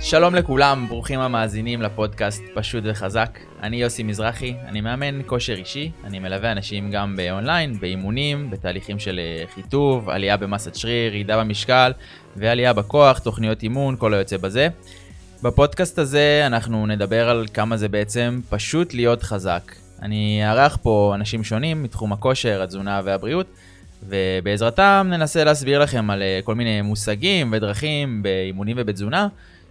שלום 0.00 0.34
לכולם, 0.34 0.86
ברוכים 0.88 1.20
המאזינים 1.20 1.82
לפודקאסט 1.82 2.42
פשוט 2.54 2.84
וחזק. 2.86 3.38
אני 3.62 3.76
יוסי 3.76 4.02
מזרחי, 4.02 4.54
אני 4.66 4.80
מאמן 4.80 5.20
כושר 5.26 5.54
אישי, 5.54 5.90
אני 6.04 6.18
מלווה 6.18 6.52
אנשים 6.52 6.90
גם 6.90 7.16
באונליין, 7.16 7.80
באימונים, 7.80 8.50
בתהליכים 8.50 8.98
של 8.98 9.20
אה, 9.22 9.44
חיטוב, 9.54 10.10
עלייה 10.10 10.36
במסת 10.36 10.74
שריר, 10.74 11.14
ירידה 11.14 11.38
במשקל 11.40 11.92
ועלייה 12.36 12.72
בכוח, 12.72 13.18
תוכניות 13.18 13.62
אימון, 13.62 13.96
כל 13.98 14.14
היוצא 14.14 14.36
בזה. 14.36 14.68
בפודקאסט 15.42 15.98
הזה 15.98 16.42
אנחנו 16.46 16.86
נדבר 16.86 17.28
על 17.28 17.46
כמה 17.54 17.76
זה 17.76 17.88
בעצם 17.88 18.40
פשוט 18.48 18.94
להיות 18.94 19.22
חזק. 19.22 19.85
אני 20.02 20.40
אארח 20.50 20.78
פה 20.82 21.12
אנשים 21.14 21.44
שונים 21.44 21.82
מתחום 21.82 22.12
הכושר, 22.12 22.62
התזונה 22.62 23.00
והבריאות, 23.04 23.46
ובעזרתם 24.08 25.06
ננסה 25.10 25.44
להסביר 25.44 25.78
לכם 25.78 26.10
על 26.10 26.22
אה, 26.22 26.40
כל 26.44 26.54
מיני 26.54 26.82
מושגים 26.82 27.52
ודרכים 27.52 28.22
באימונים 28.22 28.76
ובתזונה. 28.80 29.28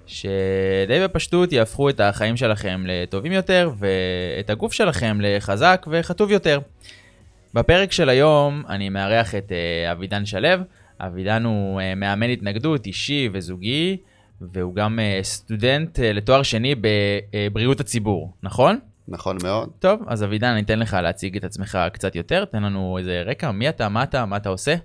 שדי 0.07 0.99
בפשטות 1.03 1.51
יהפכו 1.51 1.89
את 1.89 1.99
החיים 1.99 2.38
שלכם 2.38 2.84
לטובים 2.88 3.31
יותר 3.31 3.71
ואת 3.77 4.49
הגוף 4.49 4.73
שלכם 4.73 5.17
לחזק 5.21 5.85
וחטוב 5.91 6.31
יותר. 6.31 6.59
בפרק 7.53 7.91
של 7.91 8.09
היום 8.09 8.63
אני 8.70 8.89
מארח 8.89 9.35
את 9.35 9.51
uh, 9.51 9.91
אבידן 9.91 10.26
שלו. 10.26 10.49
אבידן 10.99 11.43
הוא 11.43 11.81
uh, 11.81 11.84
מאמן 11.95 12.29
התנגדות 12.29 12.85
אישי 12.85 13.29
וזוגי, 13.34 13.98
והוא 14.41 14.76
גם 14.76 14.99
סטודנט 15.21 15.99
לתואר 15.99 16.43
שני 16.43 16.76
בבריאות 16.76 17.79
הציבור, 17.79 18.34
נכון? 18.43 18.79
נכון 19.07 19.37
מאוד. 19.43 19.69
טוב, 19.79 20.01
אז 20.07 20.23
אבידן, 20.23 20.47
אני 20.47 20.61
אתן 20.61 20.79
לך 20.79 20.93
להציג 20.93 21.37
את 21.37 21.43
עצמך 21.43 21.77
קצת 21.93 22.15
יותר, 22.15 22.45
תן 22.45 22.63
לנו 22.63 22.97
איזה 22.97 23.23
רקע, 23.25 23.51
מי 23.51 23.69
אתה, 23.69 23.89
מה 23.89 24.03
אתה, 24.03 24.25
מה 24.25 24.37
אתה 24.37 24.49
עושה? 24.49 24.75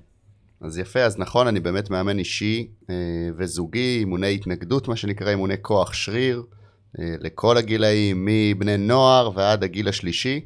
אז 0.61 0.79
יפה, 0.79 1.01
אז 1.01 1.19
נכון, 1.19 1.47
אני 1.47 1.61
באמת 1.61 1.91
מאמן 1.91 2.19
אישי 2.19 2.69
אה, 2.91 2.95
וזוגי, 3.39 3.97
אימוני 3.99 4.35
התנגדות, 4.35 4.89
מה 4.89 4.97
שנקרא 4.97 5.31
אימוני 5.31 5.55
כוח 5.63 5.93
שריר, 5.93 6.43
אה, 6.99 7.15
לכל 7.21 7.57
הגילאים, 7.57 8.25
מבני 8.25 8.77
נוער 8.77 9.31
ועד 9.35 9.65
הגיל 9.65 9.89
השלישי. 9.89 10.41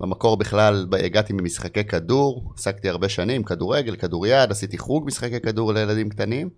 במקור 0.00 0.36
בכלל 0.36 0.86
הגעתי 1.04 1.32
ממשחקי 1.32 1.84
כדור, 1.84 2.52
עסקתי 2.56 2.88
הרבה 2.88 3.08
שנים, 3.08 3.42
כדורגל, 3.42 3.96
כדוריד, 3.96 4.50
עשיתי 4.50 4.78
חוג 4.78 5.06
משחקי 5.06 5.40
כדור 5.40 5.72
לילדים 5.72 6.08
קטנים, 6.08 6.50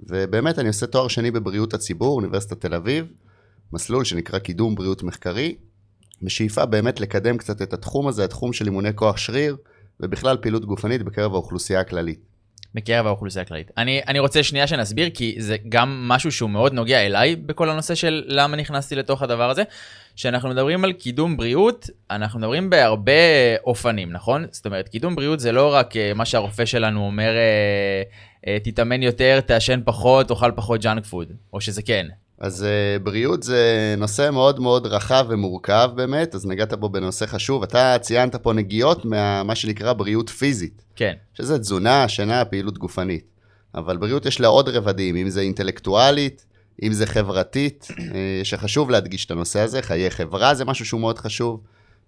ובאמת 0.00 0.58
אני 0.58 0.68
עושה 0.68 0.86
תואר 0.86 1.08
שני 1.08 1.30
בבריאות 1.30 1.74
הציבור, 1.74 2.16
אוניברסיטת 2.16 2.60
תל 2.60 2.74
אביב, 2.74 3.06
מסלול 3.72 4.04
שנקרא 4.04 4.38
קידום 4.38 4.74
בריאות 4.74 5.02
מחקרי, 5.02 5.56
בשאיפה 6.22 6.66
באמת 6.66 7.00
לקדם 7.00 7.36
קצת 7.36 7.62
את 7.62 7.72
התחום 7.72 8.08
הזה, 8.08 8.24
התחום 8.24 8.52
של 8.52 8.66
אימוני 8.66 8.94
כוח 8.94 9.16
שריר, 9.16 9.56
ובכלל 10.00 10.36
פעילות 10.36 10.64
גופנית 10.64 11.02
בקרב 11.02 11.32
האוכלוסייה 11.34 11.80
הכללית. 11.80 12.30
בקרב 12.74 13.06
האוכלוסייה 13.06 13.42
הכללית. 13.42 13.70
אני, 13.78 14.00
אני 14.08 14.18
רוצה 14.18 14.42
שנייה 14.42 14.66
שנסביר, 14.66 15.10
כי 15.14 15.36
זה 15.38 15.56
גם 15.68 16.08
משהו 16.08 16.32
שהוא 16.32 16.50
מאוד 16.50 16.72
נוגע 16.72 17.06
אליי 17.06 17.36
בכל 17.36 17.70
הנושא 17.70 17.94
של 17.94 18.24
למה 18.26 18.56
נכנסתי 18.56 18.94
לתוך 18.94 19.22
הדבר 19.22 19.50
הזה. 19.50 19.62
כשאנחנו 20.16 20.48
מדברים 20.48 20.84
על 20.84 20.92
קידום 20.92 21.36
בריאות, 21.36 21.90
אנחנו 22.10 22.38
מדברים 22.38 22.70
בהרבה 22.70 23.12
אופנים, 23.64 24.12
נכון? 24.12 24.46
זאת 24.50 24.66
אומרת, 24.66 24.88
קידום 24.88 25.16
בריאות 25.16 25.40
זה 25.40 25.52
לא 25.52 25.74
רק 25.74 25.96
אה, 25.96 26.12
מה 26.14 26.24
שהרופא 26.24 26.64
שלנו 26.64 27.06
אומר, 27.06 27.30
אה, 27.36 28.02
אה, 28.46 28.58
תתאמן 28.58 29.02
יותר, 29.02 29.40
תעשן 29.40 29.80
פחות, 29.84 30.28
תאכל 30.28 30.50
פחות 30.56 30.80
junk 30.80 31.04
food, 31.04 31.32
או 31.52 31.60
שזה 31.60 31.82
כן. 31.82 32.06
אז 32.40 32.62
אה, 32.62 33.02
בריאות 33.02 33.42
זה 33.42 33.94
נושא 33.98 34.30
מאוד 34.32 34.60
מאוד 34.60 34.86
רחב 34.86 35.26
ומורכב 35.28 35.90
באמת, 35.94 36.34
אז 36.34 36.46
נגעת 36.46 36.74
בו 36.74 36.88
בנושא 36.88 37.26
חשוב. 37.26 37.62
אתה 37.62 37.96
ציינת 38.00 38.36
פה 38.36 38.52
נגיעות 38.52 39.04
מה 39.44 39.54
שנקרא 39.54 39.92
בריאות 39.92 40.28
פיזית. 40.28 40.84
כן. 40.96 41.12
שזה 41.34 41.58
תזונה, 41.58 42.08
שינה, 42.08 42.44
פעילות 42.44 42.78
גופנית. 42.78 43.24
אבל 43.74 43.96
בריאות 43.96 44.26
יש 44.26 44.40
לה 44.40 44.48
עוד 44.48 44.68
רבדים, 44.68 45.16
אם 45.16 45.28
זה 45.30 45.40
אינטלקטואלית, 45.40 46.46
אם 46.82 46.92
זה 46.92 47.06
חברתית, 47.06 47.88
uh, 47.90 47.94
שחשוב 48.44 48.90
להדגיש 48.90 49.26
את 49.26 49.30
הנושא 49.30 49.60
הזה, 49.60 49.82
חיי 49.82 50.10
חברה 50.10 50.54
זה 50.54 50.64
משהו 50.64 50.84
שהוא 50.84 51.00
מאוד 51.00 51.18
חשוב. 51.18 51.60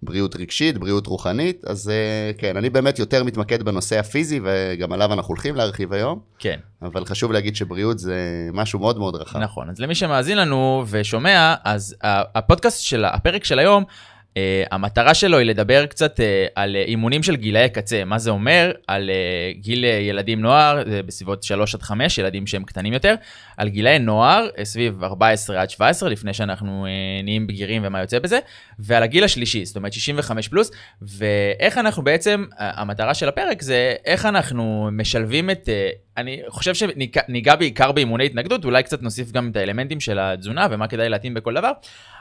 בריאות 0.05 0.35
רגשית, 0.35 0.77
בריאות 0.77 1.07
רוחנית, 1.07 1.65
אז 1.65 1.91
uh, 1.91 2.37
כן, 2.39 2.57
אני 2.57 2.69
באמת 2.69 2.99
יותר 2.99 3.23
מתמקד 3.23 3.63
בנושא 3.63 3.99
הפיזי, 3.99 4.39
וגם 4.43 4.93
עליו 4.93 5.13
אנחנו 5.13 5.31
הולכים 5.31 5.55
להרחיב 5.55 5.93
היום. 5.93 6.19
כן. 6.39 6.59
אבל 6.81 7.05
חשוב 7.05 7.31
להגיד 7.31 7.55
שבריאות 7.55 7.99
זה 7.99 8.49
משהו 8.53 8.79
מאוד 8.79 8.97
מאוד 8.97 9.15
רחב. 9.15 9.39
נכון, 9.39 9.69
אז 9.69 9.79
למי 9.79 9.95
שמאזין 9.95 10.37
לנו 10.37 10.85
ושומע, 10.89 11.55
אז 11.63 11.95
הפודקאסט 12.03 12.83
של, 12.83 13.05
הפרק 13.05 13.43
של 13.43 13.59
היום, 13.59 13.83
Uh, 14.33 14.35
המטרה 14.71 15.13
שלו 15.13 15.37
היא 15.37 15.47
לדבר 15.47 15.85
קצת 15.85 16.19
uh, 16.19 16.23
על 16.55 16.75
אימונים 16.75 17.23
של 17.23 17.35
גילאי 17.35 17.69
קצה, 17.69 18.05
מה 18.05 18.19
זה 18.19 18.29
אומר? 18.29 18.71
על 18.87 19.09
uh, 19.09 19.57
גיל 19.61 19.83
ילדים 19.83 20.41
נוער, 20.41 20.81
uh, 20.81 20.85
בסביבות 21.05 21.43
3 21.43 21.75
עד 21.75 21.81
5, 21.81 22.17
ילדים 22.17 22.47
שהם 22.47 22.63
קטנים 22.63 22.93
יותר, 22.93 23.15
על 23.57 23.69
גילאי 23.69 23.99
נוער, 23.99 24.47
uh, 24.55 24.63
סביב 24.63 25.03
14 25.03 25.61
עד 25.61 25.69
17, 25.69 26.09
לפני 26.09 26.33
שאנחנו 26.33 26.85
uh, 26.85 27.23
נהיים 27.23 27.47
בגירים 27.47 27.81
ומה 27.85 28.01
יוצא 28.01 28.19
בזה, 28.19 28.39
ועל 28.79 29.03
הגיל 29.03 29.23
השלישי, 29.23 29.65
זאת 29.65 29.75
אומרת 29.75 29.93
65 29.93 30.47
פלוס, 30.47 30.71
ואיך 31.01 31.77
אנחנו 31.77 32.03
בעצם, 32.03 32.45
uh, 32.51 32.55
המטרה 32.59 33.13
של 33.13 33.29
הפרק 33.29 33.61
זה 33.61 33.95
איך 34.05 34.25
אנחנו 34.25 34.89
משלבים 34.91 35.49
את... 35.49 35.69
Uh, 35.69 36.03
אני 36.17 36.41
חושב 36.47 36.73
שניגע 36.73 37.55
בעיקר 37.55 37.91
באימוני 37.91 38.25
התנגדות, 38.25 38.65
אולי 38.65 38.83
קצת 38.83 39.01
נוסיף 39.01 39.31
גם 39.31 39.49
את 39.51 39.55
האלמנטים 39.55 39.99
של 39.99 40.19
התזונה 40.19 40.67
ומה 40.71 40.87
כדאי 40.87 41.09
להתאים 41.09 41.33
בכל 41.33 41.53
דבר, 41.53 41.71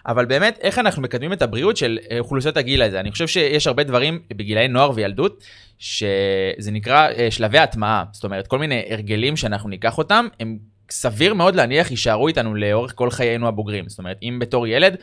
אבל 0.07 0.25
באמת, 0.25 0.59
איך 0.63 0.79
אנחנו 0.79 1.03
מקדמים 1.03 1.33
את 1.33 1.43
הבריאות 1.43 1.77
של 1.77 1.99
אה, 2.11 2.19
אוכלוסיות 2.19 2.57
הגיל 2.57 2.83
הזה? 2.83 3.01
אני 3.01 3.11
חושב 3.11 3.27
שיש 3.27 3.67
הרבה 3.67 3.85
דברים 3.85 4.19
בגילאי 4.37 4.69
נוער 4.69 4.91
וילדות, 4.95 5.45
שזה 5.79 6.71
נקרא 6.73 7.09
אה, 7.09 7.31
שלבי 7.31 7.59
הטמעה, 7.59 8.05
זאת 8.13 8.25
אומרת, 8.25 8.47
כל 8.47 8.59
מיני 8.59 8.83
הרגלים 8.91 9.37
שאנחנו 9.37 9.69
ניקח 9.69 9.99
אותם, 9.99 10.27
הם 10.41 10.59
סביר 10.91 11.35
מאוד 11.35 11.55
להניח 11.57 11.91
יישארו 11.91 12.29
איתנו 12.29 12.55
לאורך 12.55 12.93
כל 12.95 13.11
חיינו 13.11 13.49
הבוגרים. 13.49 13.89
זאת 13.89 13.99
אומרת, 13.99 14.19
אם 14.23 14.39
בתור 14.41 14.67
ילד 14.67 14.97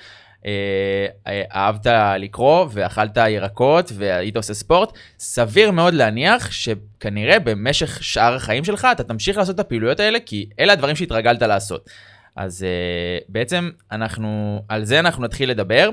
אהבת 1.27 1.87
לקרוא 2.19 2.65
ואכלת 2.71 3.17
ירקות 3.17 3.91
והיית 3.95 4.37
עושה 4.37 4.53
ספורט, 4.53 4.97
סביר 5.19 5.71
מאוד 5.71 5.93
להניח 5.93 6.51
שכנראה 6.51 7.39
במשך 7.39 8.03
שאר 8.03 8.35
החיים 8.35 8.63
שלך 8.63 8.87
אתה 8.91 9.03
תמשיך 9.03 9.37
לעשות 9.37 9.55
את 9.55 9.59
הפעילויות 9.59 9.99
האלה, 9.99 10.19
כי 10.25 10.49
אלה 10.59 10.73
הדברים 10.73 10.95
שהתרגלת 10.95 11.41
לעשות. 11.41 11.89
אז 12.35 12.65
uh, 12.65 13.25
בעצם 13.29 13.69
אנחנו, 13.91 14.61
על 14.67 14.83
זה 14.85 14.99
אנחנו 14.99 15.23
נתחיל 15.23 15.49
לדבר. 15.49 15.89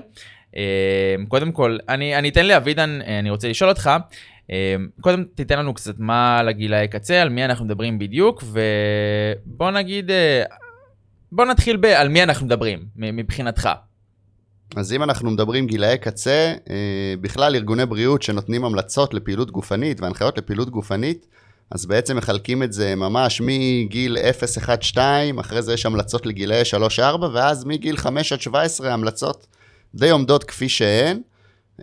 Uh, 0.53 0.57
קודם 1.29 1.53
כל, 1.53 1.79
אני, 1.89 2.19
אני 2.19 2.29
אתן 2.29 2.47
לאבידן, 2.47 3.01
אני 3.21 3.31
רוצה 3.31 3.49
לשאול 3.49 3.71
אותך, 3.71 3.91
uh, 4.47 4.51
קודם 5.01 5.25
תיתן 5.35 5.59
לנו 5.59 5.75
קצת 5.75 5.95
מה 5.99 6.39
על 6.39 6.49
הגילאי 6.49 6.89
קצה, 6.89 7.23
על 7.23 7.29
מי 7.29 7.45
אנחנו 7.45 7.65
מדברים 7.65 7.99
בדיוק, 7.99 8.45
ובוא 9.47 9.71
נגיד, 9.71 10.11
uh, 10.11 10.55
בוא 11.33 11.45
נתחיל 11.45 11.77
ב- 11.77 11.85
על 11.85 12.09
מי 12.09 12.23
אנחנו 12.23 12.47
מדברים, 12.47 12.85
מבחינתך. 12.97 13.69
אז 14.77 14.93
אם 14.93 15.03
אנחנו 15.03 15.31
מדברים 15.31 15.67
גילאי 15.67 15.99
קצה, 15.99 16.53
אה, 16.71 17.15
בכלל 17.21 17.55
ארגוני 17.55 17.87
בריאות 17.87 18.23
שנותנים 18.23 18.65
המלצות 18.65 19.15
לפעילות 19.15 19.51
גופנית 19.51 20.01
והנחיות 20.01 20.39
לפעילות 20.39 20.71
גופנית, 20.71 21.27
אז 21.71 21.87
בעצם 21.87 22.17
מחלקים 22.17 22.63
את 22.63 22.73
זה 22.73 22.95
ממש 22.95 23.41
מגיל 23.45 24.19
0, 24.19 24.59
1, 24.59 24.83
2, 24.83 25.39
אחרי 25.39 25.63
זה 25.63 25.73
יש 25.73 25.87
המלצות 25.87 26.27
לגילאי 26.27 26.65
3, 26.65 27.01
4, 27.01 27.29
ואז 27.33 27.65
מגיל 27.65 27.97
5 27.97 28.33
עד 28.33 28.41
17 28.41 28.93
המלצות 28.93 29.47
די 29.95 30.11
עומדות 30.11 30.45
כפי 30.45 30.69
שהן. 30.69 31.21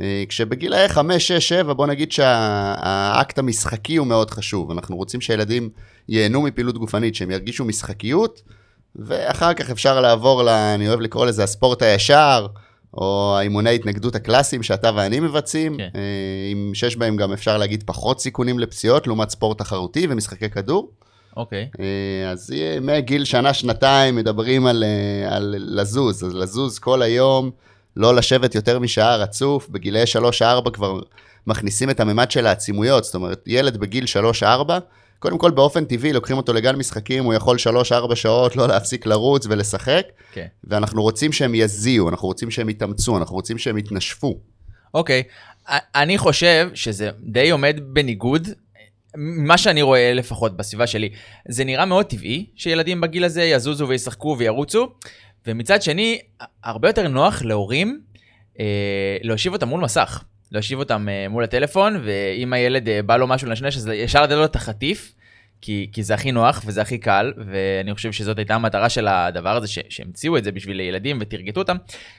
אה, 0.01 0.23
כשבגילאי 0.29 0.89
5, 0.89 1.27
6, 1.27 1.49
7 1.49 1.73
בוא 1.73 1.87
נגיד 1.87 2.11
שהאקט 2.11 3.39
המשחקי 3.39 3.95
הוא 3.95 4.07
מאוד 4.07 4.31
חשוב. 4.31 4.71
אנחנו 4.71 4.95
רוצים 4.95 5.21
שילדים 5.21 5.69
ייהנו 6.09 6.41
מפעילות 6.41 6.77
גופנית, 6.77 7.15
שהם 7.15 7.31
ירגישו 7.31 7.65
משחקיות, 7.65 8.41
ואחר 8.95 9.53
כך 9.53 9.69
אפשר 9.69 10.01
לעבור, 10.01 10.43
ל, 10.43 10.49
אני 10.49 10.87
אוהב 10.87 10.99
לקרוא 10.99 11.25
לזה 11.25 11.43
הספורט 11.43 11.81
הישר, 11.81 12.47
או 12.93 13.35
האימוני 13.37 13.69
ההתנגדות 13.69 14.15
הקלאסיים 14.15 14.63
שאתה 14.63 14.91
ואני 14.95 15.19
מבצעים, 15.19 15.77
כן. 15.77 15.89
אה, 15.95 16.01
עם 16.51 16.71
שיש 16.73 16.95
בהם 16.95 17.15
גם 17.15 17.33
אפשר 17.33 17.57
להגיד 17.57 17.83
פחות 17.85 18.19
סיכונים 18.19 18.59
לפציעות 18.59 19.07
לעומת 19.07 19.29
ספורט 19.29 19.57
תחרותי 19.57 20.07
ומשחקי 20.09 20.49
כדור. 20.49 20.89
אוקיי. 21.37 21.69
אה, 21.79 22.31
אז 22.31 22.53
מגיל 22.81 23.25
שנה-שנתיים 23.25 24.15
מדברים 24.15 24.65
על, 24.65 24.83
אה, 24.83 25.35
על 25.35 25.55
לזוז, 25.57 26.23
אז 26.23 26.35
לזוז 26.35 26.79
כל 26.79 27.01
היום, 27.01 27.51
לא 27.97 28.15
לשבת 28.15 28.55
יותר 28.55 28.79
משעה 28.79 29.15
רצוף, 29.15 29.69
בגילי 29.69 30.03
3-4 30.41 30.69
כבר 30.73 30.99
מכניסים 31.47 31.89
את 31.89 31.99
הממד 31.99 32.31
של 32.31 32.47
העצימויות, 32.47 33.03
זאת 33.03 33.15
אומרת, 33.15 33.43
ילד 33.47 33.77
בגיל 33.77 34.05
3-4, 34.41 34.45
קודם 35.23 35.37
כל, 35.37 35.51
באופן 35.51 35.85
טבעי, 35.85 36.13
לוקחים 36.13 36.37
אותו 36.37 36.53
לגן 36.53 36.75
משחקים, 36.75 37.23
הוא 37.23 37.33
יכול 37.33 37.57
3-4 38.11 38.15
שעות 38.15 38.55
לא 38.55 38.67
להפסיק 38.67 39.05
לרוץ 39.05 39.45
ולשחק, 39.49 40.05
okay. 40.07 40.33
כן. 40.33 40.45
ואנחנו 40.63 41.01
רוצים 41.01 41.31
שהם 41.31 41.55
יזיעו, 41.55 42.09
אנחנו 42.09 42.27
רוצים 42.27 42.51
שהם 42.51 42.69
יתאמצו, 42.69 43.17
אנחנו 43.17 43.35
רוצים 43.35 43.57
שהם 43.57 43.77
יתנשפו. 43.77 44.39
אוקיי, 44.93 45.23
okay. 45.27 45.71
אני 45.95 46.17
חושב 46.17 46.69
שזה 46.73 47.09
די 47.19 47.49
עומד 47.49 47.79
בניגוד 47.83 48.47
מה 49.15 49.57
שאני 49.57 49.81
רואה 49.81 50.13
לפחות 50.13 50.57
בסביבה 50.57 50.87
שלי, 50.87 51.09
זה 51.47 51.63
נראה 51.63 51.85
מאוד 51.85 52.05
טבעי 52.05 52.45
שילדים 52.55 53.01
בגיל 53.01 53.23
הזה 53.23 53.43
יזוזו 53.43 53.87
וישחקו 53.87 54.35
וירוצו, 54.39 54.87
ומצד 55.47 55.81
שני, 55.81 56.19
הרבה 56.63 56.89
יותר 56.89 57.07
נוח 57.07 57.41
להורים 57.41 58.01
אה, 58.59 59.17
להושיב 59.21 59.53
אותם 59.53 59.67
מול 59.67 59.81
מסך. 59.81 60.23
להושיב 60.53 60.79
אותם 60.79 61.09
אה, 61.09 61.29
מול 61.29 61.43
הטלפון, 61.43 62.01
ואם 62.03 62.53
הילד 62.53 62.89
אה, 62.89 63.01
בא 63.01 63.17
לו 63.17 63.27
משהו 63.27 63.47
לנשנש, 63.47 63.77
אז 63.77 63.87
ישר 63.93 64.23
לתת 64.23 64.31
לו 64.31 64.45
את 64.45 64.55
החטיף, 64.55 65.13
כי, 65.61 65.89
כי 65.93 66.03
זה 66.03 66.13
הכי 66.13 66.31
נוח 66.31 66.63
וזה 66.65 66.81
הכי 66.81 66.97
קל, 66.97 67.33
ואני 67.37 67.93
חושב 67.93 68.11
שזאת 68.11 68.37
הייתה 68.37 68.55
המטרה 68.55 68.89
של 68.89 69.07
הדבר 69.07 69.55
הזה, 69.55 69.67
שהמציאו 69.89 70.37
את 70.37 70.43
זה 70.43 70.51
בשביל 70.51 70.79
ילדים 70.79 71.17
ותרגטו 71.21 71.61
אותם, 71.61 71.77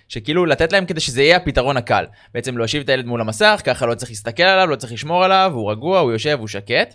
שכאילו 0.08 0.46
לתת 0.46 0.72
להם 0.72 0.86
כדי 0.86 1.00
שזה 1.00 1.22
יהיה 1.22 1.36
הפתרון 1.36 1.76
הקל. 1.76 2.04
בעצם 2.34 2.58
להושיב 2.58 2.82
את 2.82 2.88
הילד 2.88 3.06
מול 3.06 3.20
המסך, 3.20 3.62
ככה 3.64 3.86
לא 3.86 3.94
צריך 3.94 4.10
להסתכל 4.10 4.42
עליו, 4.42 4.66
לא 4.66 4.76
צריך 4.76 4.92
לשמור 4.92 5.24
עליו, 5.24 5.50
הוא 5.54 5.70
רגוע, 5.70 5.98
הוא 5.98 6.12
יושב, 6.12 6.36
הוא 6.40 6.48
שקט. 6.48 6.94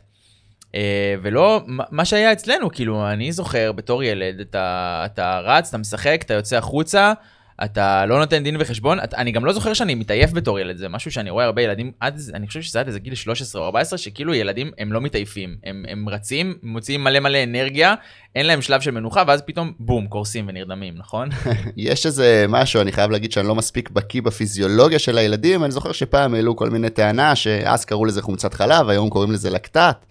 אה, 0.75 1.15
ולא 1.21 1.61
מה 1.67 2.05
שהיה 2.05 2.31
אצלנו, 2.31 2.71
כאילו, 2.71 3.11
אני 3.11 3.31
זוכר 3.31 3.71
בתור 3.71 4.03
ילד, 4.03 4.39
אתה, 4.39 5.01
אתה 5.05 5.39
רץ, 5.39 5.69
אתה 5.69 5.77
משחק, 5.77 6.21
אתה 6.25 6.33
יוצא 6.33 6.57
החוצה, 6.57 7.13
אתה 7.63 8.05
לא 8.05 8.19
נותן 8.19 8.43
דין 8.43 8.57
וחשבון, 8.59 8.99
אתה, 9.03 9.17
אני 9.17 9.31
גם 9.31 9.45
לא 9.45 9.53
זוכר 9.53 9.73
שאני 9.73 9.95
מתעייף 9.95 10.31
בתור 10.33 10.59
ילד, 10.59 10.77
זה 10.77 10.89
משהו 10.89 11.11
שאני 11.11 11.29
רואה 11.29 11.45
הרבה 11.45 11.61
ילדים, 11.61 11.91
עד, 11.99 12.19
אני 12.33 12.47
חושב 12.47 12.61
שזה 12.61 12.79
עד 12.79 12.87
איזה 12.87 12.99
גיל 12.99 13.15
13 13.15 13.61
או 13.61 13.65
14, 13.65 13.97
שכאילו 13.97 14.33
ילדים 14.33 14.71
הם 14.77 14.93
לא 14.93 15.01
מתעייפים, 15.01 15.55
הם, 15.63 15.85
הם 15.87 16.09
רצים, 16.09 16.57
מוציאים 16.63 17.03
מלא 17.03 17.19
מלא 17.19 17.43
אנרגיה, 17.43 17.95
אין 18.35 18.45
להם 18.45 18.61
שלב 18.61 18.81
של 18.81 18.91
מנוחה, 18.91 19.23
ואז 19.27 19.41
פתאום 19.41 19.73
בום, 19.79 20.07
קורסים 20.07 20.45
ונרדמים, 20.47 20.93
נכון? 20.97 21.29
יש 21.77 22.05
איזה 22.05 22.45
משהו, 22.49 22.81
אני 22.81 22.91
חייב 22.91 23.11
להגיד 23.11 23.31
שאני 23.31 23.47
לא 23.47 23.55
מספיק 23.55 23.89
בקיא 23.89 24.21
בפיזיולוגיה 24.21 24.99
של 24.99 25.17
הילדים, 25.17 25.63
אני 25.63 25.71
זוכר 25.71 25.91
שפעם 25.91 26.33
העלו 26.33 26.55
כל 26.55 26.69
מיני 26.69 26.89
טענה, 26.89 27.35
שאז 27.35 27.85
קראו 27.85 28.05
לזה 28.05 28.21
חומצת 28.21 28.53
חלב, 28.53 28.89
היום 28.89 29.09
קוראים 29.09 29.31
לזה 29.31 29.49
לקטט. 29.49 30.05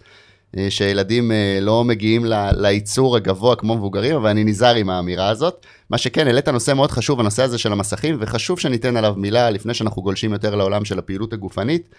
אה, 0.57 0.67
שילדים 0.69 1.31
אה, 1.31 1.59
לא 1.61 1.83
מגיעים 1.83 2.25
לייצור 2.51 3.15
הגבוה 3.15 3.55
כמו 3.55 3.75
מבוגרים, 3.75 4.15
אבל 4.15 4.29
אני 4.29 4.43
נזהר 4.43 4.75
עם 4.75 4.89
האמירה 4.89 5.29
הזאת. 5.29 5.65
מה 5.89 5.97
שכן, 5.97 6.27
העלית 6.27 6.47
נושא 6.47 6.73
מאוד 6.73 6.91
חשוב, 6.91 7.19
הנושא 7.19 7.43
הזה 7.43 7.57
של 7.57 7.71
המסכים, 7.71 8.17
וחשוב 8.19 8.59
שניתן 8.59 8.97
עליו 8.97 9.13
מילה 9.17 9.49
לפני 9.49 9.73
שאנחנו 9.73 10.01
גולשים 10.01 10.33
יותר 10.33 10.55
לעולם 10.55 10.85
של 10.85 10.99
הפעילות 10.99 11.33
הגופנית. 11.33 11.89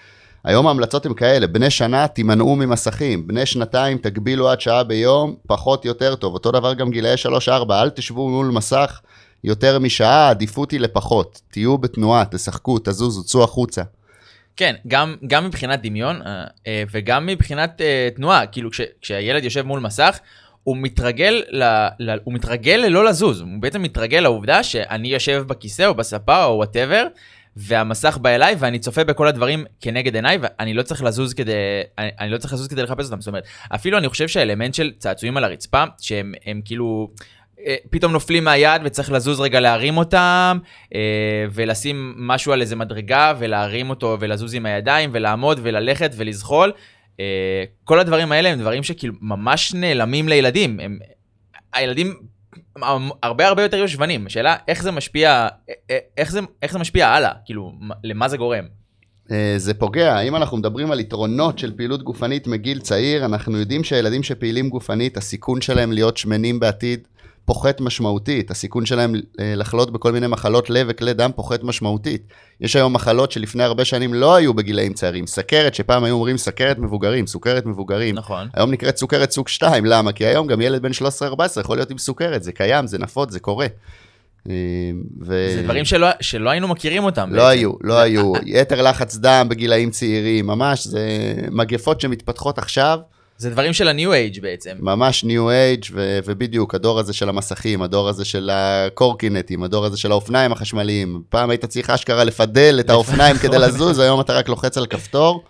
היום 0.45 0.67
ההמלצות 0.67 1.07
הן 1.07 1.15
כאלה, 1.15 1.47
בני 1.47 1.71
שנה 1.71 2.09
תימנעו 2.09 2.57
ממסכים, 2.57 3.27
בני 3.27 3.47
שנתיים 3.47 3.99
תגבילו 3.99 4.49
עד 4.49 4.61
שעה 4.61 4.85
ביום, 4.85 5.35
פחות 5.47 5.85
יותר 5.85 6.15
טוב. 6.15 6.35
אותו 6.35 6.53
דבר 6.53 6.75
גם 6.75 6.91
גילאי 6.91 7.15
3-4, 7.49 7.51
אל 7.71 7.91
תשבו 7.91 8.29
מול 8.29 8.47
מסך 8.47 9.01
יותר 9.45 9.79
משעה, 9.79 10.27
העדיפות 10.27 10.71
היא 10.71 10.81
לפחות. 10.81 11.41
תהיו 11.51 11.79
בתנועה, 11.79 12.25
תשחקו, 12.31 12.79
תזוזו, 12.79 13.25
צאו 13.25 13.45
החוצה. 13.45 13.83
כן, 14.57 14.75
גם, 14.89 15.17
גם 15.27 15.47
מבחינת 15.47 15.83
דמיון 15.83 16.23
אה, 16.27 16.45
אה, 16.67 16.83
וגם 16.91 17.27
מבחינת 17.27 17.81
אה, 17.81 18.09
תנועה, 18.17 18.47
כאילו 18.47 18.71
כש, 18.71 18.81
כשהילד 19.01 19.45
יושב 19.45 19.63
מול 19.63 19.81
מסך, 19.81 20.19
הוא 20.63 20.77
מתרגל, 20.81 21.43
ל, 21.51 21.65
ל, 21.99 22.19
הוא 22.25 22.35
מתרגל 22.35 22.83
ללא 22.87 23.05
לזוז, 23.05 23.41
הוא 23.41 23.49
בעצם 23.61 23.83
מתרגל 23.83 24.21
לעובדה 24.21 24.63
שאני 24.63 25.09
יושב 25.09 25.45
בכיסא 25.47 25.87
או 25.87 25.95
בספה 25.95 26.45
או 26.45 26.57
whatever, 26.57 27.07
והמסך 27.57 28.19
בא 28.21 28.31
אליי 28.31 28.55
ואני 28.59 28.79
צופה 28.79 29.05
בכל 29.05 29.27
הדברים 29.27 29.65
כנגד 29.81 30.15
עיניי 30.15 30.39
ואני 30.41 30.75
לא 30.75 30.83
צריך 30.83 31.03
לזוז 31.03 31.35
כדי, 31.35 31.53
אני, 31.99 32.11
אני 32.21 32.31
לא 32.31 32.39
צריך 32.39 32.53
לזוז 32.53 32.69
כדי 32.69 32.83
לחפש 32.83 33.05
אותם, 33.05 33.21
זאת 33.21 33.29
אומרת, 33.29 33.45
אפילו 33.75 33.99
אני 33.99 34.09
חושב 34.09 34.29
שהאלמנט 34.29 34.75
של 34.75 34.93
צעצועים 34.99 35.37
על 35.37 35.45
הרצפה, 35.45 35.85
שהם 36.01 36.33
כאילו... 36.65 37.11
אה, 37.67 37.77
פתאום 37.91 38.13
נופלים 38.13 38.45
מהיד 38.45 38.83
וצריך 38.85 39.13
לזוז 39.13 39.41
רגע 39.41 39.61
להרים 39.61 39.97
אותם, 39.97 40.59
אה, 40.95 41.01
ולשים 41.53 42.15
משהו 42.17 42.53
על 42.53 42.61
איזה 42.61 42.77
מדרגה 42.77 43.35
ולהרים 43.39 43.91
אותו 43.91 44.17
ולזוז 44.21 44.55
עם 44.55 44.67
הידיים 44.67 45.11
ולעמוד 45.13 45.61
וללכת 45.63 46.11
ולזחול. 46.17 46.73
אה, 47.21 47.65
כל 47.85 47.99
הדברים 47.99 48.33
האלה 48.33 48.49
הם 48.49 48.59
דברים 48.61 48.83
שכאילו 48.83 49.15
ממש 49.21 49.75
נעלמים 49.75 50.29
לילדים. 50.29 50.81
הם, 50.81 50.99
הילדים 51.73 52.15
הרבה 53.23 53.49
הרבה 53.49 53.63
יותר 53.63 53.77
יושבנים. 53.77 54.27
השאלה 54.27 54.57
איך 54.69 54.83
זה 54.83 54.91
משפיע, 54.91 55.49
איך 56.17 56.31
זה, 56.31 56.41
איך 56.63 56.73
זה 56.73 56.79
משפיע 56.79 57.09
הלאה, 57.09 57.33
כאילו, 57.45 57.73
למה 58.05 58.29
זה 58.29 58.37
גורם. 58.37 58.65
זה 59.57 59.75
פוגע, 59.75 60.21
אם 60.21 60.37
אנחנו 60.37 60.57
מדברים 60.57 60.91
על 60.91 61.01
יתרונות 61.01 61.59
של 61.59 61.77
פעילות 61.77 62.03
גופנית 62.03 62.47
מגיל 62.47 62.81
צעיר, 62.81 63.25
אנחנו 63.25 63.59
יודעים 63.59 63.85
שהילדים 63.85 64.23
שפעילים 64.23 64.69
גופנית, 64.69 65.17
הסיכון 65.17 65.61
שלהם 65.61 65.93
להיות 65.93 66.17
שמנים 66.17 66.61
בעתיד 66.61 67.01
פוחת 67.51 67.81
משמעותית, 67.81 68.51
הסיכון 68.51 68.87
שלהם 68.87 69.15
אה, 69.15 69.55
לחלות 69.57 69.91
בכל 69.91 70.13
מיני 70.13 70.27
מחלות 70.27 70.71
לב 70.71 70.87
וכלי 70.91 71.13
דם 71.13 71.31
פוחת 71.37 71.63
משמעותית. 71.63 72.23
יש 72.61 72.77
היום 72.77 72.93
מחלות 72.93 73.33
שלפני 73.33 73.63
הרבה 73.63 73.85
שנים 73.85 74.15
לא 74.15 74.35
היו 74.35 74.55
בגילאים 74.55 74.93
צעירים, 74.93 75.27
סכרת, 75.27 75.75
שפעם 75.75 76.05
היו 76.05 76.15
אומרים 76.15 76.39
סכרת 76.39 76.79
מבוגרים, 76.79 77.27
סוכרת 77.27 77.67
מבוגרים. 77.67 78.15
נכון. 78.15 78.49
היום 78.55 78.71
נקראת 78.71 78.97
סוכרת 78.97 79.31
סוג 79.31 79.49
2, 79.49 79.85
למה? 79.85 80.13
כי 80.13 80.27
היום 80.27 80.47
גם 80.47 80.61
ילד 80.61 80.83
בן 80.83 80.91
13-14 80.91 81.61
יכול 81.61 81.77
להיות 81.77 81.91
עם 81.91 81.99
סוכרת, 81.99 82.43
זה 82.43 82.53
קיים, 82.53 82.87
זה 82.87 82.99
נפוץ, 82.99 83.31
זה 83.31 83.41
קורה. 83.41 83.67
אה, 84.49 84.55
ו... 85.21 85.49
זה 85.57 85.63
דברים 85.63 85.85
שלא, 85.85 86.09
שלא 86.21 86.51
היינו 86.51 86.69
מכירים 86.69 87.05
אותם. 87.05 87.31
לא 87.33 87.43
בעצם. 87.43 87.59
היו, 87.59 87.73
לא 87.81 87.99
היו. 87.99 88.33
יתר 88.47 88.83
לחץ 88.83 89.17
דם 89.17 89.47
בגילאים 89.51 89.91
צעירים, 89.91 90.47
ממש, 90.47 90.87
זה 90.87 91.09
מגפות 91.51 92.01
שמתפתחות 92.01 92.59
עכשיו. 92.59 92.99
זה 93.41 93.51
דברים 93.51 93.73
של 93.73 93.89
ה-new 93.89 94.35
age 94.37 94.41
בעצם. 94.41 94.77
ממש 94.81 95.25
new 95.25 95.49
age, 95.49 95.91
ו- 95.93 96.19
ובדיוק 96.25 96.75
הדור 96.75 96.99
הזה 96.99 97.13
של 97.13 97.29
המסכים, 97.29 97.83
הדור 97.83 98.09
הזה 98.09 98.25
של 98.25 98.51
הקורקינטים, 98.53 99.63
הדור 99.63 99.85
הזה 99.85 99.97
של 99.97 100.11
האופניים 100.11 100.53
החשמליים. 100.53 101.23
פעם 101.29 101.51
היית 101.51 101.65
צריך 101.65 101.91
אשכרה 101.91 102.25
לפדל 102.25 102.77
את 102.81 102.91
האופניים 102.91 103.37
כדי 103.39 103.59
לזוז, 103.59 103.99
היום 103.99 104.21
אתה 104.21 104.33
רק 104.33 104.49
לוחץ 104.49 104.79
על 104.79 104.87
כפתור. 104.87 105.45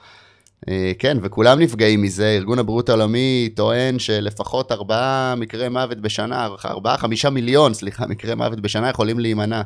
אה, 0.69 0.93
כן, 0.99 1.19
וכולם 1.23 1.59
נפגעים 1.61 2.03
מזה. 2.03 2.35
ארגון 2.37 2.59
הבריאות 2.59 2.89
העולמי 2.89 3.49
טוען 3.55 3.99
שלפחות 3.99 4.73
ארבעה 4.73 5.35
מקרי 5.37 5.69
מוות 5.69 6.01
בשנה, 6.01 6.49
ארבעה, 6.65 6.97
חמישה 6.97 7.31
מיליון, 7.31 7.75
סליחה, 7.75 8.07
מקרי 8.07 8.35
מוות 8.35 8.61
בשנה 8.61 8.89
יכולים 8.89 9.19
להימנע 9.21 9.63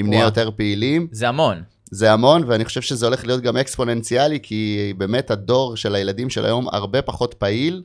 אם 0.00 0.06
נהיה 0.08 0.24
יותר 0.24 0.50
פעילים. 0.56 1.06
זה 1.10 1.28
המון. 1.28 1.75
זה 1.90 2.12
המון, 2.12 2.44
ואני 2.46 2.64
חושב 2.64 2.80
שזה 2.80 3.06
הולך 3.06 3.26
להיות 3.26 3.40
גם 3.42 3.56
אקספוננציאלי, 3.56 4.38
כי 4.42 4.92
באמת 4.96 5.30
הדור 5.30 5.76
של 5.76 5.94
הילדים 5.94 6.30
של 6.30 6.44
היום 6.44 6.68
הרבה 6.72 7.02
פחות 7.02 7.34
פעיל, 7.34 7.82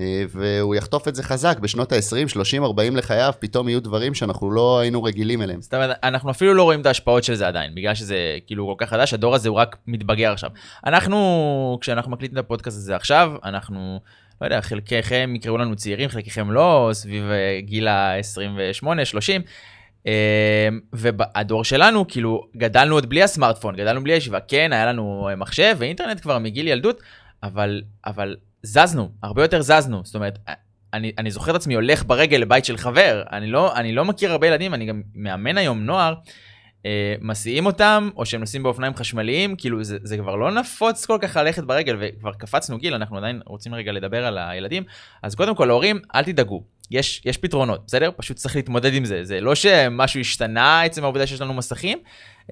אה, 0.00 0.24
והוא 0.28 0.74
יחטוף 0.74 1.08
את 1.08 1.14
זה 1.14 1.22
חזק 1.22 1.58
בשנות 1.58 1.92
ה-20, 1.92 2.28
30, 2.28 2.64
40 2.64 2.96
לחייו, 2.96 3.32
פתאום 3.38 3.68
יהיו 3.68 3.82
דברים 3.82 4.14
שאנחנו 4.14 4.50
לא 4.50 4.78
היינו 4.78 5.02
רגילים 5.02 5.42
אליהם. 5.42 5.62
זאת 5.62 5.74
אומרת, 5.74 5.96
אנחנו 6.02 6.30
אפילו 6.30 6.54
לא 6.54 6.62
רואים 6.62 6.80
את 6.80 6.86
ההשפעות 6.86 7.24
של 7.24 7.34
זה 7.34 7.48
עדיין, 7.48 7.74
בגלל 7.74 7.94
שזה 7.94 8.38
כאילו 8.46 8.66
כל 8.78 8.84
כך 8.84 8.90
חדש, 8.90 9.14
הדור 9.14 9.34
הזה 9.34 9.48
הוא 9.48 9.56
רק 9.56 9.76
מתבגר 9.86 10.32
עכשיו. 10.32 10.50
אנחנו, 10.86 11.78
כשאנחנו 11.80 12.10
מקליטים 12.10 12.38
את 12.38 12.44
הפודקאסט 12.44 12.76
הזה 12.76 12.96
עכשיו, 12.96 13.32
אנחנו, 13.44 14.00
לא 14.40 14.46
יודע, 14.46 14.60
חלקכם 14.60 15.32
יקראו 15.36 15.58
לנו 15.58 15.76
צעירים, 15.76 16.08
חלקכם 16.08 16.50
לא, 16.50 16.90
סביב 16.92 17.24
אה, 17.30 17.58
גיל 17.60 17.88
ה-28, 17.88 19.04
30. 19.04 19.42
אמ, 20.06 20.12
והדור 20.92 21.64
שלנו, 21.64 22.08
כאילו, 22.08 22.46
גדלנו 22.56 22.94
עוד 22.94 23.08
בלי 23.08 23.22
הסמארטפון, 23.22 23.76
גדלנו 23.76 24.04
בלי 24.04 24.12
הישיבה. 24.12 24.40
כן, 24.40 24.72
היה 24.72 24.86
לנו 24.86 25.28
אה, 25.30 25.36
מחשב 25.36 25.76
ואינטרנט 25.78 26.20
כבר 26.20 26.38
מגיל 26.38 26.68
ילדות, 26.68 27.02
אבל, 27.42 27.82
אבל 28.06 28.36
זזנו, 28.62 29.08
הרבה 29.22 29.42
יותר 29.42 29.60
זזנו. 29.62 30.00
זאת 30.04 30.14
אומרת, 30.14 30.38
אני, 30.94 31.12
אני 31.18 31.30
זוכר 31.30 31.50
את 31.50 31.56
עצמי 31.56 31.74
הולך 31.74 32.04
ברגל 32.06 32.36
לבית 32.36 32.64
של 32.64 32.76
חבר, 32.76 33.22
אני 33.32 33.46
לא, 33.46 33.76
אני 33.76 33.92
לא 33.92 34.04
מכיר 34.04 34.32
הרבה 34.32 34.46
ילדים, 34.46 34.74
אני 34.74 34.86
גם 34.86 35.02
מאמן 35.14 35.58
היום 35.58 35.84
נוער, 35.84 36.14
אה, 36.86 37.14
מסיעים 37.20 37.66
אותם, 37.66 38.10
או 38.16 38.26
שהם 38.26 38.40
נוסעים 38.40 38.62
באופניים 38.62 38.94
חשמליים, 38.94 39.56
כאילו 39.56 39.84
זה, 39.84 39.98
זה 40.02 40.16
כבר 40.16 40.36
לא 40.36 40.50
נפוץ 40.50 41.06
כל 41.06 41.18
כך 41.20 41.36
ללכת 41.36 41.64
ברגל, 41.64 41.96
וכבר 42.00 42.32
קפצנו 42.32 42.78
גיל, 42.78 42.94
אנחנו 42.94 43.16
עדיין 43.16 43.40
רוצים 43.46 43.74
רגע 43.74 43.92
לדבר 43.92 44.26
על 44.26 44.38
הילדים. 44.38 44.82
אז 45.22 45.34
קודם 45.34 45.54
כל, 45.54 45.70
ההורים, 45.70 46.00
אל 46.14 46.24
תדאגו, 46.24 46.62
יש, 46.92 47.22
יש 47.24 47.36
פתרונות, 47.36 47.82
בסדר? 47.86 48.10
פשוט 48.16 48.36
צריך 48.36 48.56
להתמודד 48.56 48.94
עם 48.94 49.04
זה. 49.04 49.24
זה 49.24 49.40
לא 49.40 49.54
שמשהו 49.54 50.20
השתנה 50.20 50.82
עצם 50.82 51.04
העובדה 51.04 51.26
שיש 51.26 51.40
לנו 51.40 51.54
מסכים, 51.54 51.98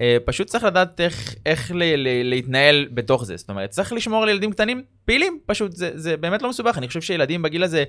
אה, 0.01 0.17
פשוט 0.25 0.47
צריך 0.47 0.63
לדעת 0.63 1.01
איך, 1.01 1.35
איך 1.45 1.71
ל, 1.75 1.83
ל, 1.83 2.29
להתנהל 2.29 2.87
בתוך 2.93 3.25
זה. 3.25 3.37
זאת 3.37 3.49
אומרת, 3.49 3.69
צריך 3.69 3.93
לשמור 3.93 4.23
על 4.23 4.29
ילדים 4.29 4.51
קטנים 4.51 4.83
פעילים, 5.05 5.39
פשוט, 5.45 5.71
זה, 5.71 5.91
זה 5.93 6.17
באמת 6.17 6.41
לא 6.41 6.49
מסובך. 6.49 6.77
אני 6.77 6.87
חושב 6.87 7.01
שילדים 7.01 7.41
בגיל 7.41 7.63
הזה, 7.63 7.83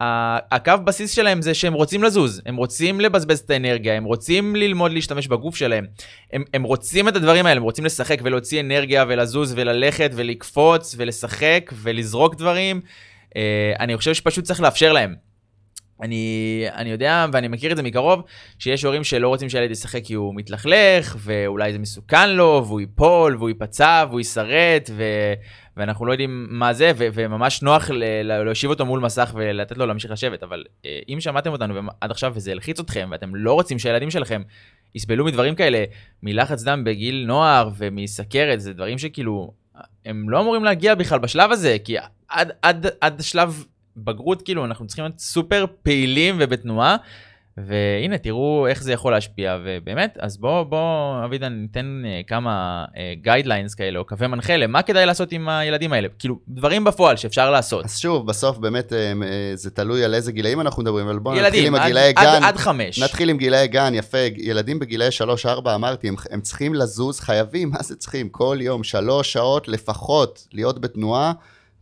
הקו 0.00 0.72
בסיס 0.84 1.10
שלהם 1.10 1.42
זה 1.42 1.54
שהם 1.54 1.72
רוצים 1.72 2.02
לזוז, 2.02 2.42
הם 2.46 2.56
רוצים 2.56 3.00
לבזבז 3.00 3.38
את 3.38 3.50
האנרגיה, 3.50 3.94
הם 3.94 4.04
רוצים 4.04 4.56
ללמוד 4.56 4.92
להשתמש 4.92 5.28
בגוף 5.28 5.56
שלהם, 5.56 5.86
הם, 6.32 6.44
הם 6.54 6.62
רוצים 6.62 7.08
את 7.08 7.16
הדברים 7.16 7.46
האלה, 7.46 7.56
הם 7.56 7.64
רוצים 7.64 7.84
לשחק 7.84 8.20
ולהוציא 8.22 8.60
אנרגיה 8.60 9.04
ולזוז 9.08 9.54
וללכת 9.56 10.10
ולקפוץ 10.14 10.94
ולשחק 10.98 11.72
ולזרוק 11.82 12.34
דברים. 12.34 12.80
אה, 13.36 13.72
אני 13.80 13.96
חושב 13.96 14.14
שפשוט 14.14 14.44
צריך 14.44 14.60
לאפשר 14.60 14.92
להם. 14.92 15.14
אני, 16.02 16.64
אני 16.74 16.90
יודע, 16.90 17.26
ואני 17.32 17.48
מכיר 17.48 17.72
את 17.72 17.76
זה 17.76 17.82
מקרוב, 17.82 18.22
שיש 18.58 18.84
הורים 18.84 19.04
שלא 19.04 19.28
רוצים 19.28 19.48
שהילד 19.48 19.70
ישחק 19.70 20.04
כי 20.04 20.14
הוא 20.14 20.34
מתלכלך, 20.34 21.16
ואולי 21.18 21.72
זה 21.72 21.78
מסוכן 21.78 22.30
לו, 22.30 22.64
והוא 22.66 22.80
ייפול, 22.80 23.36
והוא 23.36 23.48
ייפצע, 23.48 24.04
והוא 24.08 24.20
יישרט, 24.20 24.90
ו... 24.92 25.02
ואנחנו 25.76 26.06
לא 26.06 26.12
יודעים 26.12 26.46
מה 26.50 26.72
זה, 26.72 26.92
ו... 26.96 27.06
וממש 27.14 27.62
נוח 27.62 27.90
ל... 27.90 28.22
להושיב 28.22 28.70
אותו 28.70 28.86
מול 28.86 29.00
מסך 29.00 29.32
ולתת 29.34 29.78
לו 29.78 29.86
להמשיך 29.86 30.10
לשבת. 30.10 30.42
אבל 30.42 30.64
אה, 30.86 31.00
אם 31.08 31.20
שמעתם 31.20 31.52
אותנו 31.52 31.80
עד 32.00 32.10
עכשיו 32.10 32.32
וזה 32.34 32.52
הלחיץ 32.52 32.80
אתכם, 32.80 33.08
ואתם 33.10 33.34
לא 33.34 33.52
רוצים 33.52 33.78
שהילדים 33.78 34.10
שלכם 34.10 34.42
יסבלו 34.94 35.24
מדברים 35.24 35.54
כאלה, 35.54 35.84
מלחץ 36.22 36.62
דם 36.62 36.84
בגיל 36.84 37.24
נוער 37.26 37.70
ומסכרת, 37.76 38.60
זה 38.60 38.72
דברים 38.72 38.98
שכאילו, 38.98 39.52
הם 40.04 40.30
לא 40.30 40.40
אמורים 40.40 40.64
להגיע 40.64 40.94
בכלל 40.94 41.18
בשלב 41.18 41.52
הזה, 41.52 41.76
כי 41.84 41.96
עד, 42.28 42.52
עד, 42.62 42.86
עד 43.00 43.22
שלב 43.22 43.64
בגרות, 43.96 44.42
כאילו, 44.42 44.64
אנחנו 44.64 44.86
צריכים 44.86 45.04
להיות 45.04 45.18
סופר 45.18 45.64
פעילים 45.82 46.36
ובתנועה, 46.40 46.96
והנה, 47.56 48.18
תראו 48.18 48.66
איך 48.66 48.82
זה 48.82 48.92
יכול 48.92 49.12
להשפיע, 49.12 49.58
ובאמת, 49.64 50.18
אז 50.20 50.36
בואו, 50.36 50.64
בוא, 50.64 51.24
אבידן, 51.24 51.52
ניתן 51.52 52.02
אה, 52.04 52.26
כמה 52.28 52.84
guidelines 53.22 53.72
אה, 53.72 53.76
כאלה, 53.76 53.98
או 53.98 54.04
קווי 54.04 54.26
מנחה 54.26 54.56
למה 54.56 54.82
כדאי 54.82 55.06
לעשות 55.06 55.32
עם 55.32 55.48
הילדים 55.48 55.92
האלה. 55.92 56.08
כאילו, 56.18 56.38
דברים 56.48 56.84
בפועל 56.84 57.16
שאפשר 57.16 57.50
לעשות. 57.50 57.84
אז 57.84 57.98
שוב, 57.98 58.26
בסוף 58.26 58.58
באמת 58.58 58.92
אה, 58.92 58.96
זה 59.54 59.70
תלוי 59.70 60.04
על 60.04 60.14
איזה 60.14 60.32
גילאים 60.32 60.60
אנחנו 60.60 60.82
מדברים, 60.82 61.08
אבל 61.08 61.18
בואו 61.18 61.34
נתחיל 61.34 61.66
עם 61.66 61.74
הגילאי 61.74 62.12
גן. 62.12 62.22
ילדים, 62.22 62.42
עד 62.42 62.56
חמש. 62.56 62.98
נתחיל 62.98 63.30
עם 63.30 63.38
גילאי 63.38 63.68
גן, 63.68 63.94
יפה. 63.94 64.18
ילדים 64.36 64.78
בגילאי 64.78 65.10
שלוש-ארבע, 65.10 65.74
אמרתי, 65.74 66.08
הם, 66.08 66.14
הם 66.30 66.40
צריכים 66.40 66.74
לזוז, 66.74 67.20
חייבים, 67.20 67.70
מה 67.70 67.82
זה 67.82 67.96
צריכים? 67.96 68.28
כל 68.28 68.58
יום, 68.60 68.84
שלוש 68.84 69.32
שעות 69.32 69.68
לפחות, 69.68 70.46
להיות 70.52 70.80
בתנועה. 70.80 71.32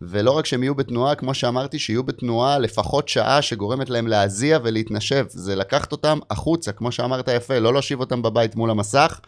ולא 0.08 0.30
רק 0.30 0.46
שהם 0.46 0.62
יהיו 0.62 0.74
בתנועה, 0.74 1.14
כמו 1.14 1.34
שאמרתי, 1.34 1.78
שיהיו 1.78 2.02
בתנועה 2.02 2.58
לפחות 2.58 3.08
שעה 3.08 3.42
שגורמת 3.42 3.90
להם 3.90 4.06
להזיע 4.06 4.58
ולהתנשב. 4.62 5.26
זה 5.28 5.56
לקחת 5.56 5.92
אותם 5.92 6.18
החוצה, 6.30 6.72
כמו 6.72 6.92
שאמרת 6.92 7.28
יפה, 7.28 7.58
לא 7.58 7.72
להושיב 7.72 8.00
אותם 8.00 8.22
בבית 8.22 8.56
מול 8.56 8.70
המסך, 8.70 9.20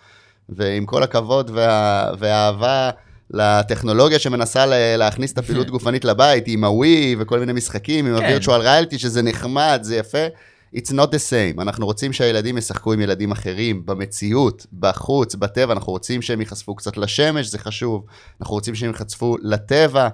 ועם 0.49 0.87
כל 0.87 1.03
הכבוד 1.03 1.51
וה, 1.55 2.11
והאהבה 2.19 2.91
לטכנולוגיה 3.31 4.19
שמנסה 4.19 4.67
להכניס 4.97 5.33
את 5.33 5.39
הפעילות 5.39 5.71
גופנית 5.75 6.05
לבית, 6.05 6.45
עם 6.47 6.65
הווי 6.65 7.17
וכל 7.19 7.39
מיני 7.39 7.53
משחקים, 7.53 8.07
עם 8.07 8.15
ה-virtual 8.15 8.47
reality, 8.63 8.99
שזה 8.99 9.23
נחמד, 9.23 9.79
זה 9.83 9.97
יפה. 9.97 10.27
It's 10.75 10.91
not 10.91 11.07
the 11.07 11.21
same. 11.31 11.63
אנחנו 11.63 11.87
רוצים 11.87 12.13
שהילדים 12.13 12.59
ישחקו 12.59 12.93
עם 12.93 13.01
ילדים 13.01 13.33
אחרים, 13.33 13.87
במציאות, 13.87 14.67
בחוץ, 14.73 15.35
בטבע, 15.35 15.73
אנחנו 15.73 15.93
רוצים 15.93 16.23
שהם 16.23 16.41
ייחשפו 16.41 16.75
קצת 16.75 16.97
לשמש, 16.97 17.47
זה 17.47 17.59
חשוב. 17.59 18.05
אנחנו 18.41 18.55
רוצים 18.55 18.75
שהם 18.75 18.91
ייחשפו 18.91 19.37
לטבע. 19.43 20.09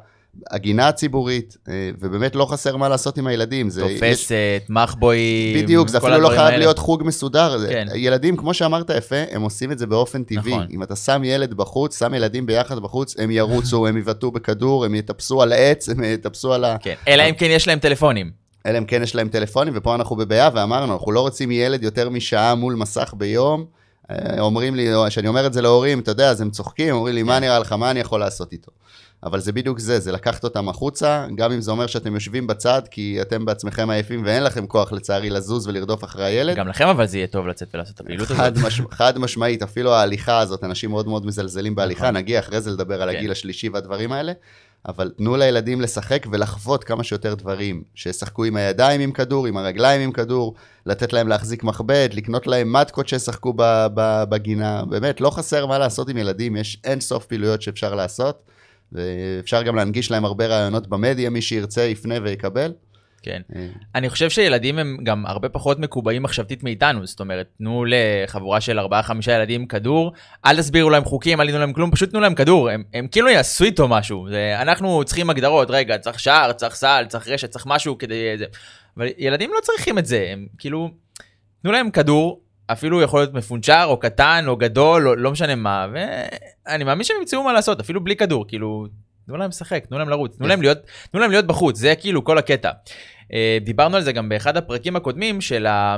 הגינה 0.50 0.92
ציבורית, 0.92 1.56
אה, 1.68 1.90
ובאמת 2.00 2.34
לא 2.34 2.44
חסר 2.44 2.76
מה 2.76 2.88
לעשות 2.88 3.18
עם 3.18 3.26
הילדים. 3.26 3.70
זה, 3.70 3.82
תופסת, 3.82 4.30
יש... 4.30 4.32
מחבואים, 4.68 5.62
בדיוק, 5.62 5.88
זה 5.88 5.98
אפילו 5.98 6.20
לא 6.20 6.28
חייב 6.28 6.40
האלה. 6.40 6.56
להיות 6.56 6.78
חוג 6.78 7.02
מסודר. 7.06 7.68
כן. 7.68 7.86
ילדים, 7.94 8.36
כמו 8.36 8.54
שאמרת 8.54 8.90
יפה, 8.90 9.16
הם 9.30 9.42
עושים 9.42 9.72
את 9.72 9.78
זה 9.78 9.86
באופן 9.86 10.24
טבעי. 10.24 10.52
נכון. 10.52 10.66
אם 10.70 10.82
אתה 10.82 10.96
שם 10.96 11.22
ילד 11.24 11.54
בחוץ, 11.54 11.98
שם 11.98 12.14
ילדים 12.14 12.46
ביחד 12.46 12.78
בחוץ, 12.78 13.16
הם 13.18 13.30
ירוצו, 13.30 13.86
הם 13.86 13.96
יבעטו 13.96 14.30
בכדור, 14.30 14.84
הם 14.84 14.94
יטפסו 14.94 15.42
על 15.42 15.52
העץ, 15.52 15.88
הם 15.88 16.04
יטפסו 16.04 16.52
על 16.52 16.64
ה... 16.64 16.76
כן, 16.78 16.94
אלא 17.08 17.22
אם 17.22 17.34
כן 17.34 17.48
יש 17.50 17.68
להם 17.68 17.78
טלפונים. 17.78 18.30
אלא 18.66 18.78
אם 18.78 18.84
כן 18.84 19.02
יש 19.02 19.14
להם 19.14 19.28
טלפונים, 19.28 19.72
ופה 19.76 19.94
אנחנו 19.94 20.16
בבעיה, 20.16 20.50
ואמרנו, 20.54 20.92
אנחנו 20.92 21.12
לא 21.12 21.20
רוצים 21.20 21.50
ילד 21.50 21.82
יותר 21.82 22.10
משעה 22.10 22.54
מול 22.54 22.74
מסך 22.74 23.14
ביום. 23.16 23.64
אה, 24.10 24.40
אומרים 24.40 24.74
לי, 24.74 24.88
כשאני 25.08 25.28
אומר 25.28 25.46
את 25.46 25.52
זה 25.52 25.62
להורים, 25.62 26.00
אתה 26.00 26.10
יודע, 26.10 26.30
אז 26.30 26.40
הם 26.40 26.50
צוחקים, 26.50 26.94
אומרים 26.94 27.14
לי, 27.14 27.22
מה 27.22 27.36
כן. 27.36 27.40
נראה 27.40 27.58
לך, 27.58 27.72
מה 27.72 27.90
אני 27.90 28.00
יכול 28.00 28.20
לעשות 28.20 28.52
איתו? 28.52 28.72
אבל 29.24 29.40
זה 29.40 29.52
בדיוק 29.52 29.78
זה, 29.78 30.00
זה 30.00 30.12
לקחת 30.12 30.44
אותם 30.44 30.68
החוצה, 30.68 31.26
גם 31.34 31.52
אם 31.52 31.60
זה 31.60 31.70
אומר 31.70 31.86
שאתם 31.86 32.14
יושבים 32.14 32.46
בצד, 32.46 32.82
כי 32.90 33.18
אתם 33.22 33.44
בעצמכם 33.44 33.90
עייפים 33.90 34.22
ואין 34.24 34.44
לכם 34.44 34.66
כוח 34.66 34.92
לצערי 34.92 35.30
לזוז 35.30 35.66
ולרדוף 35.66 36.04
אחרי 36.04 36.24
הילד. 36.24 36.56
גם 36.56 36.68
לכם 36.68 36.88
אבל 36.88 37.06
זה 37.06 37.18
יהיה 37.18 37.26
טוב 37.26 37.46
לצאת 37.46 37.68
ולעשות 37.74 37.94
את 37.94 38.00
הפעילות 38.00 38.30
הזאת. 38.30 38.56
מש... 38.66 38.80
חד 38.90 39.18
משמעית, 39.18 39.62
אפילו 39.62 39.92
ההליכה 39.94 40.38
הזאת, 40.38 40.64
אנשים 40.64 40.90
מאוד 40.90 41.08
מאוד 41.08 41.26
מזלזלים 41.26 41.74
בהליכה, 41.74 42.04
נכון. 42.04 42.16
נגיע 42.16 42.40
אחרי 42.40 42.60
זה 42.60 42.70
לדבר 42.70 43.02
על 43.02 43.10
כן. 43.10 43.16
הגיל 43.16 43.30
השלישי 43.32 43.68
והדברים 43.68 44.12
האלה, 44.12 44.32
אבל 44.88 45.12
תנו 45.16 45.36
לילדים 45.36 45.80
לשחק 45.80 46.26
ולחוות 46.32 46.84
כמה 46.84 47.04
שיותר 47.04 47.34
דברים, 47.34 47.82
שישחקו 47.94 48.44
עם 48.44 48.56
הידיים 48.56 49.00
עם 49.00 49.12
כדור, 49.12 49.46
עם 49.46 49.56
הרגליים 49.56 50.00
עם 50.00 50.12
כדור, 50.12 50.54
לתת 50.86 51.12
להם 51.12 51.28
להחזיק 51.28 51.64
מחבט, 51.64 52.14
לקנות 52.14 52.46
להם 52.46 52.72
מתקות 52.72 53.08
שישחקו 53.08 53.54
בגינה, 54.28 54.84
באמת, 54.84 55.20
לא 55.20 55.30
חסר 55.30 55.66
מה 55.66 55.78
לעשות 55.78 56.08
עם 56.08 56.16
ילדים, 56.16 56.56
יש 56.56 56.78
אין 56.84 57.00
סוף 57.00 57.26
פעילויות 57.26 57.62
שאפשר 57.62 57.94
לעשות. 57.94 58.50
ואפשר 58.92 59.62
גם 59.62 59.76
להנגיש 59.76 60.10
להם 60.10 60.24
הרבה 60.24 60.46
רעיונות 60.46 60.86
במדיה, 60.86 61.30
מי 61.30 61.42
שירצה 61.42 61.82
יפנה 61.82 62.14
ויקבל. 62.22 62.72
כן. 63.22 63.40
אה. 63.56 63.66
אני 63.94 64.10
חושב 64.10 64.30
שילדים 64.30 64.78
הם 64.78 64.98
גם 65.02 65.26
הרבה 65.26 65.48
פחות 65.48 65.78
מקובעים 65.78 66.22
מחשבתית 66.22 66.62
מאיתנו, 66.62 67.06
זאת 67.06 67.20
אומרת, 67.20 67.46
תנו 67.58 67.84
לחבורה 67.88 68.60
של 68.60 68.78
4-5 68.78 68.82
ילדים 69.32 69.66
כדור, 69.66 70.12
אל 70.46 70.56
תסבירו 70.56 70.90
להם 70.90 71.04
חוקים, 71.04 71.40
אל 71.40 71.50
תנו 71.50 71.58
להם 71.58 71.72
כלום, 71.72 71.90
פשוט 71.90 72.10
תנו 72.10 72.20
להם 72.20 72.34
כדור, 72.34 72.70
הם, 72.70 72.82
הם 72.94 73.08
כאילו 73.08 73.28
יעשו 73.28 73.64
איתו 73.64 73.88
משהו. 73.88 74.26
זה, 74.30 74.54
אנחנו 74.62 75.04
צריכים 75.04 75.30
הגדרות, 75.30 75.70
רגע, 75.70 75.98
צריך 75.98 76.20
שער, 76.20 76.52
צריך 76.52 76.74
סל, 76.74 77.04
צריך 77.08 77.28
רשת, 77.28 77.50
צריך 77.50 77.66
משהו 77.66 77.98
כדי... 77.98 78.38
זה. 78.38 78.44
אבל 78.96 79.06
ילדים 79.18 79.50
לא 79.54 79.60
צריכים 79.62 79.98
את 79.98 80.06
זה, 80.06 80.28
הם 80.32 80.46
כאילו, 80.58 80.90
תנו 81.62 81.72
להם 81.72 81.90
כדור, 81.90 82.40
אפילו 82.72 83.02
יכול 83.02 83.20
להיות 83.20 83.34
מפונצ'ר 83.34 83.84
או 83.84 83.96
קטן 83.96 84.44
או 84.46 84.56
גדול 84.56 85.08
או 85.08 85.16
לא 85.16 85.30
משנה 85.30 85.54
מה 85.54 85.86
ואני 85.92 86.84
מאמין 86.84 87.04
שהם 87.04 87.16
ימצאו 87.20 87.42
מה 87.42 87.52
לעשות 87.52 87.80
אפילו 87.80 88.04
בלי 88.04 88.16
כדור 88.16 88.48
כאילו 88.48 88.86
תנו 89.26 89.36
להם 89.36 89.48
לשחק 89.48 89.86
תנו 89.86 89.98
להם 89.98 90.08
לרוץ 90.08 90.36
תנו 90.36 90.46
להם 90.46 90.62
להיות 90.62 90.78
תנו 91.10 91.20
להם 91.20 91.30
להיות 91.30 91.46
בחוץ 91.46 91.78
זה 91.78 91.94
כאילו 91.94 92.24
כל 92.24 92.38
הקטע. 92.38 92.70
אה, 93.32 93.58
דיברנו 93.60 93.96
על 93.96 94.02
זה 94.02 94.12
גם 94.12 94.28
באחד 94.28 94.56
הפרקים 94.56 94.96
הקודמים 94.96 95.40
של 95.40 95.66
ה... 95.66 95.96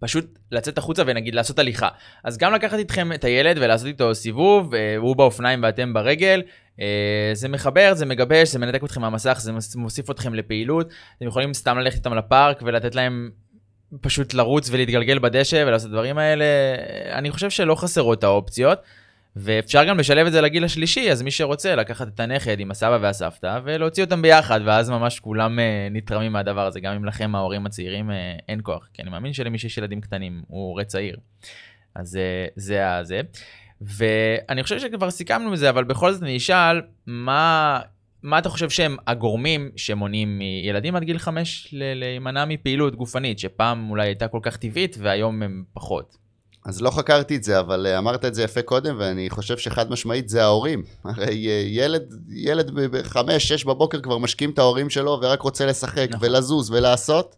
פשוט 0.00 0.38
לצאת 0.52 0.78
החוצה 0.78 1.02
ונגיד 1.06 1.34
לעשות 1.34 1.58
הליכה. 1.58 1.88
אז 2.24 2.38
גם 2.38 2.52
לקחת 2.52 2.78
איתכם 2.78 3.12
את 3.12 3.24
הילד 3.24 3.56
ולעשות 3.60 3.86
איתו 3.86 4.14
סיבוב, 4.14 4.74
אה, 4.74 4.96
הוא 4.96 5.16
באופניים 5.16 5.62
ואתם 5.62 5.92
ברגל, 5.92 6.42
אה, 6.80 7.30
זה 7.32 7.48
מחבר, 7.48 7.94
זה 7.94 8.06
מגבש, 8.06 8.48
זה 8.48 8.58
מנתק 8.58 8.84
אתכם 8.84 9.00
מהמסך, 9.00 9.38
זה 9.40 9.52
מוסיף 9.76 10.10
אתכם 10.10 10.34
לפעילות. 10.34 10.92
אתם 11.18 11.26
יכולים 11.26 11.54
סתם 11.54 11.78
ללכת 11.78 11.96
איתם 11.96 12.14
לפארק 12.14 12.62
ולתת 12.62 12.94
להם 12.94 13.30
פשוט 14.00 14.34
לרוץ 14.34 14.70
ולהתגלגל 14.70 15.18
בדשא 15.18 15.64
ולעשות 15.66 15.90
דברים 15.90 16.18
האלה, 16.18 16.44
אני 17.12 17.30
חושב 17.30 17.50
שלא 17.50 17.74
חסרות 17.74 18.24
האופציות. 18.24 18.78
ואפשר 19.36 19.84
גם 19.84 19.98
לשלב 19.98 20.26
את 20.26 20.32
זה 20.32 20.40
לגיל 20.40 20.64
השלישי, 20.64 21.10
אז 21.10 21.22
מי 21.22 21.30
שרוצה 21.30 21.74
לקחת 21.74 22.08
את 22.08 22.20
הנכד 22.20 22.60
עם 22.60 22.70
הסבא 22.70 22.98
והסבתא 23.02 23.60
ולהוציא 23.64 24.04
אותם 24.04 24.22
ביחד, 24.22 24.60
ואז 24.64 24.90
ממש 24.90 25.20
כולם 25.20 25.58
uh, 25.58 25.62
נתרמים 25.94 26.32
מהדבר 26.32 26.66
הזה, 26.66 26.80
גם 26.80 26.94
אם 26.94 27.04
לכם 27.04 27.34
ההורים 27.34 27.66
הצעירים 27.66 28.10
uh, 28.10 28.12
אין 28.48 28.60
כוח, 28.62 28.88
כי 28.92 29.02
אני 29.02 29.10
מאמין 29.10 29.32
שלמי 29.32 29.58
שיש 29.58 29.78
ילדים 29.78 30.00
קטנים, 30.00 30.42
הוא 30.48 30.68
הורה 30.68 30.84
צעיר. 30.84 31.16
אז 31.94 32.14
uh, 32.14 32.52
זה 32.56 32.96
הזה. 32.96 33.20
ואני 33.80 34.62
חושב 34.62 34.78
שכבר 34.78 35.10
סיכמנו 35.10 35.54
את 35.54 35.58
זה, 35.58 35.70
אבל 35.70 35.84
בכל 35.84 36.12
זאת 36.12 36.22
אני 36.22 36.36
אשאל, 36.36 36.82
מה 37.06 37.80
מה 38.22 38.38
אתה 38.38 38.48
חושב 38.48 38.70
שהם 38.70 38.96
הגורמים 39.06 39.70
שמונעים 39.76 40.38
מילדים 40.38 40.96
עד 40.96 41.02
גיל 41.02 41.18
5 41.18 41.68
להימנע 41.72 42.44
מפעילות 42.44 42.96
גופנית, 42.96 43.38
שפעם 43.38 43.90
אולי 43.90 44.06
הייתה 44.06 44.28
כל 44.28 44.40
כך 44.42 44.56
טבעית 44.56 44.96
והיום 45.00 45.42
הם 45.42 45.64
פחות? 45.74 46.16
אז 46.64 46.82
לא 46.82 46.90
חקרתי 46.90 47.36
את 47.36 47.44
זה, 47.44 47.60
אבל 47.60 47.86
אה, 47.86 47.98
אמרת 47.98 48.24
את 48.24 48.34
זה 48.34 48.42
יפה 48.42 48.62
קודם, 48.62 48.96
ואני 48.98 49.30
חושב 49.30 49.58
שחד 49.58 49.90
משמעית 49.90 50.28
זה 50.28 50.42
ההורים. 50.42 50.82
הרי 51.04 51.48
אה, 51.48 51.62
ילד, 51.66 52.14
ילד 52.28 52.70
בחמש, 52.74 53.48
שש 53.48 53.64
בבוקר 53.64 54.00
כבר 54.00 54.18
משקים 54.18 54.50
את 54.50 54.58
ההורים 54.58 54.90
שלו 54.90 55.18
ורק 55.22 55.42
רוצה 55.42 55.66
לשחק 55.66 56.08
נכון. 56.10 56.28
ולזוז 56.28 56.70
ולעשות. 56.70 57.36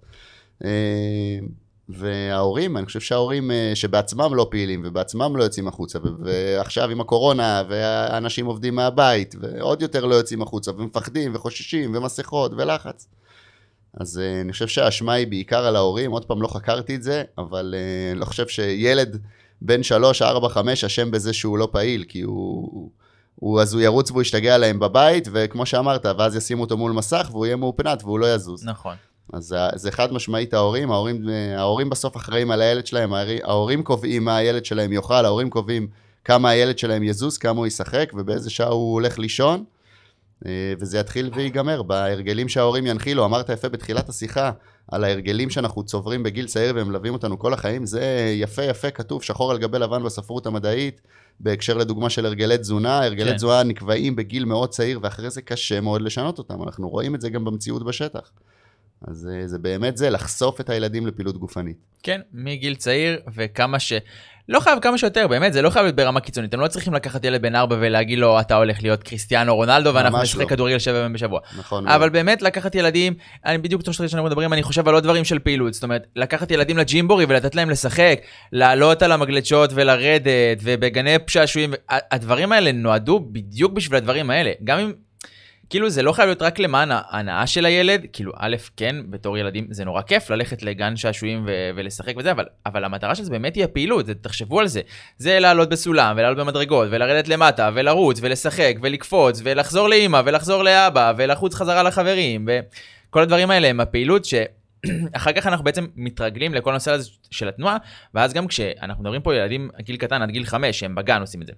אה, 1.91 1.95
וההורים, 1.99 2.77
אני 2.77 2.87
חושב 2.87 3.01
שההורים 3.01 3.51
אה, 3.51 3.73
שבעצמם 3.75 4.35
לא 4.35 4.47
פעילים 4.51 4.83
ובעצמם 4.85 5.37
לא 5.37 5.45
יוצאים 5.45 5.69
החוצה, 5.69 5.99
ועכשיו 6.21 6.91
עם 6.91 7.01
הקורונה, 7.01 7.63
והאנשים 7.69 8.47
עובדים 8.47 8.75
מהבית, 8.75 9.35
ועוד 9.41 9.83
יותר 9.83 10.05
לא 10.05 10.15
יוצאים 10.15 10.43
החוצה, 10.43 10.71
ומפחדים, 10.71 11.35
וחוששים, 11.35 11.95
ומסכות, 11.97 12.53
ולחץ. 12.57 13.09
אז 14.01 14.17
uh, 14.17 14.45
אני 14.45 14.53
חושב 14.53 14.69
שהאשמה 14.69 15.13
היא 15.13 15.27
בעיקר 15.27 15.67
על 15.67 15.77
ההורים, 15.77 16.11
עוד 16.11 16.25
פעם 16.25 16.43
לא 16.43 16.49
חקרתי 16.49 16.95
את 16.95 17.03
זה, 17.03 17.23
אבל 17.39 17.75
uh, 17.75 18.13
אני 18.13 18.21
לא 18.21 18.25
חושב 18.25 18.49
שילד 18.49 19.19
בן 19.63 19.83
3, 19.83 20.23
4, 20.23 20.49
5 20.49 20.85
אשם 20.85 21.11
בזה 21.11 21.33
שהוא 21.33 21.59
לא 21.59 21.69
פעיל, 21.73 22.05
כי 22.09 22.21
הוא, 22.21 22.91
הוא, 23.35 23.61
אז 23.61 23.75
הוא 23.75 23.83
ירוץ 23.83 24.11
והוא 24.11 24.23
ישתגע 24.23 24.59
להם 24.59 24.79
בבית, 24.79 25.29
וכמו 25.33 25.67
שאמרת, 25.67 26.07
ואז 26.19 26.37
ישימו 26.37 26.63
אותו 26.63 26.77
מול 26.77 26.93
מסך 26.93 27.29
והוא 27.31 27.47
יהיה 27.47 27.57
מאופנת 27.57 28.03
והוא 28.03 28.19
לא 28.19 28.35
יזוז. 28.35 28.65
נכון. 28.65 28.97
אז 29.33 29.55
זה 29.75 29.91
חד 29.91 30.13
משמעית 30.13 30.55
ההורים, 30.55 30.91
ההורים, 30.91 31.29
ההורים 31.57 31.91
בסוף 31.91 32.17
אחראים 32.17 32.51
על 32.51 32.63
הילד 32.63 32.87
שלהם, 32.87 33.13
ההורים 33.43 33.83
קובעים 33.83 34.25
מה 34.25 34.37
הילד 34.37 34.65
שלהם 34.65 34.93
יאכל, 34.93 35.25
ההורים 35.25 35.51
קובעים 35.51 35.89
כמה 36.25 36.51
הילד 36.51 36.79
שלהם 36.79 37.03
יזוז, 37.03 37.39
כמה 37.39 37.59
הוא 37.59 37.67
ישחק 37.67 38.13
ובאיזה 38.15 38.51
שעה 38.51 38.69
הוא 38.69 38.93
הולך 38.93 39.19
לישון, 39.19 39.65
אה, 40.47 40.73
וזה 40.81 40.99
יתחיל 40.99 41.31
ויגמר 41.35 41.83
בהרגלים 41.83 42.49
שההורים 42.49 42.87
ינחילו. 42.87 43.25
אמרת 43.25 43.49
יפה 43.49 43.69
בתחילת 43.69 44.09
השיחה 44.09 44.51
על 44.89 45.05
ההרגלים 45.05 45.51
שאנחנו 45.51 45.83
צוברים 45.85 46.23
בגיל 46.23 46.47
צעיר 46.47 46.75
והם 46.75 46.89
מלווים 46.89 47.13
אותנו 47.13 47.39
כל 47.39 47.55
החיים, 47.55 47.87
זה 47.87 48.33
יפה 48.35 48.63
יפה 48.63 48.91
כתוב 48.91 49.23
שחור 49.23 49.51
על 49.51 49.59
גבי 49.59 49.79
לבן 49.79 50.03
בספרות 50.03 50.47
המדעית, 50.47 51.01
בהקשר 51.41 51.77
לדוגמה 51.77 52.11
של 52.11 52.27
הרגלי 52.27 52.59
תזונה, 52.59 53.05
הרגלי 53.05 53.31
כן. 53.31 53.37
תזונה 53.37 53.63
נקבעים 53.63 54.17
בגיל 54.17 54.45
מאוד 54.45 54.69
צעיר 54.69 54.99
ואחרי 55.03 55.31
זה 55.31 55.43
קשה 55.43 55.81
מאוד 55.81 56.03
לשנות 56.03 56.39
אותם, 56.39 56.63
אנחנו 56.63 56.89
רואים 56.89 57.15
את 57.15 57.21
זה 57.21 57.31
גם 57.31 57.45
במציאות 57.45 57.85
בשטח. 57.85 58.31
אז 59.09 59.29
אה, 59.33 59.47
זה 59.47 59.59
באמת 59.59 59.97
זה, 59.97 60.11
לחשוף 60.11 60.61
את 60.61 60.71
הילדים 60.71 61.07
לפעילות 61.07 61.39
גופנית. 61.39 61.77
כן, 62.03 62.21
מגיל 62.33 62.75
צעיר, 62.75 63.21
וכמה 63.35 63.79
ש... 63.79 63.93
לא 64.49 64.61
חייב 64.61 64.79
כמה 64.81 64.99
שיותר, 64.99 65.29
באמת, 65.29 65.53
זה 65.53 65.63
לא 65.63 65.71
חייב 65.71 65.85
להיות 65.85 65.97
ברמה 65.97 66.21
קיצונית. 66.21 66.51
אתם 66.51 66.61
לא 66.61 66.69
צריכים 66.69 66.95
לקחת 66.95 67.25
ילד 67.25 67.43
בן 67.43 67.55
ארבע 67.57 67.77
ולהגיד 67.81 68.19
לו, 68.19 68.41
אתה 68.41 68.57
הולך 68.57 68.83
להיות 68.83 69.03
קריסטיאנו 69.03 69.57
רונלדו, 69.57 69.95
ואנחנו 69.95 70.23
נשחק 70.23 70.41
לא. 70.41 70.47
כדורגל 70.47 70.79
שבע 70.79 70.99
ימים 70.99 71.13
בשבוע. 71.13 71.41
נכון. 71.59 71.89
אבל 71.89 72.09
באמת, 72.09 72.43
לקחת 72.43 72.75
ילדים, 72.75 73.15
אני 73.47 73.59
בדיוק 73.59 73.83
תוך 73.83 73.95
שאנחנו 73.95 74.25
מדברים, 74.25 74.53
אני 74.53 74.63
חושב 74.63 74.89
על 74.89 74.95
עוד 74.95 75.03
דברים 75.03 75.25
של 75.25 75.39
פעילות. 75.39 75.75
זאת 75.75 75.83
אומרת, 75.83 76.07
לקחת 76.17 76.51
ילדים 76.51 76.79
לג'ימבורי 76.79 77.25
ולתת 77.29 77.55
להם 77.55 77.71
לשחק, 77.71 78.21
לעלות 78.53 79.03
על 79.03 79.13
המגלשות 79.13 79.71
ולרדת, 79.75 80.59
ובגני 80.63 81.17
שעשועים, 81.27 81.75
הדברים 81.89 82.53
האלה 82.53 82.73
נועדו 82.73 83.21
בדיוק 83.33 83.73
בשביל 83.73 83.97
הדברים 83.97 84.31
האלה. 84.31 84.53
גם 84.65 84.79
אם 84.79 84.93
כאילו 85.75 85.91
זה 85.91 86.03
לא 86.03 86.13
חייב 86.13 86.27
להיות 86.27 86.43
רק 86.43 86.59
למען 86.59 86.89
ההנאה 86.93 87.47
של 87.47 87.67
הילד, 87.67 88.07
כאילו 88.13 88.33
א', 88.37 88.57
כן, 88.77 88.97
בתור 89.11 89.39
ילדים 89.39 89.67
זה 89.71 89.85
נורא 89.85 90.03
כיף 90.03 90.31
ללכת 90.31 90.63
לגן 90.63 90.97
שעשועים 90.97 91.45
ו- 91.47 91.71
ולשחק 91.77 92.15
וזה, 92.17 92.31
אבל, 92.31 92.45
אבל 92.67 92.85
המטרה 92.85 93.15
של 93.15 93.25
זה 93.25 93.31
באמת 93.31 93.55
היא 93.55 93.65
הפעילות, 93.65 94.07
זה, 94.07 94.15
תחשבו 94.15 94.61
על 94.61 94.67
זה. 94.67 94.81
זה 95.19 95.41
לעלות 95.41 95.69
בסולם, 95.69 96.15
ולעלות 96.19 96.39
במדרגות, 96.39 96.89
ולרדת 96.91 97.29
למטה, 97.29 97.71
ולרוץ, 97.75 98.19
ולשחק, 98.23 98.75
ולקפוץ, 98.83 99.41
ולחזור 99.45 99.89
לאימא, 99.89 100.23
ולחזור 100.25 100.63
לאבא, 100.63 101.13
ולחוץ 101.17 101.55
חזרה 101.55 101.83
לחברים, 101.83 102.49
וכל 102.49 103.23
הדברים 103.23 103.51
האלה 103.51 103.69
הם 103.69 103.81
הפעילות 103.81 104.25
ש... 104.25 104.35
אחר 105.13 105.33
כך 105.33 105.47
אנחנו 105.47 105.65
בעצם 105.65 105.87
מתרגלים 105.97 106.55
לכל 106.55 106.71
הנושא 106.71 106.91
הזה 106.91 107.11
של 107.31 107.49
התנועה, 107.49 107.77
ואז 108.15 108.33
גם 108.33 108.47
כשאנחנו 108.47 109.03
מדברים 109.03 109.23
פה 109.23 109.35
ילדים 109.35 109.71
גיל 109.83 109.97
קטן 109.97 110.23
עד 110.23 110.31
גיל 110.31 110.45
5, 110.45 110.81
שהם 110.81 110.95
בגן 110.95 111.21
עושים 111.21 111.43
את 111.43 111.47
זה. 111.47 111.53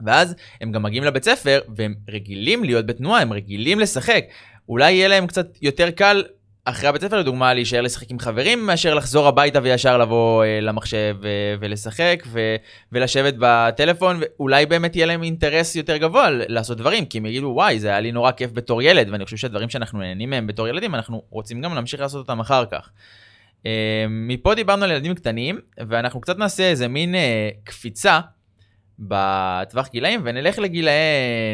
ואז 0.00 0.34
הם 0.60 0.72
גם 0.72 0.82
מגיעים 0.82 1.04
לבית 1.04 1.24
ספר, 1.24 1.60
והם 1.76 1.94
רגילים 2.08 2.64
להיות 2.64 2.86
בתנועה, 2.86 3.22
הם 3.22 3.32
רגילים 3.32 3.80
לשחק. 3.80 4.24
אולי 4.68 4.92
יהיה 4.92 5.08
להם 5.08 5.26
קצת 5.26 5.58
יותר 5.62 5.90
קל 5.90 6.24
אחרי 6.64 6.88
הבית 6.88 7.02
ספר, 7.02 7.18
לדוגמה, 7.18 7.54
להישאר 7.54 7.80
לשחק 7.80 8.10
עם 8.10 8.18
חברים, 8.18 8.66
מאשר 8.66 8.94
לחזור 8.94 9.26
הביתה 9.26 9.60
וישר 9.62 9.98
לבוא 9.98 10.44
אה, 10.44 10.60
למחשב 10.60 11.16
ו- 11.22 11.54
ולשחק 11.60 12.22
ו- 12.26 12.56
ולשבת 12.92 13.34
בטלפון, 13.38 14.20
ואולי 14.20 14.66
באמת 14.66 14.96
יהיה 14.96 15.06
להם 15.06 15.22
אינטרס 15.22 15.76
יותר 15.76 15.96
גבוה 15.96 16.30
לעשות 16.30 16.78
דברים, 16.78 17.04
כי 17.04 17.18
הם 17.18 17.26
יגידו, 17.26 17.46
וואי, 17.46 17.78
זה 17.78 17.88
היה 17.88 18.00
לי 18.00 18.12
נורא 18.12 18.30
כיף 18.30 18.50
בתור 18.52 18.82
ילד, 18.82 19.08
ואני 19.10 19.24
חושב 19.24 19.36
שהדברים 19.36 19.68
שאנחנו 19.68 19.98
נהנים 19.98 20.30
מהם 20.30 20.46
בתור 20.46 20.68
ילדים, 20.68 20.94
אנחנו 20.94 21.22
רוצים 21.30 21.60
גם 21.60 21.74
להמשיך 21.74 22.00
לעשות 22.00 22.18
אותם 22.18 22.40
אחר 22.40 22.64
כך. 22.70 22.90
אה, 23.66 24.06
מפה 24.08 24.54
דיברנו 24.54 24.84
על 24.84 24.90
ילדים 24.90 25.14
קטנים, 25.14 25.58
ואנחנו 25.88 26.20
קצת 26.20 26.38
נעשה 26.38 26.62
איזה 26.62 26.88
מין 26.88 27.14
אה, 27.14 27.48
קפיצה 27.64 28.20
בטווח 28.98 29.88
גילאים, 29.88 30.20
ונלך 30.24 30.58
לגילאי 30.58 30.94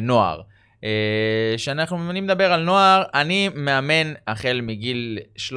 נוער. 0.03 0.41
אה, 0.85 1.55
שאנחנו, 1.57 2.11
אני 2.11 2.21
מדבר 2.21 2.53
על 2.53 2.63
נוער, 2.63 3.03
אני 3.15 3.49
מאמן 3.55 4.13
החל 4.29 4.61
מגיל 4.63 5.19
13-14, 5.39 5.49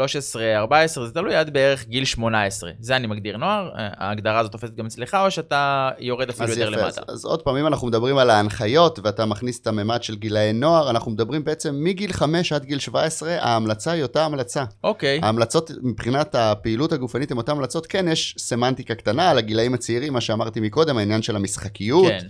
זה 0.85 1.11
תלוי 1.13 1.35
עד 1.35 1.53
בערך 1.53 1.87
גיל 1.87 2.05
18. 2.05 2.71
זה 2.79 2.95
אני 2.95 3.07
מגדיר 3.07 3.37
נוער, 3.37 3.69
אה, 3.77 3.89
ההגדרה 3.97 4.39
הזאת 4.39 4.51
תופסת 4.51 4.75
גם 4.75 4.85
אצלך, 4.85 5.17
או 5.25 5.31
שאתה 5.31 5.89
יורד 5.99 6.29
אפילו 6.29 6.49
יותר 6.49 6.61
יפה, 6.61 6.81
למטה? 6.81 7.01
אז, 7.07 7.15
אז 7.15 7.25
עוד 7.25 7.41
פעם, 7.41 7.55
אם 7.55 7.67
אנחנו 7.67 7.87
מדברים 7.87 8.17
על 8.17 8.29
ההנחיות 8.29 8.99
ואתה 9.03 9.25
מכניס 9.25 9.61
את 9.61 9.67
הממד 9.67 10.03
של 10.03 10.15
גילאי 10.15 10.53
נוער, 10.53 10.89
אנחנו 10.89 11.11
מדברים 11.11 11.43
בעצם 11.43 11.75
מגיל 11.83 12.13
5 12.13 12.53
עד 12.53 12.65
גיל 12.65 12.79
17, 12.79 13.37
ההמלצה 13.39 13.91
היא 13.91 14.03
אותה 14.03 14.25
המלצה. 14.25 14.63
אוקיי, 14.83 15.19
ההמלצות 15.23 15.71
מבחינת 15.83 16.35
הפעילות 16.35 16.91
הגופנית 16.91 17.31
הן 17.31 17.37
אותן 17.37 17.51
המלצות, 17.51 17.85
כן, 17.85 18.07
יש 18.07 18.35
סמנטיקה 18.37 18.95
קטנה 18.95 19.29
על 19.29 19.37
הגילאים 19.37 19.73
הצעירים, 19.73 20.13
מה 20.13 20.21
שאמרתי 20.21 20.59
מקודם, 20.59 20.97
העניין 20.97 21.21
של 21.21 21.35
המשחקיות, 21.35 22.11
כן. 22.11 22.27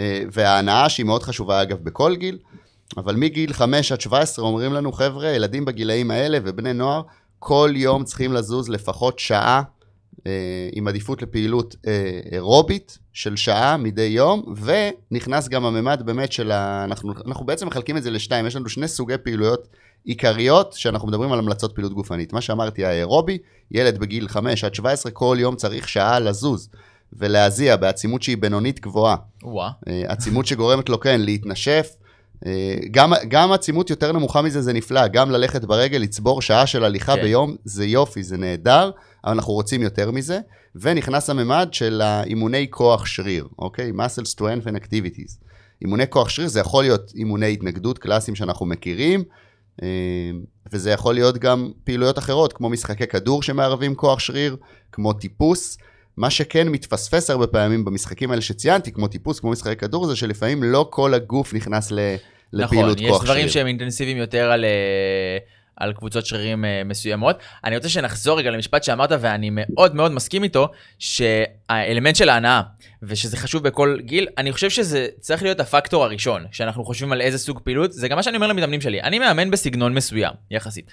אה, 0.00 0.22
וההנאה 0.32 0.88
שהיא 0.88 1.06
מאוד 1.06 1.22
חשובה 1.22 1.62
אגב 1.62 1.78
בכל 1.78 2.16
גיל, 2.16 2.38
אבל 2.96 3.16
מגיל 3.16 3.52
5 3.52 3.92
עד 3.92 4.00
17 4.00 4.44
אומרים 4.44 4.72
לנו, 4.72 4.92
חבר'ה, 4.92 5.28
ילדים 5.28 5.64
בגילאים 5.64 6.10
האלה 6.10 6.38
ובני 6.44 6.72
נוער, 6.72 7.02
כל 7.38 7.72
יום 7.74 8.04
צריכים 8.04 8.32
לזוז 8.32 8.68
לפחות 8.68 9.18
שעה, 9.18 9.62
אה, 10.26 10.68
עם 10.72 10.88
עדיפות 10.88 11.22
לפעילות 11.22 11.76
אה, 11.86 12.20
אירובית 12.32 12.98
של 13.12 13.36
שעה 13.36 13.76
מדי 13.76 14.02
יום, 14.02 14.54
ונכנס 15.10 15.48
גם 15.48 15.64
הממד 15.64 16.02
באמת 16.04 16.32
של 16.32 16.50
ה... 16.50 16.84
אנחנו, 16.84 17.12
אנחנו 17.26 17.46
בעצם 17.46 17.66
מחלקים 17.66 17.96
את 17.96 18.02
זה 18.02 18.10
לשתיים, 18.10 18.46
יש 18.46 18.56
לנו 18.56 18.68
שני 18.68 18.88
סוגי 18.88 19.18
פעילויות 19.18 19.68
עיקריות, 20.04 20.72
שאנחנו 20.72 21.08
מדברים 21.08 21.32
על 21.32 21.38
המלצות 21.38 21.74
פעילות 21.74 21.94
גופנית. 21.94 22.32
מה 22.32 22.40
שאמרתי, 22.40 22.84
האירובי, 22.84 23.38
ילד 23.70 23.98
בגיל 23.98 24.28
5 24.28 24.64
עד 24.64 24.74
17, 24.74 25.12
כל 25.12 25.36
יום 25.40 25.56
צריך 25.56 25.88
שעה 25.88 26.20
לזוז. 26.20 26.68
ולהזיע 27.18 27.76
בעצימות 27.76 28.22
שהיא 28.22 28.36
בינונית 28.36 28.80
גבוהה. 28.80 29.16
וואה. 29.42 29.70
אה, 29.88 30.02
עצימות 30.06 30.46
שגורמת 30.46 30.88
לו, 30.88 31.00
כן, 31.00 31.20
להתנשף. 31.20 31.88
אה, 32.46 32.76
גם, 32.90 33.12
גם 33.28 33.52
עצימות 33.52 33.90
יותר 33.90 34.12
נמוכה 34.12 34.42
מזה 34.42 34.62
זה 34.62 34.72
נפלא, 34.72 35.08
גם 35.08 35.30
ללכת 35.30 35.64
ברגל, 35.64 35.98
לצבור 35.98 36.42
שעה 36.42 36.66
של 36.66 36.84
הליכה 36.84 37.16
כן. 37.16 37.22
ביום, 37.22 37.56
זה 37.64 37.84
יופי, 37.86 38.22
זה 38.22 38.36
נהדר, 38.36 38.90
אבל 39.24 39.32
אנחנו 39.32 39.52
רוצים 39.52 39.82
יותר 39.82 40.10
מזה. 40.10 40.38
ונכנס 40.76 41.30
הממד 41.30 41.68
של 41.72 42.00
האימוני 42.00 42.66
כוח 42.70 43.06
שריר, 43.06 43.48
אוקיי? 43.58 43.90
muscle 43.90 44.36
strength 44.36 44.66
and 44.66 44.76
activities. 44.84 45.44
אימוני 45.82 46.04
כוח 46.08 46.28
שריר 46.28 46.48
זה 46.48 46.60
יכול 46.60 46.84
להיות 46.84 47.12
אימוני 47.14 47.52
התנגדות 47.52 47.98
קלאסיים 47.98 48.34
שאנחנו 48.34 48.66
מכירים, 48.66 49.24
אה, 49.82 49.88
וזה 50.72 50.90
יכול 50.90 51.14
להיות 51.14 51.38
גם 51.38 51.70
פעילויות 51.84 52.18
אחרות, 52.18 52.52
כמו 52.52 52.68
משחקי 52.68 53.06
כדור 53.06 53.42
שמערבים 53.42 53.94
כוח 53.94 54.18
שריר, 54.18 54.56
כמו 54.92 55.12
טיפוס. 55.12 55.78
מה 56.16 56.30
שכן 56.30 56.68
מתפספס 56.68 57.30
הרבה 57.30 57.46
פעמים 57.46 57.84
במשחקים 57.84 58.30
האלה 58.30 58.42
שציינתי, 58.42 58.92
כמו 58.92 59.08
טיפוס, 59.08 59.40
כמו 59.40 59.50
משחקי 59.50 59.76
כדור, 59.76 60.06
זה 60.06 60.16
שלפעמים 60.16 60.62
לא 60.62 60.86
כל 60.90 61.14
הגוף 61.14 61.54
נכנס 61.54 61.92
ל, 61.92 61.98
לפעילות 62.52 62.96
נכון, 62.96 63.08
כוח 63.08 63.22
יש 63.22 63.24
דברים 63.24 63.40
שריר. 63.40 63.52
שהם 63.52 63.66
אינטנסיביים 63.66 64.16
יותר 64.16 64.50
על, 64.50 64.64
אה, 64.64 65.38
על 65.76 65.92
קבוצות 65.92 66.26
שרירים 66.26 66.64
אה, 66.64 66.82
מסוימות. 66.84 67.36
אני 67.64 67.76
רוצה 67.76 67.88
שנחזור 67.88 68.38
רגע 68.38 68.50
למשפט 68.50 68.84
שאמרת, 68.84 69.10
ואני 69.20 69.50
מאוד 69.52 69.94
מאוד 69.94 70.12
מסכים 70.12 70.42
איתו, 70.42 70.68
שהאלמנט 70.98 72.16
של 72.16 72.28
ההנאה, 72.28 72.62
ושזה 73.02 73.36
חשוב 73.36 73.62
בכל 73.62 73.98
גיל, 74.00 74.26
אני 74.38 74.52
חושב 74.52 74.70
שזה 74.70 75.06
צריך 75.20 75.42
להיות 75.42 75.60
הפקטור 75.60 76.04
הראשון, 76.04 76.44
שאנחנו 76.52 76.84
חושבים 76.84 77.12
על 77.12 77.20
איזה 77.20 77.38
סוג 77.38 77.60
פעילות, 77.64 77.92
זה 77.92 78.08
גם 78.08 78.16
מה 78.16 78.22
שאני 78.22 78.36
אומר 78.36 78.46
למתאמנים 78.46 78.80
שלי. 78.80 79.02
אני 79.02 79.18
מאמן 79.18 79.50
בסגנון 79.50 79.94
מסוים, 79.94 80.32
יחסית. 80.50 80.90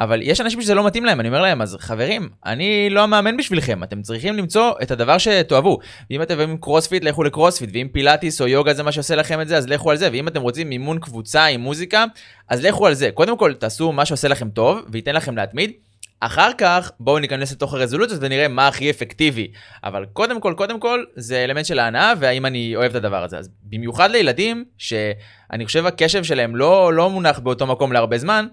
אבל 0.00 0.22
יש 0.22 0.40
אנשים 0.40 0.60
שזה 0.60 0.74
לא 0.74 0.86
מתאים 0.86 1.04
להם, 1.04 1.20
אני 1.20 1.28
אומר 1.28 1.42
להם, 1.42 1.62
אז 1.62 1.76
חברים, 1.80 2.28
אני 2.46 2.90
לא 2.90 3.02
המאמן 3.02 3.36
בשבילכם, 3.36 3.82
אתם 3.82 4.02
צריכים 4.02 4.36
למצוא 4.36 4.72
את 4.82 4.90
הדבר 4.90 5.18
שתאהבו. 5.18 5.78
ואם 6.10 6.22
אתם 6.22 6.38
אוהבים 6.38 6.56
קרוספיט, 6.56 7.04
לכו 7.04 7.24
לקרוספיט, 7.24 7.70
ואם 7.72 7.88
פילאטיס 7.92 8.40
או 8.40 8.48
יוגה 8.48 8.74
זה 8.74 8.82
מה 8.82 8.92
שעושה 8.92 9.16
לכם 9.16 9.40
את 9.40 9.48
זה, 9.48 9.56
אז 9.56 9.68
לכו 9.68 9.90
על 9.90 9.96
זה, 9.96 10.08
ואם 10.12 10.28
אתם 10.28 10.42
רוצים 10.42 10.68
אימון 10.68 10.98
קבוצה 10.98 11.44
עם 11.44 11.60
מוזיקה, 11.60 12.04
אז 12.48 12.64
לכו 12.64 12.86
על 12.86 12.94
זה. 12.94 13.10
קודם 13.14 13.38
כל, 13.38 13.54
תעשו 13.54 13.92
מה 13.92 14.04
שעושה 14.04 14.28
לכם 14.28 14.50
טוב, 14.50 14.80
וייתן 14.92 15.14
לכם 15.14 15.36
להתמיד. 15.36 15.72
אחר 16.20 16.50
כך, 16.58 16.92
בואו 17.00 17.18
ניכנס 17.18 17.52
לתוך 17.52 17.74
הרזולוציות 17.74 18.20
ונראה 18.22 18.48
מה 18.48 18.68
הכי 18.68 18.90
אפקטיבי. 18.90 19.50
אבל 19.84 20.06
קודם 20.12 20.40
כל, 20.40 20.54
קודם 20.56 20.80
כל, 20.80 21.04
זה 21.16 21.44
אלמנט 21.44 21.66
של 21.66 21.78
ההנאה, 21.78 22.12
והאם 22.18 22.46
אני 22.46 22.76
אוהב 22.76 22.90
את 22.90 22.96
הדבר 22.96 23.24
הזה. 23.24 23.38
אז 23.38 23.48
במיוחד 23.62 24.10
לילדים, 24.10 24.64
שאני 24.78 25.66
חושב 25.66 25.86
הקשב 25.86 26.24
שלהם 26.24 26.56
לא, 26.56 26.92
לא 26.92 27.10
מונח 27.10 27.38
באותו 27.38 27.66
מקום 27.66 27.92
להרבה 27.92 28.18
זמן, 28.18 28.46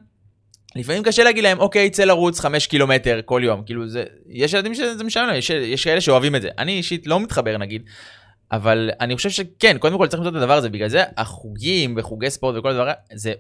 לפעמים 0.75 1.03
קשה 1.03 1.23
להגיד 1.23 1.43
להם, 1.43 1.59
אוקיי, 1.59 1.89
צא 1.89 2.03
לרוץ 2.03 2.39
חמש 2.39 2.67
קילומטר 2.67 3.19
כל 3.25 3.41
יום. 3.43 3.63
כאילו, 3.65 3.87
זה, 3.87 4.03
יש 4.29 4.53
ילדים 4.53 4.75
שזה 4.75 5.03
משנה 5.03 5.25
להם, 5.25 5.35
יש, 5.35 5.49
יש 5.49 5.83
כאלה 5.83 6.01
שאוהבים 6.01 6.35
את 6.35 6.41
זה. 6.41 6.49
אני 6.57 6.71
אישית 6.71 7.07
לא 7.07 7.19
מתחבר 7.19 7.57
נגיד, 7.57 7.83
אבל 8.51 8.89
אני 8.99 9.15
חושב 9.15 9.29
שכן, 9.29 9.77
קודם 9.77 9.97
כל 9.97 10.07
צריך 10.07 10.19
למצוא 10.23 10.37
את 10.37 10.43
הדבר 10.43 10.53
הזה, 10.53 10.69
בגלל 10.69 10.89
זה 10.89 11.03
החוגים 11.17 11.95
וחוגי 11.97 12.29
ספורט 12.29 12.55
וכל 12.57 12.69
הדבר, 12.69 12.91
זה 13.13 13.33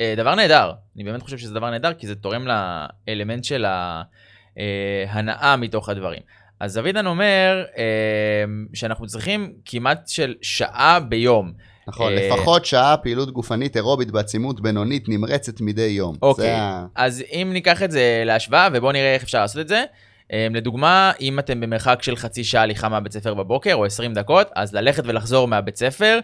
אה, 0.00 0.14
דבר 0.16 0.34
נהדר. 0.34 0.72
אני 0.96 1.04
באמת 1.04 1.22
חושב 1.22 1.38
שזה 1.38 1.54
דבר 1.54 1.70
נהדר, 1.70 1.94
כי 1.94 2.06
זה 2.06 2.14
תורם 2.14 2.46
לאלמנט 2.46 3.44
של 3.44 3.64
ההנאה 3.66 5.56
מתוך 5.56 5.88
הדברים. 5.88 6.20
אז 6.60 6.78
אבידן 6.78 7.06
אומר 7.06 7.64
אה, 7.78 8.44
שאנחנו 8.74 9.06
צריכים 9.06 9.52
כמעט 9.64 10.08
של 10.08 10.34
שעה 10.42 11.00
ביום. 11.00 11.52
נכון, 11.94 12.12
אה, 12.12 12.28
לפחות 12.28 12.64
שעה 12.64 12.96
פעילות 12.96 13.30
גופנית 13.30 13.76
אירובית 13.76 14.10
בעצימות 14.10 14.60
בינונית 14.60 15.08
נמרצת 15.08 15.60
מדי 15.60 15.82
יום. 15.82 16.16
אוקיי. 16.22 16.58
אז 16.94 17.24
אם 17.32 17.50
ניקח 17.52 17.82
את 17.82 17.90
זה 17.90 18.22
להשוואה, 18.26 18.68
ובואו 18.72 18.92
נראה 18.92 19.14
איך 19.14 19.22
אפשר 19.22 19.40
לעשות 19.40 19.60
את 19.60 19.68
זה. 19.68 19.84
אמ, 20.32 20.54
לדוגמה, 20.54 21.12
אם 21.20 21.38
אתם 21.38 21.60
במרחק 21.60 22.02
של 22.02 22.16
חצי 22.16 22.44
שעה 22.44 22.62
הליכה 22.62 22.88
מהבית 22.88 23.12
ספר 23.12 23.34
בבוקר, 23.34 23.74
או 23.74 23.84
20 23.84 24.14
דקות, 24.14 24.50
אז 24.56 24.74
ללכת 24.74 25.02
ולחזור 25.06 25.48
מהבית 25.48 25.76
ספר, 25.76 26.18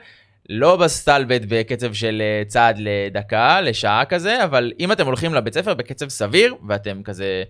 לא 0.48 0.76
בסטלבט 0.76 1.40
בקצב 1.48 1.92
של 1.92 2.22
אה, 2.24 2.44
צעד 2.46 2.78
לדקה, 2.78 3.60
לשעה 3.60 4.04
כזה, 4.04 4.44
אבל 4.44 4.72
אם 4.80 4.92
אתם 4.92 5.06
הולכים 5.06 5.34
לבית 5.34 5.54
ספר 5.54 5.74
בקצב 5.74 6.08
סביר, 6.08 6.54
ואתם 6.68 7.02
כזה... 7.04 7.42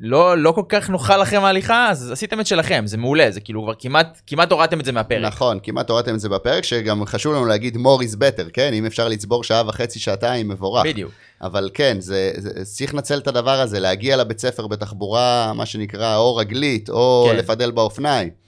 לא, 0.00 0.38
לא 0.38 0.52
כל 0.52 0.62
כך 0.68 0.90
נוחה 0.90 1.16
לכם 1.16 1.44
ההליכה, 1.44 1.90
אז 1.90 2.10
עשיתם 2.10 2.40
את 2.40 2.46
שלכם, 2.46 2.82
זה 2.86 2.96
מעולה, 2.96 3.30
זה 3.30 3.40
כאילו 3.40 3.62
כבר 3.62 3.74
כמעט, 3.78 4.20
כמעט 4.26 4.52
הורדתם 4.52 4.80
את 4.80 4.84
זה 4.84 4.92
מהפרק. 4.92 5.24
נכון, 5.24 5.58
כמעט 5.62 5.90
הורדתם 5.90 6.14
את 6.14 6.20
זה 6.20 6.28
בפרק, 6.28 6.64
שגם 6.64 7.06
חשוב 7.06 7.34
לנו 7.34 7.46
להגיד 7.46 7.76
more 7.76 8.02
is 8.02 8.16
better, 8.16 8.50
כן? 8.52 8.72
אם 8.72 8.86
אפשר 8.86 9.08
לצבור 9.08 9.44
שעה 9.44 9.62
וחצי, 9.68 9.98
שעתיים, 9.98 10.48
מבורך. 10.48 10.86
בדיוק. 10.86 11.12
אבל 11.42 11.70
כן, 11.74 11.96
זה, 12.00 12.32
זה, 12.36 12.64
צריך 12.64 12.94
לנצל 12.94 13.18
את 13.18 13.28
הדבר 13.28 13.60
הזה, 13.60 13.80
להגיע 13.80 14.16
לבית 14.16 14.38
ספר 14.38 14.66
בתחבורה, 14.66 15.52
מה 15.52 15.66
שנקרא, 15.66 16.16
או 16.16 16.36
רגלית, 16.36 16.90
או 16.90 17.28
כן. 17.30 17.36
לפדל 17.36 17.70
באופניים. 17.70 18.45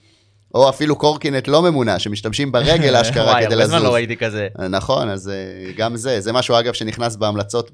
או 0.58 0.68
אפילו 0.68 0.96
קורקינט 0.96 1.48
לא 1.48 1.62
ממונע, 1.62 1.98
שמשתמשים 1.98 2.52
ברגל 2.52 2.96
אשכרה 3.00 3.24
וואי, 3.24 3.44
כדי 3.44 3.54
הרבה 3.54 3.64
לזוז. 3.64 3.70
זמן 3.78 3.82
לא 3.82 3.94
ראיתי 3.94 4.16
כזה. 4.16 4.48
נכון, 4.70 5.08
אז 5.10 5.28
אה, 5.28 5.34
גם 5.76 5.96
זה, 5.96 6.20
זה 6.20 6.32
משהו 6.32 6.58
אגב 6.58 6.72
שנכנס 6.72 7.16
בהמלצות, 7.16 7.70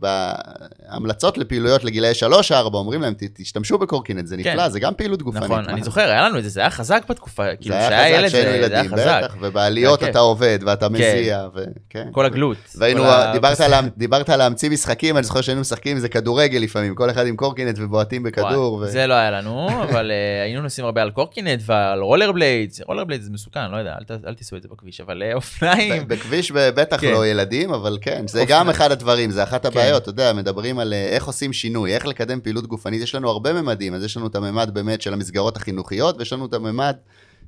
בהמלצות 0.90 1.38
לפעילויות 1.38 1.84
לגילאי 1.84 2.12
3-4, 2.50 2.54
אומרים 2.74 3.02
להם, 3.02 3.14
"ת- 3.14 3.40
תשתמשו 3.40 3.78
בקורקינט, 3.78 4.26
זה 4.26 4.36
נפלא, 4.36 4.52
כן. 4.62 4.68
זה 4.68 4.80
גם 4.80 4.92
פעילות 4.96 5.22
גופנית. 5.22 5.44
נכון? 5.44 5.64
אני 5.68 5.82
זוכר, 5.82 6.00
היה 6.00 6.28
לנו 6.28 6.38
את 6.38 6.42
זה, 6.42 6.48
זה 6.48 6.60
היה 6.60 6.70
חזק 6.70 7.02
בתקופה, 7.08 7.42
כאילו, 7.60 7.74
זה 7.76 7.88
היה 7.98 8.18
ילד 8.18 8.28
זה 8.28 8.38
היה 8.78 8.88
חזק. 8.88 9.20
בטח, 9.24 9.36
ובעליות. 9.40 10.02
אתה 10.04 10.18
עובד 10.18 10.58
ואתה 10.66 10.88
מזיע, 10.88 11.46
וכן. 11.54 12.08
כל 12.12 12.26
הגלות. 12.26 12.56
והיינו, 12.78 13.02
כל 13.02 13.08
ה- 13.08 13.32
דיברת, 13.32 13.60
על, 13.60 13.70
לה- 13.70 13.80
דיברת 13.96 14.30
על 14.30 14.38
להמציא 14.38 14.70
משחקים, 14.70 15.16
אני 15.16 15.24
זוכר 15.24 15.40
שהיינו 15.40 15.60
משחקים 15.60 15.98
זה 15.98 16.08
כדורגל 16.08 16.58
לפעמים, 16.58 16.94
כל 16.94 17.10
אחד 17.10 17.26
עם 17.26 17.36
קורקינט 17.36 17.78
ובועטים 17.78 18.22
בכדור. 18.22 18.74
וואי. 18.74 18.90
זה 18.90 19.06
לא 19.06 19.14
היה 19.14 19.30
לנו, 19.30 19.68
אבל 19.82 20.10
אה, 20.10 20.42
היינו 20.44 20.62
נוסעים 20.62 20.84
הרבה 20.84 21.02
על 21.02 21.10
קורקינט 21.10 21.60
ועל 21.66 22.00
rollerblades 22.00 22.73
rollerblades, 22.82 22.88
rollerblades 22.88 23.24
זה 23.24 23.30
מסוכן, 23.30 23.70
לא 23.70 23.76
יודע, 23.76 23.92
אל, 24.10 24.16
אל 24.26 24.34
תיסעו 24.34 24.56
את 24.58 24.62
זה 24.62 24.68
בכביש, 24.68 25.00
אבל 25.00 25.22
אה, 25.22 25.34
אופניים, 25.34 26.08
בכביש 26.08 26.50
בטח 26.50 27.00
כן. 27.00 27.10
לא 27.12 27.26
ילדים, 27.26 27.72
אבל 27.72 27.98
כן, 28.00 28.26
זה 28.28 28.40
אופניים. 28.40 28.60
גם 28.60 28.70
אחד 28.70 28.92
הדברים, 28.92 29.30
זה 29.30 29.42
אחת 29.42 29.62
כן. 29.62 29.68
הבעיות, 29.68 30.02
אתה 30.02 30.10
יודע, 30.10 30.32
מדברים 30.32 30.78
על 30.78 30.92
אה, 30.92 31.06
איך 31.08 31.24
עושים 31.24 31.52
שינוי, 31.52 31.94
איך 31.94 32.06
לקדם 32.06 32.40
פעילות 32.40 32.66
גופנית, 32.66 33.02
יש 33.02 33.14
לנו 33.14 33.30
הרבה 33.30 33.52
ממדים, 33.52 33.94
אז 33.94 34.04
יש 34.04 34.16
לנו 34.16 34.26
את 34.26 34.34
הממד 34.36 34.70
באמת 34.72 35.02
של 35.02 35.12
המסגרות 35.12 35.56
החינוכיות, 35.56 36.16
ויש 36.18 36.32
לנו 36.32 36.46
את 36.46 36.54
הממד 36.54 36.96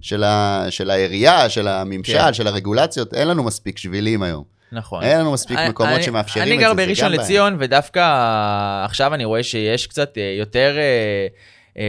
של, 0.01 0.25
ה, 0.25 0.67
של 0.71 0.91
העירייה, 0.91 1.49
של 1.49 1.69
הממשל, 1.69 2.13
כן. 2.19 2.35
של 2.35 2.47
הרגולציות, 2.47 3.15
אין 3.15 3.29
לנו 3.29 3.43
מספיק 3.43 3.79
שבילים 3.79 4.23
היום. 4.23 4.45
נכון. 4.73 5.03
אין 5.03 5.19
לנו 5.21 5.33
מספיק 5.33 5.59
אני- 5.59 5.69
מקומות 5.69 5.95
אני- 5.95 6.03
שמאפשרים 6.03 6.43
אני 6.47 6.55
את 6.55 6.59
זה, 6.61 6.65
גר 6.65 6.71
זה 6.71 6.75
בראשון. 6.87 7.13
לציון, 7.13 7.57
ודווקא 7.59 8.01
עכשיו 8.85 9.15
אני 9.15 9.25
רואה 9.25 9.43
שיש 9.43 9.87
קצת 9.87 10.19
אה, 10.19 10.35
יותר 10.39 10.77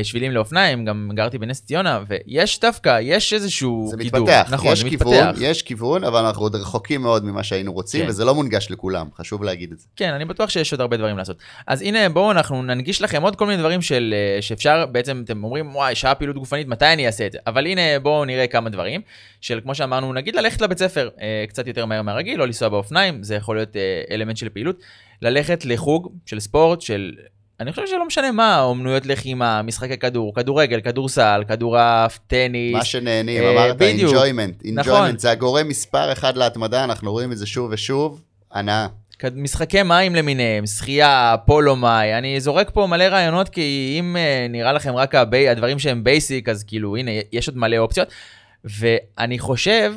שבילים 0.03 0.31
לאופניים, 0.31 0.85
גם 0.85 1.09
גרתי 1.13 1.37
בנס 1.37 1.65
ציונה, 1.65 2.03
ויש 2.07 2.59
דווקא, 2.59 2.99
יש 3.01 3.33
איזשהו 3.33 3.87
זה 3.91 3.97
קידום. 3.97 4.23
מתפתח, 4.23 4.49
נכון, 4.51 4.71
יש 4.71 4.83
זה 4.83 4.89
כיוון, 4.89 5.13
מתפתח. 5.13 5.41
יש 5.41 5.61
כיוון, 5.61 6.03
אבל 6.03 6.25
אנחנו 6.25 6.41
עוד 6.41 6.55
רחוקים 6.55 7.01
מאוד 7.01 7.25
ממה 7.25 7.43
שהיינו 7.43 7.73
רוצים, 7.73 8.03
כן. 8.03 8.09
וזה 8.09 8.25
לא 8.25 8.35
מונגש 8.35 8.71
לכולם, 8.71 9.07
חשוב 9.17 9.43
להגיד 9.43 9.71
את 9.71 9.79
זה. 9.79 9.87
כן, 9.95 10.13
אני 10.13 10.25
בטוח 10.25 10.49
שיש 10.49 10.71
עוד 10.71 10.81
הרבה 10.81 10.97
דברים 10.97 11.17
לעשות. 11.17 11.37
אז 11.67 11.81
הנה, 11.81 12.09
בואו 12.09 12.31
אנחנו 12.31 12.63
ננגיש 12.63 13.01
לכם 13.01 13.21
עוד 13.21 13.35
כל 13.35 13.45
מיני 13.45 13.57
דברים 13.59 13.81
של, 13.81 14.13
אה, 14.17 14.41
שאפשר, 14.41 14.85
בעצם 14.85 15.21
אתם 15.25 15.43
אומרים, 15.43 15.75
וואי, 15.75 15.95
שעה 15.95 16.15
פעילות 16.15 16.37
גופנית, 16.37 16.67
מתי 16.67 16.85
אני 16.85 17.07
אעשה 17.07 17.25
את 17.25 17.31
זה? 17.31 17.37
אבל 17.47 17.65
הנה, 17.65 17.99
בואו 18.01 18.25
נראה 18.25 18.47
כמה 18.47 18.69
דברים, 18.69 19.01
של 19.41 19.59
כמו 19.63 19.75
שאמרנו, 19.75 20.13
נגיד 20.13 20.35
ללכת 20.35 20.61
לבית 20.61 20.77
ספר 20.77 21.09
אה, 21.21 21.45
קצת 21.49 21.67
יותר 21.67 21.85
מהר 21.85 22.01
מהרגיל, 22.01 22.39
לא 22.39 22.45
לנסוע 22.45 22.69
באופניים, 22.69 23.23
זה 23.23 23.35
יכול 23.35 23.55
להיות 23.55 23.75
אה, 23.75 24.01
אלמנט 24.11 24.37
של 24.37 24.49
פעילות. 24.49 24.79
ללכת 25.21 25.65
לחוג 25.65 26.11
של 26.25 26.39
ספורט, 26.39 26.81
של... 26.81 27.11
אני 27.59 27.71
חושב 27.71 27.87
שלא 27.87 28.05
משנה 28.05 28.31
מה, 28.31 28.61
אומנויות 28.61 29.05
לחימה, 29.05 29.61
משחקי 29.61 29.97
כדור, 29.97 30.35
כדורגל, 30.35 30.81
כדורסל, 30.81 31.43
כדורעף, 31.47 32.19
טניס. 32.27 32.73
מה 32.73 32.85
שנהנים, 32.85 33.43
אה, 33.43 33.51
אמרת, 33.51 33.77
בדיוק. 33.77 34.13
enjoyment, 34.13 34.71
נכון. 34.73 35.17
זה 35.17 35.31
הגורם 35.31 35.67
מספר 35.67 36.11
אחד 36.11 36.37
להתמדה, 36.37 36.83
אנחנו 36.83 37.11
רואים 37.11 37.31
את 37.31 37.37
זה 37.37 37.45
שוב 37.45 37.69
ושוב, 37.71 38.21
הנאה. 38.51 38.87
משחקי 39.35 39.83
מים 39.83 40.15
למיניהם, 40.15 40.67
שחייה, 40.67 41.35
פולו 41.45 41.75
מאי, 41.75 42.17
אני 42.17 42.39
זורק 42.39 42.69
פה 42.73 42.87
מלא 42.87 43.03
רעיונות, 43.03 43.49
כי 43.49 43.95
אם 43.99 44.15
אה, 44.15 44.51
נראה 44.51 44.73
לכם 44.73 44.95
רק 44.95 45.15
הבי, 45.15 45.49
הדברים 45.49 45.79
שהם 45.79 46.03
basic, 46.03 46.49
אז 46.49 46.63
כאילו, 46.63 46.95
הנה, 46.95 47.11
יש 47.31 47.47
עוד 47.47 47.57
מלא 47.57 47.77
אופציות. 47.77 48.07
ואני 48.63 49.39
חושב, 49.39 49.93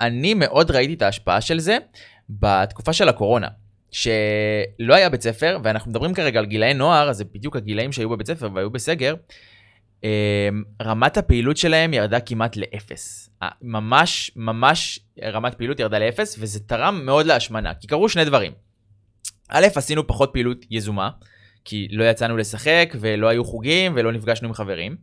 אני 0.00 0.34
מאוד 0.34 0.70
ראיתי 0.70 0.94
את 0.94 1.02
ההשפעה 1.02 1.40
של 1.40 1.58
זה 1.58 1.78
בתקופה 2.30 2.92
של 2.92 3.08
הקורונה, 3.08 3.48
שלא 3.92 4.94
היה 4.94 5.08
בית 5.08 5.22
ספר, 5.22 5.58
ואנחנו 5.62 5.90
מדברים 5.90 6.14
כרגע 6.14 6.38
על 6.38 6.46
גילאי 6.46 6.74
נוער, 6.74 7.10
אז 7.10 7.16
זה 7.16 7.24
בדיוק 7.24 7.56
הגילאים 7.56 7.92
שהיו 7.92 8.08
בבית 8.08 8.26
ספר 8.26 8.48
והיו 8.54 8.70
בסגר. 8.70 9.14
אמ, 10.04 10.62
רמת 10.82 11.16
הפעילות 11.16 11.56
שלהם 11.56 11.94
ירדה 11.94 12.20
כמעט 12.20 12.56
לאפס. 12.56 13.30
ממש, 13.62 14.30
ממש 14.36 15.00
רמת 15.22 15.54
פעילות 15.54 15.80
ירדה 15.80 15.98
לאפס, 15.98 16.36
וזה 16.38 16.60
תרם 16.60 17.00
מאוד 17.04 17.26
להשמנה, 17.26 17.74
כי 17.74 17.86
קרו 17.86 18.08
שני 18.08 18.24
דברים. 18.24 18.52
א', 19.48 19.66
עשינו 19.74 20.06
פחות 20.06 20.30
פעילות 20.32 20.58
יזומה, 20.70 21.10
כי 21.64 21.88
לא 21.90 22.04
יצאנו 22.04 22.36
לשחק, 22.36 22.94
ולא 23.00 23.28
היו 23.28 23.44
חוגים, 23.44 23.92
ולא 23.96 24.12
נפגשנו 24.12 24.48
עם 24.48 24.54
חברים. 24.54 24.96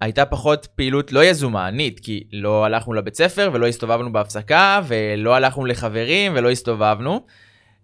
הייתה 0.00 0.26
פחות 0.26 0.66
פעילות 0.66 1.12
לא 1.12 1.24
יזומה, 1.24 1.70
נית, 1.70 2.00
כי 2.00 2.24
לא 2.32 2.64
הלכנו 2.64 2.92
לבית 2.92 3.14
ספר, 3.14 3.50
ולא 3.52 3.66
הסתובבנו 3.66 4.12
בהפסקה, 4.12 4.80
ולא 4.86 5.34
הלכנו 5.34 5.64
לחברים, 5.64 6.32
ולא 6.34 6.50
הסתובבנו. 6.50 7.26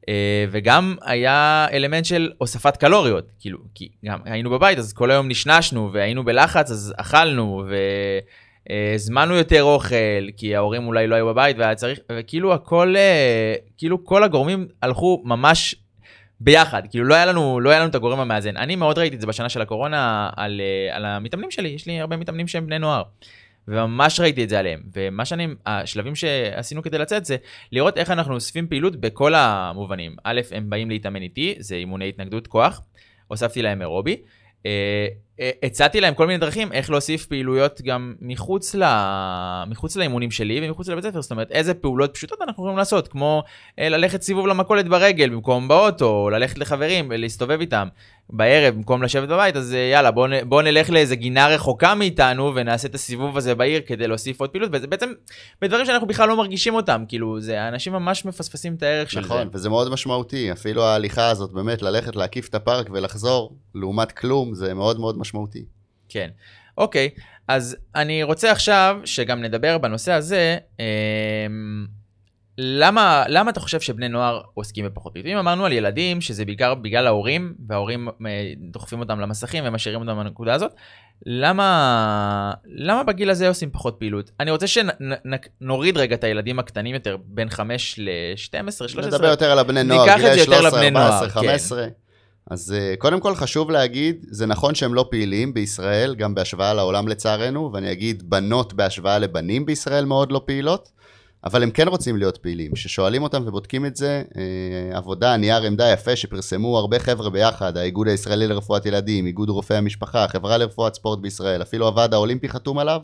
אה, 0.08 0.44
וגם 0.50 0.96
היה 1.02 1.66
אלמנט 1.72 2.04
של 2.04 2.30
הוספת 2.38 2.76
קלוריות, 2.76 3.24
כאילו, 3.40 3.58
כי 3.74 3.88
גם 4.04 4.18
היינו 4.24 4.50
בבית, 4.50 4.78
אז 4.78 4.92
כל 4.92 5.10
היום 5.10 5.28
נשנשנו, 5.28 5.90
והיינו 5.92 6.24
בלחץ, 6.24 6.70
אז 6.70 6.94
אכלנו, 6.96 7.64
והזמנו 8.70 9.34
יותר 9.34 9.62
אוכל, 9.62 10.30
כי 10.36 10.56
ההורים 10.56 10.86
אולי 10.86 11.06
לא 11.06 11.14
היו 11.14 11.26
בבית, 11.26 11.58
והיה 11.58 11.74
צריך, 11.74 11.98
וכאילו 12.12 12.54
הכל, 12.54 12.94
אה, 12.96 13.54
כאילו 13.78 14.04
כל 14.04 14.24
הגורמים 14.24 14.68
הלכו 14.82 15.22
ממש 15.24 15.74
ביחד, 16.40 16.82
כאילו 16.90 17.04
לא 17.04 17.14
היה 17.14 17.26
לנו, 17.26 17.60
לא 17.60 17.70
היה 17.70 17.80
לנו 17.80 17.88
את 17.88 17.94
הגורם 17.94 18.20
המאזן. 18.20 18.56
אני 18.56 18.76
מאוד 18.76 18.98
ראיתי 18.98 19.16
את 19.16 19.20
זה 19.20 19.26
בשנה 19.26 19.48
של 19.48 19.62
הקורונה 19.62 20.30
על, 20.36 20.60
אה, 20.60 20.96
על 20.96 21.04
המתאמנים 21.04 21.50
שלי, 21.50 21.68
יש 21.68 21.86
לי 21.86 22.00
הרבה 22.00 22.16
מתאמנים 22.16 22.48
שהם 22.48 22.66
בני 22.66 22.78
נוער. 22.78 23.02
וממש 23.68 24.20
ראיתי 24.20 24.44
את 24.44 24.48
זה 24.48 24.58
עליהם. 24.58 24.82
ומה 24.94 25.24
שאני, 25.24 25.46
השלבים 25.66 26.14
שעשינו 26.14 26.82
כדי 26.82 26.98
לצאת 26.98 27.24
זה 27.24 27.36
לראות 27.72 27.98
איך 27.98 28.10
אנחנו 28.10 28.34
אוספים 28.34 28.68
פעילות 28.68 28.96
בכל 28.96 29.34
המובנים. 29.34 30.16
א', 30.24 30.40
הם 30.50 30.70
באים 30.70 30.90
להתאמן 30.90 31.22
איתי, 31.22 31.54
זה 31.58 31.74
אימוני 31.74 32.08
התנגדות 32.08 32.46
כוח, 32.46 32.82
הוספתי 33.28 33.62
להם 33.62 33.82
אירובי. 33.82 34.16
אה, 35.40 35.50
הצעתי 35.62 36.00
להם 36.00 36.14
כל 36.14 36.26
מיני 36.26 36.38
דרכים 36.38 36.72
איך 36.72 36.90
להוסיף 36.90 37.26
פעילויות 37.26 37.80
גם 37.80 38.14
מחוץ, 38.20 38.74
ל... 38.74 38.84
מחוץ 39.66 39.96
לאימונים 39.96 40.30
שלי 40.30 40.60
ומחוץ 40.62 40.88
לבית 40.88 41.04
ספר, 41.04 41.22
זאת 41.22 41.30
אומרת 41.30 41.50
איזה 41.50 41.74
פעולות 41.74 42.14
פשוטות 42.14 42.42
אנחנו 42.42 42.62
יכולים 42.62 42.78
לעשות, 42.78 43.08
כמו 43.08 43.42
אה, 43.78 43.88
ללכת 43.88 44.22
סיבוב 44.22 44.46
למכולת 44.46 44.88
ברגל 44.88 45.28
במקום 45.28 45.68
באוטו, 45.68 46.06
או 46.06 46.30
ללכת 46.30 46.58
לחברים 46.58 47.06
ולהסתובב 47.10 47.60
איתם 47.60 47.88
בערב 48.30 48.74
במקום 48.74 49.02
לשבת 49.02 49.28
בבית, 49.28 49.56
אז 49.56 49.74
אה, 49.74 49.78
יאללה 49.78 50.10
בוא, 50.10 50.28
נ... 50.28 50.48
בוא 50.48 50.62
נלך 50.62 50.90
לאיזה 50.90 51.16
גינה 51.16 51.48
רחוקה 51.48 51.94
מאיתנו 51.94 52.52
ונעשה 52.54 52.88
את 52.88 52.94
הסיבוב 52.94 53.36
הזה 53.36 53.54
בעיר 53.54 53.80
כדי 53.86 54.08
להוסיף 54.08 54.40
עוד 54.40 54.50
פעילות, 54.50 54.70
וזה 54.72 54.86
בעצם 54.86 55.12
בדברים 55.62 55.86
שאנחנו 55.86 56.06
בכלל 56.06 56.28
לא 56.28 56.36
מרגישים 56.36 56.74
אותם, 56.74 57.04
כאילו 57.08 57.40
זה 57.40 57.68
אנשים 57.68 57.92
ממש 57.92 58.24
מפספסים 58.24 58.74
את 58.74 58.82
הערך 58.82 59.10
של 59.10 59.20
נכון, 59.20 59.42
זה. 59.52 59.58
וזה 59.58 59.68
מאוד 59.68 59.92
משמעותי, 59.92 60.52
אפילו 60.52 60.84
ההליכה 60.84 61.28
הזאת, 61.28 61.52
באמת, 61.52 61.82
ללכת 61.82 62.16
להקיף 62.16 62.48
את 62.48 62.54
הפארק 62.54 62.86
ולחזור, 62.92 63.56
לעומת 63.74 64.12
כלום, 64.12 64.54
זה 64.54 64.74
מאוד 64.74 65.00
מאוד 65.00 65.18
משמעותי. 65.18 65.25
כן. 66.08 66.28
אוקיי, 66.78 67.10
אז 67.48 67.76
אני 67.94 68.22
רוצה 68.22 68.52
עכשיו 68.52 69.00
שגם 69.04 69.42
נדבר 69.42 69.78
בנושא 69.78 70.12
הזה, 70.12 70.58
אמ, 70.80 71.86
למה, 72.58 73.24
למה 73.28 73.50
אתה 73.50 73.60
חושב 73.60 73.80
שבני 73.80 74.08
נוער 74.08 74.40
עוסקים 74.54 74.84
בפחות 74.84 75.12
פעילות? 75.12 75.32
אם 75.32 75.36
אמרנו 75.38 75.64
על 75.64 75.72
ילדים, 75.72 76.20
שזה 76.20 76.44
בעיקר 76.44 76.74
בגלל 76.74 77.06
ההורים, 77.06 77.54
וההורים 77.68 78.08
אה, 78.26 78.52
דוחפים 78.70 79.00
אותם 79.00 79.20
למסכים 79.20 79.64
ומשאירים 79.66 80.00
אותם 80.00 80.16
בנקודה 80.16 80.54
הזאת, 80.54 80.72
למה, 81.26 82.52
למה 82.66 83.02
בגיל 83.02 83.30
הזה 83.30 83.48
עושים 83.48 83.70
פחות 83.70 83.96
פעילות? 83.98 84.30
אני 84.40 84.50
רוצה 84.50 84.66
שנוריד 84.66 85.96
רגע 85.96 86.14
את 86.14 86.24
הילדים 86.24 86.58
הקטנים 86.58 86.94
יותר, 86.94 87.16
בין 87.24 87.50
5 87.50 87.98
ל-12, 87.98 88.70
13. 88.70 89.06
נדבר 89.06 89.28
יותר 89.28 89.50
על 89.50 89.58
הבני 89.58 89.82
נוער, 89.82 90.00
ניקח 90.02 90.16
את 90.16 90.20
זה 90.20 90.28
גילאי 90.28 90.40
יותר 90.40 90.52
13, 90.52 90.78
לבני 90.78 90.90
נוער, 90.90 91.24
14, 91.24 91.84
כן. 91.84 91.90
15. 92.48 92.48
אז 92.50 92.74
uh, 92.74 92.96
קודם 92.98 93.20
כל 93.20 93.34
חשוב 93.34 93.70
להגיד, 93.70 94.26
זה 94.30 94.46
נכון 94.46 94.74
שהם 94.74 94.94
לא 94.94 95.06
פעילים 95.10 95.54
בישראל, 95.54 96.14
גם 96.14 96.34
בהשוואה 96.34 96.74
לעולם 96.74 97.08
לצערנו, 97.08 97.72
ואני 97.72 97.92
אגיד 97.92 98.30
בנות 98.30 98.74
בהשוואה 98.74 99.18
לבנים 99.18 99.66
בישראל 99.66 100.04
מאוד 100.04 100.32
לא 100.32 100.40
פעילות, 100.44 100.92
אבל 101.44 101.62
הם 101.62 101.70
כן 101.70 101.88
רוצים 101.88 102.16
להיות 102.16 102.36
פעילים. 102.36 102.72
כששואלים 102.72 103.22
אותם 103.22 103.42
ובודקים 103.46 103.86
את 103.86 103.96
זה, 103.96 104.22
uh, 104.32 104.36
עבודה, 104.96 105.36
נייר 105.36 105.62
עמדה 105.62 105.92
יפה 105.92 106.16
שפרסמו 106.16 106.78
הרבה 106.78 106.98
חבר'ה 106.98 107.30
ביחד, 107.30 107.76
האיגוד 107.76 108.08
הישראלי 108.08 108.46
לרפואת 108.46 108.86
ילדים, 108.86 109.26
איגוד 109.26 109.50
רופאי 109.50 109.76
המשפחה, 109.76 110.24
החברה 110.24 110.58
לרפואת 110.58 110.94
ספורט 110.94 111.18
בישראל, 111.18 111.62
אפילו 111.62 111.86
הוועד 111.86 112.14
האולימפי 112.14 112.48
חתום 112.48 112.78
עליו, 112.78 113.00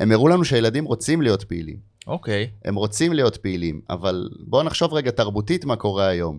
הם 0.00 0.12
הראו 0.12 0.28
לנו 0.28 0.44
שהילדים 0.44 0.84
רוצים 0.84 1.22
להיות 1.22 1.44
פעילים. 1.44 1.76
אוקיי, 2.06 2.50
הם 2.64 2.74
רוצים 2.74 3.12
להיות 3.12 3.36
פעילים, 3.36 3.80
אבל 3.90 4.28
בואו 4.40 4.62
נחשוב 4.62 4.94
רגע 4.94 5.10
תרבותית 5.10 5.64
מה 5.64 5.76
קורה 5.76 6.06
היום. 6.06 6.38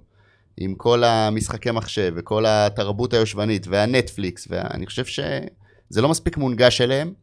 עם 0.58 0.76
כל 0.76 1.04
המשחקי 1.04 1.72
מחשב 1.72 2.14
וכל 2.16 2.46
התרבות 2.48 3.14
היושבנית 3.14 3.68
והנטפליקס, 3.70 4.48
ואני 4.50 4.86
חושב 4.86 5.06
שזה 5.06 6.02
לא 6.02 6.10
מספיק 6.10 6.38
מונגש 6.38 6.82
אליהם, 6.82 7.14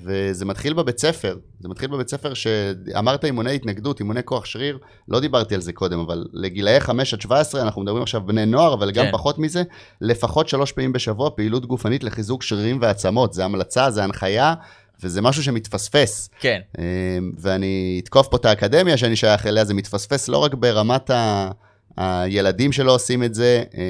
וזה 0.00 0.44
מתחיל 0.44 0.72
בבית 0.72 0.98
ספר. 0.98 1.36
זה 1.60 1.68
מתחיל 1.68 1.90
בבית 1.90 2.08
ספר 2.08 2.34
שאמרת 2.34 3.24
אימוני 3.24 3.54
התנגדות, 3.54 4.00
אימוני 4.00 4.20
כוח 4.24 4.44
שריר, 4.44 4.78
לא 5.08 5.20
דיברתי 5.20 5.54
על 5.54 5.60
זה 5.60 5.72
קודם, 5.72 5.98
אבל 5.98 6.26
לגילאי 6.32 6.80
5 6.80 7.14
עד 7.14 7.20
17, 7.20 7.62
אנחנו 7.62 7.82
מדברים 7.82 8.02
עכשיו 8.02 8.20
בני 8.26 8.46
נוער, 8.46 8.74
אבל 8.74 8.90
גם 8.90 9.04
כן. 9.04 9.12
פחות 9.12 9.38
מזה, 9.38 9.62
לפחות 10.00 10.48
שלוש 10.48 10.72
פעמים 10.72 10.92
בשבוע 10.92 11.30
פעילות 11.30 11.66
גופנית 11.66 12.04
לחיזוק 12.04 12.42
שרירים 12.42 12.78
ועצמות. 12.80 13.32
זה 13.32 13.44
המלצה, 13.44 13.90
זה 13.90 14.04
הנחיה, 14.04 14.54
וזה 15.02 15.22
משהו 15.22 15.42
שמתפספס. 15.42 16.30
כן, 16.40 16.60
אמ, 16.78 17.32
ואני 17.38 18.00
אתקוף 18.02 18.28
פה 18.28 18.36
את 18.36 18.44
האקדמיה 18.44 18.96
שאני 18.96 19.16
שייך 19.16 19.46
אליה, 19.46 19.64
זה 19.64 19.74
מתפספס 19.74 20.28
לא 20.28 20.38
רק 20.38 20.54
ברמת 20.54 21.10
ה... 21.10 21.50
הילדים 21.96 22.72
שלא 22.72 22.94
עושים 22.94 23.22
את 23.22 23.34
זה 23.34 23.62
אה, 23.78 23.82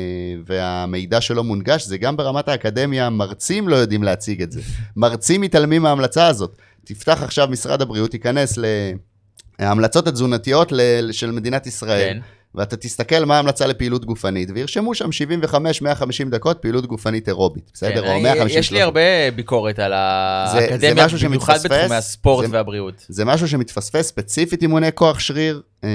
והמידע 0.47 1.21
שלא 1.21 1.45
מונגש, 1.45 1.85
זה 1.85 1.99
גם 1.99 2.17
ברמת 2.17 2.49
האקדמיה, 2.49 3.11
מרצים 3.11 3.69
לא 3.69 3.77
יודעים 3.77 4.03
להציג 4.03 4.43
את 4.43 4.53
זה. 4.53 4.61
מרצים 4.97 5.41
מתעלמים 5.41 5.83
מההמלצה 5.83 6.27
הזאת. 6.27 6.57
תפתח 6.85 7.23
עכשיו 7.23 7.49
משרד 7.51 7.83
הבריאות, 7.83 8.11
תיכנס 8.11 8.59
להמלצות 9.59 10.07
התזונתיות 10.07 10.73
של 11.11 11.31
מדינת 11.31 11.67
ישראל, 11.67 12.13
כן. 12.15 12.21
ואתה 12.55 12.77
תסתכל 12.77 13.25
מה 13.25 13.37
ההמלצה 13.37 13.67
לפעילות 13.67 14.05
גופנית, 14.05 14.49
וירשמו 14.55 14.95
שם 14.95 15.09
75-150 15.45 15.49
דקות 16.31 16.59
פעילות 16.63 16.87
גופנית 16.87 17.29
אירובית, 17.29 17.71
בסדר? 17.75 18.03
כן, 18.03 18.09
או 18.09 18.13
אני- 18.13 18.23
150 18.23 18.59
יש 18.59 18.71
לי 18.71 18.83
הרבה 18.83 19.01
ביקורת 19.35 19.79
על 19.79 19.93
האקדמיה, 19.93 21.07
במיוחד 21.25 21.59
בתחומי 21.65 21.95
הספורט 21.97 22.47
זה- 22.47 22.53
והבריאות. 22.57 23.07
זה 23.09 23.25
משהו 23.25 23.49
שמתפספס 23.49 24.07
ספציפית 24.09 24.63
אימוני 24.63 24.89
כוח 24.95 25.19
שריר 25.19 25.63
אה, 25.85 25.89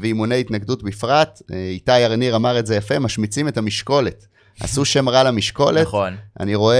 ואימוני 0.00 0.40
התנגדות 0.40 0.82
בפרט. 0.82 1.42
אה, 1.52 1.56
איתי 1.56 1.92
ארניר 2.04 2.36
אמר 2.36 2.58
את 2.58 2.66
זה 2.66 2.76
יפה, 2.76 2.98
משמיצים 2.98 3.48
את 3.48 3.56
המשקולת. 3.58 4.26
עשו 4.60 4.84
שם 4.84 5.08
רע 5.08 5.22
למשקולת. 5.22 5.82
נכון. 5.86 6.16
אני 6.40 6.54
רואה, 6.54 6.76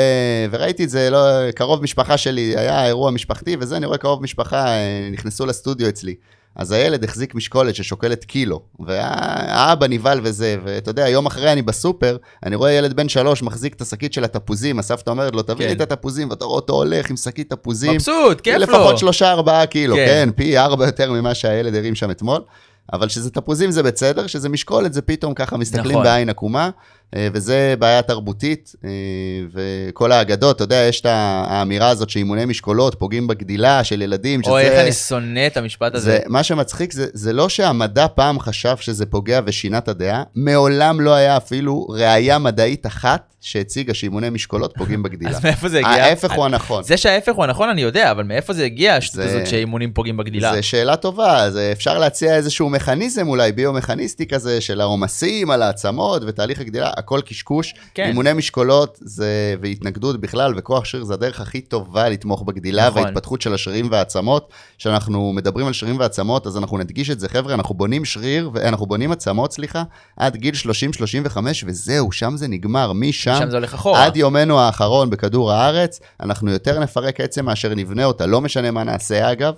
וראיתי 0.51 0.85
את 0.85 0.91
זה, 0.91 1.11
לא, 1.11 1.19
קרוב 1.55 1.83
משפחה 1.83 2.17
שלי, 2.17 2.55
היה 2.57 2.87
אירוע 2.87 3.11
משפחתי 3.11 3.57
וזה, 3.61 3.77
אני 3.77 3.87
רואה 3.87 3.99
קרוב 3.99 4.23
משפחה, 4.23 4.67
אה, 4.67 5.09
נכנסו 5.13 5.47
לסטודיו 5.47 5.89
אצלי. 5.89 6.15
אז 6.57 6.73
הילד 6.73 7.05
החזיק 7.05 7.35
משקולת 7.35 7.75
ששוקלת 7.75 8.25
קילו, 8.25 8.61
והאבא 8.81 9.87
נבהל 9.87 10.21
וזה, 10.23 10.57
ואתה 10.65 10.91
יודע, 10.91 11.09
יום 11.09 11.27
אחרי 11.27 11.53
אני 11.53 11.63
בסופר, 11.63 12.17
אני 12.47 12.57
רואה 12.57 12.73
ילד 12.73 12.93
בן 12.97 13.09
שלוש 13.09 13.43
מחזיק 13.43 13.75
את 13.75 13.81
השקית 13.81 14.13
של 14.13 14.25
התפוזים, 14.25 14.79
הסבתא 14.79 15.11
אומרת 15.11 15.35
לו, 15.35 15.43
תביא 15.43 15.67
לי 15.67 15.77
כן. 15.77 15.83
את 15.83 15.93
התפוזים, 15.93 16.31
ואתה 16.31 16.45
רואה 16.45 16.57
אותו 16.57 16.73
הולך 16.73 17.11
עם 17.11 17.17
שקית 17.17 17.51
תפוזים. 17.51 17.93
מבסוט, 17.93 18.41
כיף 18.41 18.55
לו. 18.55 18.63
לפחות 18.63 18.99
שלושה 18.99 19.31
ארבעה 19.31 19.67
קילו, 19.67 19.95
כן. 19.95 20.07
כן, 20.07 20.29
פי 20.37 20.59
ארבע 20.59 20.87
יותר 20.87 21.13
ממה 21.13 21.35
שהילד 21.35 21.75
הרים 21.75 21.95
שם 21.95 22.11
אתמול. 22.11 22.41
אבל 22.93 23.09
שזה 23.09 23.31
תפוזים 23.31 23.71
זה 23.71 23.83
בסדר, 23.83 24.27
שזה 24.27 24.49
משקולת 24.49 24.93
זה 24.93 25.03
פתאום 25.03 25.35
ככה 25.35 25.57
מסתכלים 25.57 25.93
נכון. 25.93 26.05
בעין 26.05 26.29
עקומה, 26.29 26.71
וזה 27.17 27.75
בעיה 27.79 28.03
תרבותית, 28.03 28.73
אה, 28.85 28.91
וכל 29.53 30.13
האגדות, 30.13 30.57
אתה 30.57 30.65
יודע, 30.65 30.77
יש 30.77 31.01
את 31.01 31.07
האמירה 31.09 31.89
הזאת 31.89 32.11
שאימוני 32.11 32.45
משקולות 32.45 32.95
פוגעים 32.99 33.27
בגדילה 33.27 33.85
של 33.85 34.03
ילדים, 34.03 34.43
שזה... 34.43 34.51
אוי, 34.53 34.63
איך 34.63 34.81
אני 34.81 34.93
שונא 34.93 35.47
את 35.47 35.57
המשפט 35.57 35.95
הזה. 35.95 36.05
זה, 36.05 36.19
מה 36.27 36.43
שמצחיק 36.43 36.93
זה, 36.93 37.07
זה 37.13 37.33
לא 37.33 37.49
שהמדע 37.49 38.07
פעם 38.15 38.41
חשב 38.41 38.77
שזה 38.77 39.07
פוגע 39.07 39.41
ושינה 39.47 39.79
את 39.79 39.89
הדעה, 39.89 40.23
מעולם 40.35 41.01
לא 41.01 41.15
היה 41.15 41.37
אפילו 41.37 41.87
ראייה 41.91 42.39
מדעית 42.39 42.87
אחת 42.87 43.35
שהציגה 43.41 43.95
שאימוני 43.95 44.31
משקולות 44.31 44.75
פוגעים 44.79 45.03
בגדילה. 45.05 45.31
אז 45.31 45.45
מאיפה 45.45 45.69
זה 45.69 45.79
הגיע? 45.79 45.91
ההפך 46.05 46.33
הוא 46.33 46.45
הנכון. 46.45 46.83
זה 46.83 46.97
שההפך 46.97 47.35
הוא 47.35 47.45
הנכון, 47.45 47.69
אני 47.69 47.83
יודע, 47.83 48.11
אבל 48.11 48.23
מאיפה 48.23 48.53
זה 48.53 48.65
הגיע, 48.65 48.95
השטות 48.95 49.15
זה- 49.15 49.25
הזאת 49.25 49.47
שאימונים 49.47 49.93
פוגעים 49.93 50.17
בגדילה? 50.17 50.55
זו 50.57 50.63
שאלה 50.63 50.97
טובה, 50.97 51.37
אז 51.43 51.59
אפשר 51.73 51.99
להציע 51.99 52.37
איזשהו 52.37 52.69
מכניזם 52.71 53.29
אולי 53.29 53.53
ביומכניסטי 53.53 54.27
כזה 54.27 54.61
של 54.61 54.81
העומסים 54.81 55.51
על 55.51 55.63
העצמות 55.63 56.23
ותהליך 56.27 56.61
הגדילה, 56.61 56.91
הכל 57.05 57.21
קשקוש. 57.27 57.75
כן. 57.95 58.07
אימוני 58.07 58.33
משקולות 58.33 58.99
זה, 59.01 59.55
והתנגדות 59.61 60.21
בכלל 60.21 60.55
וכוח 60.57 60.85
שריר 60.85 61.05
זה 61.05 61.15
הדרך 61.15 61.41
הכי 61.41 61.61
טובה 61.61 62.09
לתמוך 62.09 62.43
בגדילה 62.43 62.89
נכון. 62.89 63.03
וההתפתחות 63.03 63.43
של 63.43 63.55
השרירים 63.55 63.89
והעצמות. 63.91 64.49
כשאנחנו 64.79 65.33
מדברים 65.33 65.67
על 65.67 65.73
שרירים 65.73 65.99
ועצמות, 66.01 66.47
אז 66.47 66.57
אנחנו 66.57 66.79
נדגיש 66.79 67.11
את 67.11 67.21
זה, 67.21 67.29
חבר'ה, 67.29 67.55
אנחנו 67.55 67.75
בונים 67.75 68.05
שריר, 68.05 68.51
אנחנו 68.63 68.87
בונים 68.87 69.13
עצמות, 69.13 69.53
סליחה, 69.53 69.83
עד 70.17 70.37
גיל 70.37 70.55
30-35 70.55 71.39
וזהו, 71.67 72.13
שם 72.13 72.37
זה 72.37 72.49
נגמר, 72.49 72.93
משם 72.93 73.37
שם 73.39 73.51
זה 73.51 73.57
הולך 73.57 73.75
אחורה. 73.75 74.05
עד 74.05 74.17
יומנו 74.17 74.61
האחרון 74.61 75.11
בכדור 75.11 75.53
הארץ, 75.53 76.01
אנחנו 76.21 76.51
יותר 76.51 76.81
נפרק 76.81 77.21
עצם 77.21 77.45
מאשר 77.45 77.75
נבנה 77.75 78.05
אותה, 78.05 78.27
לא 78.27 78.41
משנה 78.41 78.71
מה 78.71 78.85
נעשה 78.85 79.33
אגב. 79.33 79.55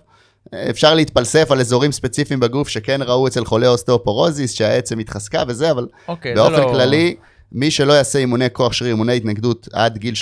אפשר 0.70 0.94
להתפלסף 0.94 1.50
על 1.50 1.61
אזורים 1.61 1.92
ספציפיים 1.92 2.40
בגוף 2.40 2.68
שכן 2.68 3.00
ראו 3.02 3.26
אצל 3.26 3.44
חולי 3.44 3.66
אוסטאופורוזיס, 3.66 4.52
שהעצם 4.52 4.98
התחזקה 4.98 5.42
וזה, 5.48 5.70
אבל 5.70 5.87
אוקיי, 6.09 6.37
זה 6.37 6.42
באופן 6.42 6.61
לא- 6.61 6.72
כללי, 6.72 7.16
מי 7.52 7.70
שלא 7.70 7.92
יעשה 7.92 8.18
אימוני 8.18 8.46
כוח 8.52 8.72
שריר, 8.72 8.90
אימוני 8.90 9.16
התנגדות 9.16 9.68
עד 9.72 9.98
גיל 9.98 10.14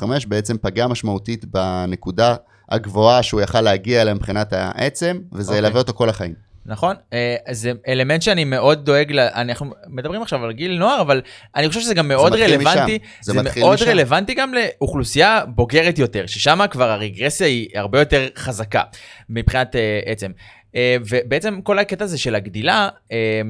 30-35, 0.00 0.04
בעצם 0.28 0.56
פגע 0.58 0.86
משמעותית 0.86 1.44
בנקודה 1.44 2.36
הגבוהה 2.68 3.22
שהוא 3.22 3.40
יכל 3.40 3.60
להגיע 3.60 4.02
אליה 4.02 4.14
מבחינת 4.14 4.52
העצם, 4.52 5.18
וזה 5.32 5.52
אוקיי. 5.52 5.58
ילווה 5.58 5.80
אותו 5.80 5.92
כל 5.92 6.08
החיים. 6.08 6.52
נכון? 6.66 6.96
אה, 7.12 7.36
זה 7.50 7.72
אלמנט 7.88 8.22
שאני 8.22 8.44
מאוד 8.44 8.84
דואג. 8.84 9.12
אנחנו 9.18 9.66
מדברים 9.86 10.22
עכשיו 10.22 10.44
על 10.44 10.52
גיל 10.52 10.78
נוער, 10.78 11.00
אבל 11.00 11.20
אני 11.56 11.68
חושב 11.68 11.80
שזה 11.80 11.94
גם 11.94 12.08
מאוד 12.08 12.32
מתחיל 12.32 12.54
רלוונטי, 12.54 12.98
משם. 13.02 13.22
זה 13.22 13.42
מתחיל 13.42 13.62
מאוד 13.62 13.74
משם. 13.74 13.88
רלוונטי 13.88 14.34
גם 14.34 14.52
לאוכלוסייה 14.54 15.40
בוגרת 15.46 15.98
יותר, 15.98 16.26
ששם 16.26 16.60
כבר 16.70 16.90
הרגרסיה 16.90 17.46
היא 17.46 17.68
הרבה 17.74 17.98
יותר 17.98 18.28
חזקה 18.36 18.82
מבחינת 19.28 19.76
אה, 19.76 20.00
עצם. 20.04 20.30
אה, 20.76 20.96
ובעצם 21.08 21.60
כל 21.62 21.78
הקטע 21.78 22.04
הזה 22.04 22.18
של 22.18 22.34
הגדילה, 22.34 22.88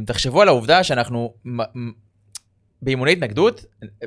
תחשבו 0.06 0.42
על 0.42 0.48
העובדה 0.48 0.84
שאנחנו... 0.84 1.32
באימוני 2.82 3.12
התנגדות, 3.12 3.64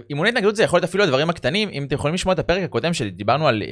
אימוני 0.10 0.30
התנגדות 0.30 0.56
זה 0.56 0.64
יכול 0.64 0.78
להיות 0.78 0.90
אפילו 0.90 1.04
הדברים 1.04 1.30
הקטנים, 1.30 1.70
אם 1.70 1.84
אתם 1.84 1.96
יכולים 1.96 2.14
לשמוע 2.14 2.34
את 2.34 2.40
הפרק 2.40 2.64
הקודם 2.64 2.94
שדיברנו 2.94 3.48
על 3.48 3.64
אה, 3.64 3.68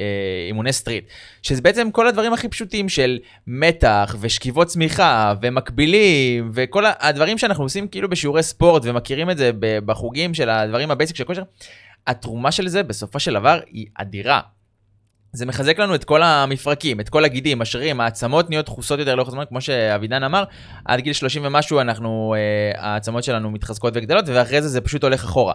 אימוני 0.48 0.74
street, 0.74 1.06
שזה 1.42 1.62
בעצם 1.62 1.92
כל 1.92 2.08
הדברים 2.08 2.34
הכי 2.34 2.48
פשוטים 2.48 2.90
של 2.90 3.20
מתח 3.48 4.16
ושכיבות 4.20 4.68
סמיכה 4.68 5.34
ומקבילים 5.42 6.52
וכל 6.54 6.84
הדברים 7.00 7.38
שאנחנו 7.38 7.64
עושים 7.64 7.88
כאילו 7.88 8.10
בשיעורי 8.10 8.44
ספורט 8.44 8.82
ומכירים 8.86 9.30
את 9.30 9.38
זה 9.38 9.52
בחוגים 9.60 10.34
של 10.34 10.50
הדברים 10.50 10.92
ה 10.92 10.96
basic 10.96 11.16
של 11.16 11.24
כושר, 11.24 11.44
התרומה 12.08 12.52
של 12.52 12.68
זה 12.68 12.84
בסופו 12.84 13.20
של 13.20 13.34
דבר 13.34 13.60
היא 13.72 13.88
אדירה. 13.96 14.53
זה 15.34 15.46
מחזק 15.46 15.80
לנו 15.80 15.96
את 15.96 16.04
כל 16.04 16.24
המפרקים, 16.24 17.00
את 17.00 17.10
כל 17.10 17.26
הגידים, 17.26 17.62
השרירים, 17.62 18.02
העצמות 18.02 18.50
נהיות 18.50 18.66
דחוסות 18.66 19.00
יותר 19.00 19.16
לאורך 19.16 19.28
הזמן, 19.28 19.44
כמו 19.50 19.62
שאבידן 19.62 20.24
אמר, 20.24 20.44
עד 20.86 21.00
גיל 21.00 21.14
30 21.14 21.46
ומשהו 21.46 21.80
אנחנו, 21.80 22.36
אה, 22.38 22.72
העצמות 22.84 23.24
שלנו 23.24 23.52
מתחזקות 23.52 23.94
וגדלות, 23.96 24.26
ואחרי 24.28 24.62
זה 24.62 24.68
זה 24.68 24.82
פשוט 24.82 25.04
הולך 25.04 25.24
אחורה. 25.24 25.54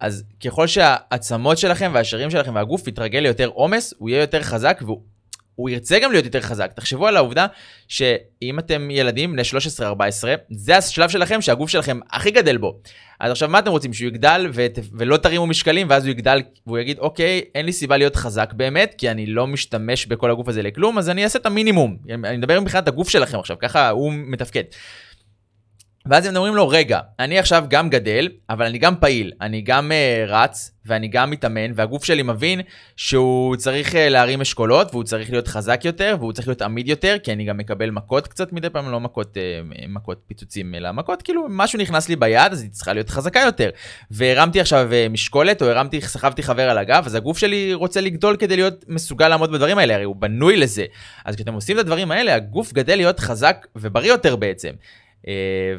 אז 0.00 0.24
ככל 0.44 0.66
שהעצמות 0.66 1.58
שלכם 1.58 1.90
והשרירים 1.94 2.30
שלכם 2.30 2.54
והגוף 2.54 2.88
יתרגל 2.88 3.18
ליותר 3.18 3.46
עומס, 3.46 3.94
הוא 3.98 4.08
יהיה 4.10 4.20
יותר 4.20 4.42
חזק 4.42 4.78
והוא 4.82 5.00
הוא 5.60 5.70
ירצה 5.70 5.98
גם 5.98 6.12
להיות 6.12 6.24
יותר 6.24 6.40
חזק. 6.40 6.72
תחשבו 6.72 7.06
על 7.06 7.16
העובדה 7.16 7.46
שאם 7.88 8.58
אתם 8.58 8.90
ילדים 8.90 9.32
בני 9.32 9.42
13-14, 9.80 9.82
זה 10.50 10.76
השלב 10.76 11.08
שלכם 11.08 11.40
שהגוף 11.40 11.70
שלכם 11.70 11.98
הכי 12.10 12.30
גדל 12.30 12.56
בו. 12.56 12.80
אז 13.20 13.30
עכשיו 13.30 13.48
מה 13.48 13.58
אתם 13.58 13.70
רוצים? 13.70 13.92
שהוא 13.92 14.08
יגדל 14.08 14.46
ות... 14.52 14.78
ולא 14.92 15.16
תרימו 15.16 15.46
משקלים, 15.46 15.86
ואז 15.90 16.04
הוא 16.04 16.10
יגדל 16.10 16.42
והוא 16.66 16.78
יגיד, 16.78 16.98
אוקיי, 16.98 17.40
אין 17.54 17.66
לי 17.66 17.72
סיבה 17.72 17.96
להיות 17.96 18.16
חזק 18.16 18.52
באמת, 18.52 18.94
כי 18.98 19.10
אני 19.10 19.26
לא 19.26 19.46
משתמש 19.46 20.06
בכל 20.06 20.30
הגוף 20.30 20.48
הזה 20.48 20.62
לכלום, 20.62 20.98
אז 20.98 21.10
אני 21.10 21.24
אעשה 21.24 21.38
את 21.38 21.46
המינימום. 21.46 21.96
אני 22.24 22.36
מדבר 22.36 22.60
מבחינת 22.60 22.88
הגוף 22.88 23.08
שלכם 23.08 23.38
עכשיו, 23.38 23.56
ככה 23.58 23.90
הוא 23.90 24.12
מתפקד. 24.14 24.62
ואז 26.06 26.26
הם 26.26 26.36
אומרים 26.36 26.54
לו, 26.54 26.68
רגע, 26.68 27.00
אני 27.18 27.38
עכשיו 27.38 27.64
גם 27.68 27.90
גדל, 27.90 28.28
אבל 28.50 28.66
אני 28.66 28.78
גם 28.78 28.94
פעיל, 29.00 29.32
אני 29.40 29.60
גם 29.60 29.90
uh, 29.90 30.30
רץ, 30.30 30.72
ואני 30.86 31.08
גם 31.08 31.30
מתאמן, 31.30 31.72
והגוף 31.74 32.04
שלי 32.04 32.22
מבין 32.22 32.60
שהוא 32.96 33.56
צריך 33.56 33.92
uh, 33.92 33.96
להרים 33.96 34.40
אשכולות, 34.40 34.88
והוא 34.90 35.04
צריך 35.04 35.30
להיות 35.30 35.48
חזק 35.48 35.84
יותר, 35.84 36.16
והוא 36.18 36.32
צריך 36.32 36.48
להיות 36.48 36.62
עמיד 36.62 36.88
יותר, 36.88 37.16
כי 37.22 37.32
אני 37.32 37.44
גם 37.44 37.58
מקבל 37.58 37.90
מכות 37.90 38.26
קצת 38.26 38.52
מדי 38.52 38.70
פעם, 38.70 38.90
לא 38.90 39.00
מכות, 39.00 39.36
uh, 39.36 39.88
מכות 39.88 40.20
פיצוצים, 40.26 40.74
אלא 40.74 40.92
מכות, 40.92 41.22
כאילו 41.22 41.46
משהו 41.48 41.78
נכנס 41.78 42.08
לי 42.08 42.16
ביד, 42.16 42.52
אז 42.52 42.62
היא 42.62 42.70
צריכה 42.70 42.92
להיות 42.92 43.10
חזקה 43.10 43.40
יותר. 43.40 43.70
והרמתי 44.10 44.60
עכשיו 44.60 44.88
uh, 44.90 45.12
משקולת, 45.12 45.62
או 45.62 45.66
הרמתי, 45.66 46.00
סחבתי 46.00 46.42
חבר 46.42 46.70
על 46.70 46.78
הגב, 46.78 47.02
אז 47.06 47.14
הגוף 47.14 47.38
שלי 47.38 47.74
רוצה 47.74 48.00
לגדול 48.00 48.36
כדי 48.36 48.56
להיות 48.56 48.84
מסוגל 48.88 49.28
לעמוד 49.28 49.52
בדברים 49.52 49.78
האלה, 49.78 49.94
הרי 49.94 50.04
הוא 50.04 50.16
בנוי 50.16 50.56
לזה. 50.56 50.84
אז 51.24 51.34
כשאתם 51.34 51.54
עושים 51.54 51.76
את 51.76 51.80
הדברים 51.80 52.10
האלה, 52.10 52.34
הגוף 52.34 52.72
גדל 52.72 52.96
להיות 52.96 53.20
חזק 53.20 53.66
ובריא 53.76 54.08
יותר 54.08 54.36
בעצם. 54.36 54.70
אה, 55.28 55.32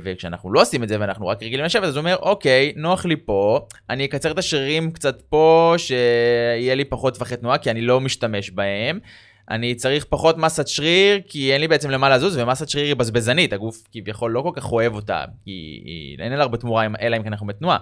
וכשאנחנו 0.03 0.53
לא 0.53 0.61
עושים 0.61 0.83
את 0.83 0.89
זה 0.89 0.97
ואנחנו 0.99 1.27
רק 1.27 1.43
רגילים 1.43 1.65
לשבת, 1.65 1.83
אז 1.83 1.95
הוא 1.95 1.99
אומר, 1.99 2.15
אוקיי, 2.21 2.73
נוח 2.75 3.05
לי 3.05 3.15
פה, 3.15 3.59
אני 3.89 4.05
אקצר 4.05 4.31
את 4.31 4.37
השרירים 4.37 4.91
קצת 4.91 5.21
פה, 5.21 5.73
שיהיה 5.77 6.75
לי 6.75 6.85
פחות 6.85 7.13
טווחי 7.13 7.35
תנועה, 7.37 7.57
כי 7.57 7.71
אני 7.71 7.81
לא 7.81 7.99
משתמש 8.01 8.49
בהם. 8.51 8.99
אני 9.51 9.75
צריך 9.75 10.05
פחות 10.09 10.37
מסת 10.37 10.67
שריר, 10.67 11.19
כי 11.27 11.53
אין 11.53 11.61
לי 11.61 11.67
בעצם 11.67 11.89
למה 11.89 12.09
לזוז, 12.09 12.37
ומסת 12.37 12.69
שריר 12.69 12.85
היא 12.85 12.95
בזבזנית, 12.95 13.53
הגוף 13.53 13.83
כביכול 13.91 14.31
לא 14.31 14.41
כל 14.41 14.51
כך 14.53 14.71
אוהב 14.71 14.93
אותה, 14.95 15.23
כי 15.45 15.51
היא- 15.85 16.17
אין 16.19 16.33
לה 16.33 16.41
הרבה 16.41 16.57
תמורה, 16.57 16.87
אלא 17.01 17.17
אם 17.17 17.23
כן 17.23 17.27
אנחנו 17.27 17.47
בתנועה. 17.47 17.77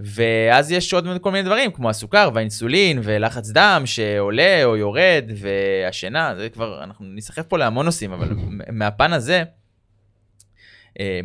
ואז 0.00 0.72
יש 0.72 0.94
עוד 0.94 1.06
כל 1.20 1.30
מיני 1.30 1.44
דברים, 1.44 1.70
כמו 1.70 1.90
הסוכר 1.90 2.30
והאינסולין 2.34 3.00
ולחץ 3.02 3.50
דם 3.50 3.82
שעולה 3.84 4.64
או 4.64 4.76
יורד, 4.76 5.24
והשינה, 5.36 6.34
זה 6.36 6.48
כבר, 6.48 6.84
אנחנו 6.84 7.06
נסחף 7.14 7.42
פה 7.42 7.58
להמון 7.58 7.86
נושאים, 7.86 8.12
אבל 8.12 8.28
מהפן 8.72 9.12
הזה, 9.12 9.42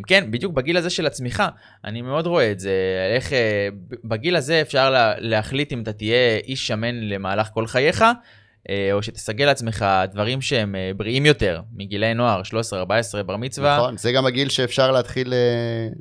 כן, 0.06 0.30
בדיוק 0.30 0.52
בגיל 0.52 0.76
הזה 0.76 0.90
של 0.90 1.06
הצמיחה, 1.06 1.48
אני 1.84 2.02
מאוד 2.02 2.26
רואה 2.26 2.52
את 2.52 2.60
זה, 2.60 2.72
איך 3.14 3.32
אה, 3.32 3.68
בגיל 4.04 4.36
הזה 4.36 4.60
אפשר 4.60 4.90
לה, 4.90 5.14
להחליט 5.18 5.72
אם 5.72 5.82
אתה 5.82 5.92
תהיה 5.92 6.36
איש 6.36 6.66
שמן 6.66 6.94
למהלך 6.94 7.48
כל 7.54 7.66
חייך, 7.66 8.04
אה, 8.70 8.92
או 8.92 9.02
שתסגל 9.02 9.44
לעצמך 9.44 9.84
דברים 10.12 10.40
שהם 10.40 10.74
אה, 10.74 10.90
בריאים 10.96 11.26
יותר, 11.26 11.60
מגילי 11.76 12.14
נוער, 12.14 12.42
13-14, 12.42 13.22
בר 13.26 13.36
מצווה. 13.36 13.76
נכון, 13.76 13.96
זה 13.96 14.12
גם 14.12 14.26
הגיל 14.26 14.48
שאפשר 14.48 14.92
להתחיל 14.92 15.32
אה, 15.32 15.38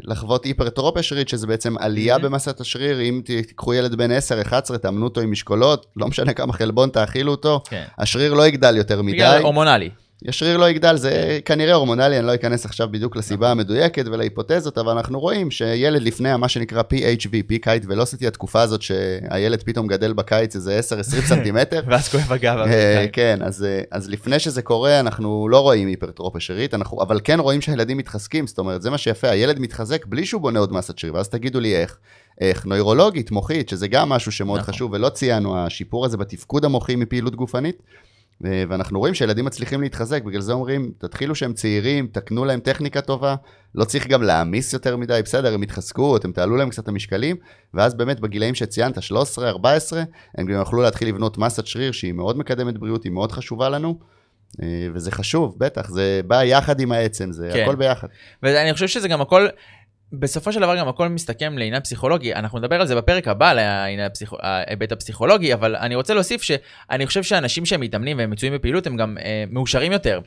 לחוות 0.04 0.46
היפרטרופיה 0.46 1.04
שרירית, 1.04 1.30
שזה 1.30 1.48
בעצם 1.48 1.78
עלייה. 1.78 2.18
במסת 2.18 2.62
השריר. 2.62 3.02
אם 3.02 3.22
תיקחו 3.26 3.74
ילד 3.74 3.96
בן 3.96 4.10
10-11, 4.12 4.78
תאמנו 4.78 5.06
אותו 5.06 5.22
עם 5.22 5.32
משקולות, 5.32 5.86
לא 5.96 6.08
משנה 6.08 6.34
כמה 6.34 6.54
חלבון 6.54 6.90
תאכילו 6.90 7.32
אותו, 7.32 7.62
כן. 7.70 7.84
השריר 7.98 8.34
לא 8.34 8.48
יגדל 8.48 8.78
יותר 8.78 9.02
מדי. 9.02 9.16
בגלל 9.16 9.42
הורמונלי. 9.42 9.90
השריר 10.26 10.58
לא 10.58 10.70
יגדל, 10.70 10.98
זה 10.98 11.40
כנראה 11.46 11.74
הורמונלי, 11.74 12.20
אני 12.20 12.28
לא 12.28 12.36
אכנס 12.36 12.66
עכשיו 12.66 12.88
בדיוק 12.92 13.16
לסיבה 13.16 13.52
המדויקת 13.52 14.06
ולהיפותזות, 14.06 14.78
אבל 14.78 14.92
אנחנו 14.92 15.20
רואים 15.20 15.52
שילד 15.52 16.02
לפני 16.02 16.36
מה 16.36 16.50
שנקרא 16.50 16.82
PHV, 16.82 17.52
Peak 17.52 17.64
Height 17.66 17.86
Velocity, 17.86 18.28
התקופה 18.28 18.62
הזאת 18.62 18.82
שהילד 18.82 19.64
פתאום 19.64 19.88
גדל 19.88 20.14
בקיץ 20.14 20.56
איזה 20.56 20.80
10-20 20.80 21.04
סנטימטר, 21.30 21.82
ואז 21.88 22.10
כואב 22.10 22.34
הגב. 22.34 22.58
אה, 22.58 23.06
כן, 23.14 23.40
אז, 23.42 23.64
אה, 23.64 23.82
אז 23.92 24.10
לפני 24.10 24.40
שזה 24.40 24.62
קורה, 24.62 25.00
אנחנו 25.00 25.48
לא 25.50 25.60
רואים 25.60 25.88
היפרטרופיה 25.88 26.42
שרירית, 26.42 26.74
אנחנו, 26.74 27.02
אבל 27.02 27.20
כן 27.24 27.40
רואים 27.40 27.62
שהילדים 27.62 27.98
מתחזקים, 27.98 28.48
זאת 28.48 28.58
אומרת, 28.58 28.82
זה 28.82 28.90
מה 28.90 28.98
שיפה, 28.98 29.30
הילד 29.30 29.60
מתחזק 29.60 30.06
בלי 30.06 30.26
שהוא 30.26 30.42
בונה 30.42 30.60
עוד 30.60 30.74
מסת 30.74 30.98
שריר, 30.98 31.14
ואז 31.16 31.30
תגידו 31.30 31.60
לי 31.60 31.76
איך. 31.76 31.98
איך, 32.42 32.66
נוירולוגית, 32.66 33.32
מוחית, 33.32 33.70
שזה 33.70 33.88
גם 33.88 34.10
משהו 34.10 34.32
שמאוד 34.32 34.60
נכון. 34.60 34.74
חשוב, 34.74 34.94
ולא 34.94 35.10
ציינו, 35.10 35.58
השיפור 35.58 36.06
הזה 36.06 36.18
בתפקוד 36.18 36.66
המוחי 36.66 36.96
מפעילות 36.96 37.36
גופנית, 37.36 37.82
ואנחנו 38.42 39.00
רואים 39.00 39.14
שילדים 39.14 39.46
מצליחים 39.46 39.82
להתחזק, 39.82 40.24
בגלל 40.24 40.42
זה 40.42 40.54
אומרים, 40.54 40.92
תתחילו 40.98 41.36
שהם 41.36 41.54
צעירים, 41.54 42.08
תקנו 42.12 42.46
להם 42.46 42.60
טכניקה 42.60 43.02
טובה, 43.02 43.36
לא 43.76 43.84
צריך 43.84 44.08
גם 44.08 44.24
להעמיס 44.24 44.74
יותר 44.74 44.98
מדי, 44.98 45.22
בסדר, 45.24 45.54
הם 45.54 45.64
יתחזקו, 45.64 46.18
אתם 46.18 46.32
תעלו 46.32 46.56
להם 46.56 46.70
קצת 46.70 46.84
את 46.84 46.88
המשקלים, 46.88 47.36
ואז 47.74 47.94
באמת 47.94 48.20
בגילאים 48.20 48.56
שציינת, 48.56 49.04
13, 49.04 49.50
14, 49.50 50.04
הם 50.38 50.46
גם 50.46 50.54
יוכלו 50.54 50.82
להתחיל 50.82 51.08
לבנות 51.08 51.38
מסת 51.38 51.68
שריר 51.68 51.92
שהיא 51.92 52.14
מאוד 52.14 52.38
מקדמת 52.38 52.78
בריאות, 52.78 53.04
היא 53.04 53.12
מאוד 53.12 53.32
חשובה 53.32 53.70
לנו. 53.70 54.00
אה, 54.62 54.88
וזה 54.94 55.12
חשוב, 55.12 55.56
בטח, 55.58 55.90
זה 55.90 56.22
בא 56.28 56.44
יחד 56.44 56.80
עם 56.80 56.92
העצם, 56.92 57.32
זה 57.32 57.50
כן. 57.54 57.64
הכל 57.64 57.76
ביחד. 57.76 58.08
ואני 58.44 58.74
חושב 58.74 58.88
שזה 58.88 59.08
גם 59.08 59.22
הכל, 59.22 59.48
בסופו 60.14 60.54
של 60.54 60.60
דבר 60.60 60.78
גם 60.78 60.88
הכל 60.88 61.08
מסתכם 61.08 61.58
לעניין 61.58 61.82
פסיכולוגי, 61.82 62.34
אנחנו 62.34 62.60
נדבר 62.60 62.82
על 62.82 62.88
זה 62.88 62.96
בפרק 62.96 63.28
הבא, 63.28 63.54
הפסיכ... 64.06 64.34
ההיבט 64.40 64.92
הפסיכולוגי, 64.92 65.54
אבל 65.54 65.76
אני 65.76 65.96
רוצה 65.96 66.14
להוסיף 66.14 66.42
שאני 66.42 67.08
חושב 67.08 67.24
שאנשים 67.24 67.66
שהם 67.66 67.82
מתאמנים 67.82 68.18
והם 68.18 68.30
מצויים 68.30 68.56
בפעילות 68.56 68.88
הם 68.88 68.98
גם 68.98 69.18
אה, 69.18 69.44
מאושרים 69.50 69.92
יותר. 69.92 70.20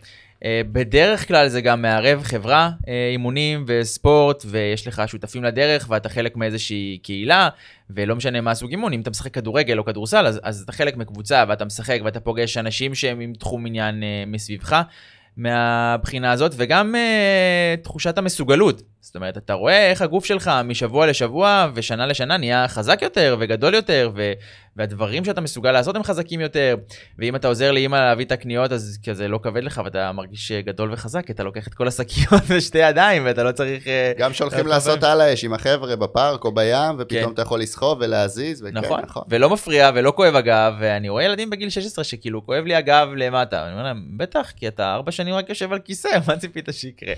אה, 0.44 0.60
בדרך 0.72 1.28
כלל 1.28 1.48
זה 1.48 1.60
גם 1.60 1.82
מערב 1.82 2.22
חברה, 2.22 2.70
אה, 2.88 3.08
אימונים 3.12 3.64
וספורט, 3.66 4.42
ויש 4.46 4.86
לך 4.86 5.02
שותפים 5.06 5.44
לדרך 5.44 5.86
ואתה 5.88 6.08
חלק 6.08 6.36
מאיזושהי 6.36 6.98
קהילה, 7.02 7.48
ולא 7.90 8.16
משנה 8.16 8.40
מה 8.40 8.50
הסוג 8.50 8.70
אימון, 8.70 8.92
אם 8.92 9.00
אתה 9.00 9.10
משחק 9.10 9.34
כדורגל 9.34 9.78
או 9.78 9.84
כדורסל, 9.84 10.26
אז, 10.26 10.40
אז 10.42 10.62
אתה 10.62 10.72
חלק 10.72 10.96
מקבוצה 10.96 11.44
ואתה 11.48 11.64
משחק 11.64 12.00
ואתה 12.04 12.20
פוגש 12.20 12.56
אנשים 12.56 12.94
שהם 12.94 13.20
עם 13.20 13.32
תחום 13.32 13.66
עניין 13.66 14.02
אה, 14.02 14.24
מסביבך. 14.26 14.82
מהבחינה 15.36 16.32
הזאת, 16.32 16.52
וגם 16.56 16.94
uh, 16.94 17.84
תחושת 17.84 18.18
המסוגלות. 18.18 18.82
זאת 19.00 19.16
אומרת, 19.16 19.36
אתה 19.36 19.52
רואה 19.52 19.90
איך 19.90 20.02
הגוף 20.02 20.24
שלך 20.24 20.50
משבוע 20.64 21.06
לשבוע 21.06 21.68
ושנה 21.74 22.06
לשנה 22.06 22.36
נהיה 22.36 22.68
חזק 22.68 23.02
יותר 23.02 23.36
וגדול 23.40 23.74
יותר, 23.74 24.10
ו- 24.14 24.32
והדברים 24.76 25.24
שאתה 25.24 25.40
מסוגל 25.40 25.72
לעשות 25.72 25.96
הם 25.96 26.02
חזקים 26.02 26.40
יותר. 26.40 26.76
ואם 27.18 27.36
אתה 27.36 27.48
עוזר 27.48 27.72
לאמא 27.72 27.96
להביא 27.96 28.24
את 28.24 28.32
הקניות, 28.32 28.72
אז 28.72 28.98
כזה 29.06 29.28
לא 29.28 29.40
כבד 29.42 29.64
לך 29.64 29.80
ואתה 29.84 30.12
מרגיש 30.12 30.52
גדול 30.52 30.92
וחזק, 30.92 31.26
כי 31.26 31.32
אתה 31.32 31.42
לוקח 31.42 31.68
את 31.68 31.74
כל 31.74 31.88
השקיות 31.88 32.42
בשתי 32.56 32.78
ידיים 32.78 33.22
ואתה 33.24 33.42
לא 33.42 33.52
צריך... 33.52 33.84
Uh, 33.84 33.88
גם 34.18 34.32
שהולכים 34.32 34.66
לא 34.66 34.70
לעשות. 34.70 35.04
על 35.04 35.20
האש 35.20 35.44
עם 35.44 35.54
החבר'ה 35.54 35.96
בפארק 35.96 36.44
או 36.44 36.54
בים, 36.54 36.96
ופתאום 36.98 37.24
כן. 37.24 37.32
אתה 37.34 37.42
יכול 37.42 37.60
לסחוב 37.60 37.98
ולהזיז, 38.00 38.62
וכן, 38.62 38.78
נכון, 38.78 39.00
נכון. 39.00 39.22
ולא 39.28 39.50
מפריע 39.50 39.90
ולא 39.94 40.12
כואב 40.16 40.36
הגב, 40.36 40.72
ואני 40.80 41.08
רואה 41.08 41.24
ילדים 41.24 41.50
בגיל 41.50 41.70
16 41.70 42.04
שכאילו 42.04 42.46
כואב 42.46 42.64
לי 42.64 42.74
הגב 42.74 43.08
למטה, 43.16 43.56
ואני 43.56 43.72
אומר 43.72 43.82
להם, 43.84 44.04
בטח, 44.16 44.52
כי 44.56 44.68
אתה 44.68 44.94
ארבע 44.94 45.12
שנים 45.12 45.34
רק 45.34 45.48
יושב 45.48 45.72
על 45.72 45.78
כיסא, 45.78 46.08
מה 46.26 46.36
ציפית 46.36 46.68
שיקרה? 46.72 47.14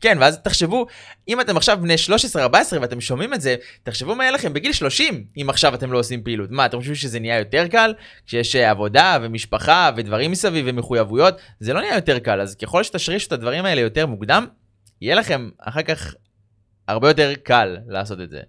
כן, 0.00 0.18
ואז 0.20 0.38
תחשבו, 0.38 0.86
אם 1.28 1.40
אתם 1.40 1.56
עכשיו 1.56 1.78
בני 1.82 1.94
13-14 2.34 2.38
ואתם 2.80 3.00
שומעים 3.00 3.34
את 3.34 3.40
זה, 3.40 3.56
תחשבו 3.82 4.14
מה 4.14 4.24
יהיה 4.24 4.32
לכם 4.32 4.52
בגיל 4.52 4.72
30, 4.72 5.24
אם 5.36 5.50
עכשיו 5.50 5.74
אתם 5.74 5.92
לא 5.92 5.98
עושים 5.98 6.22
פעילות. 6.22 6.50
מה, 6.50 6.66
אתם 6.66 6.78
חושבים 6.78 6.93
שזה 6.94 7.20
נהיה 7.20 7.38
יותר 7.38 7.68
קל? 7.68 7.94
כשיש 8.26 8.56
אה, 8.56 8.70
עבודה 8.70 9.18
ומשפחה 9.22 9.90
ודברים 9.96 10.30
מסביב 10.30 10.64
ומחויבויות, 10.68 11.34
זה 11.60 11.72
לא 11.72 11.80
נהיה 11.80 11.94
יותר 11.94 12.18
קל, 12.18 12.40
אז 12.40 12.54
ככל 12.54 12.82
שתשרישו 12.82 13.26
את 13.26 13.32
הדברים 13.32 13.64
האלה 13.64 13.80
יותר 13.80 14.06
מוקדם, 14.06 14.46
יהיה 15.00 15.14
לכם 15.14 15.50
אחר 15.58 15.82
כך 15.82 16.14
הרבה 16.88 17.08
יותר 17.08 17.32
קל 17.42 17.76
לעשות 17.86 18.20
את 18.20 18.30
זה. 18.30 18.40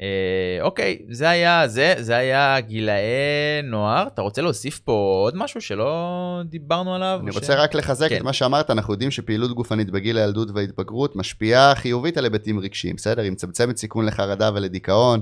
אה, 0.00 0.58
אוקיי, 0.60 0.98
זה 1.10 1.28
היה 1.28 1.68
זה, 1.68 1.94
זה 1.98 2.16
היה 2.16 2.60
גילאי 2.60 3.62
נוער. 3.64 4.06
אתה 4.06 4.22
רוצה 4.22 4.42
להוסיף 4.42 4.78
פה 4.78 4.92
עוד 5.24 5.36
משהו 5.36 5.60
שלא 5.60 6.40
דיברנו 6.44 6.94
עליו? 6.94 7.20
אני 7.22 7.30
רוצה 7.30 7.54
רק 7.54 7.74
לחזק 7.74 8.08
כן. 8.08 8.16
את 8.16 8.22
מה 8.22 8.32
שאמרת, 8.32 8.70
אנחנו 8.70 8.94
יודעים 8.94 9.10
שפעילות 9.10 9.52
גופנית 9.52 9.90
בגיל 9.90 10.18
הילדות 10.18 10.48
וההתבגרות 10.54 11.16
משפיעה 11.16 11.74
חיובית 11.74 12.18
על 12.18 12.24
היבטים 12.24 12.60
רגשיים, 12.60 12.96
בסדר? 12.96 13.22
היא 13.22 13.32
מצמצמת 13.32 13.76
סיכון 13.76 14.06
לחרדה 14.06 14.50
ולדיכאון. 14.54 15.20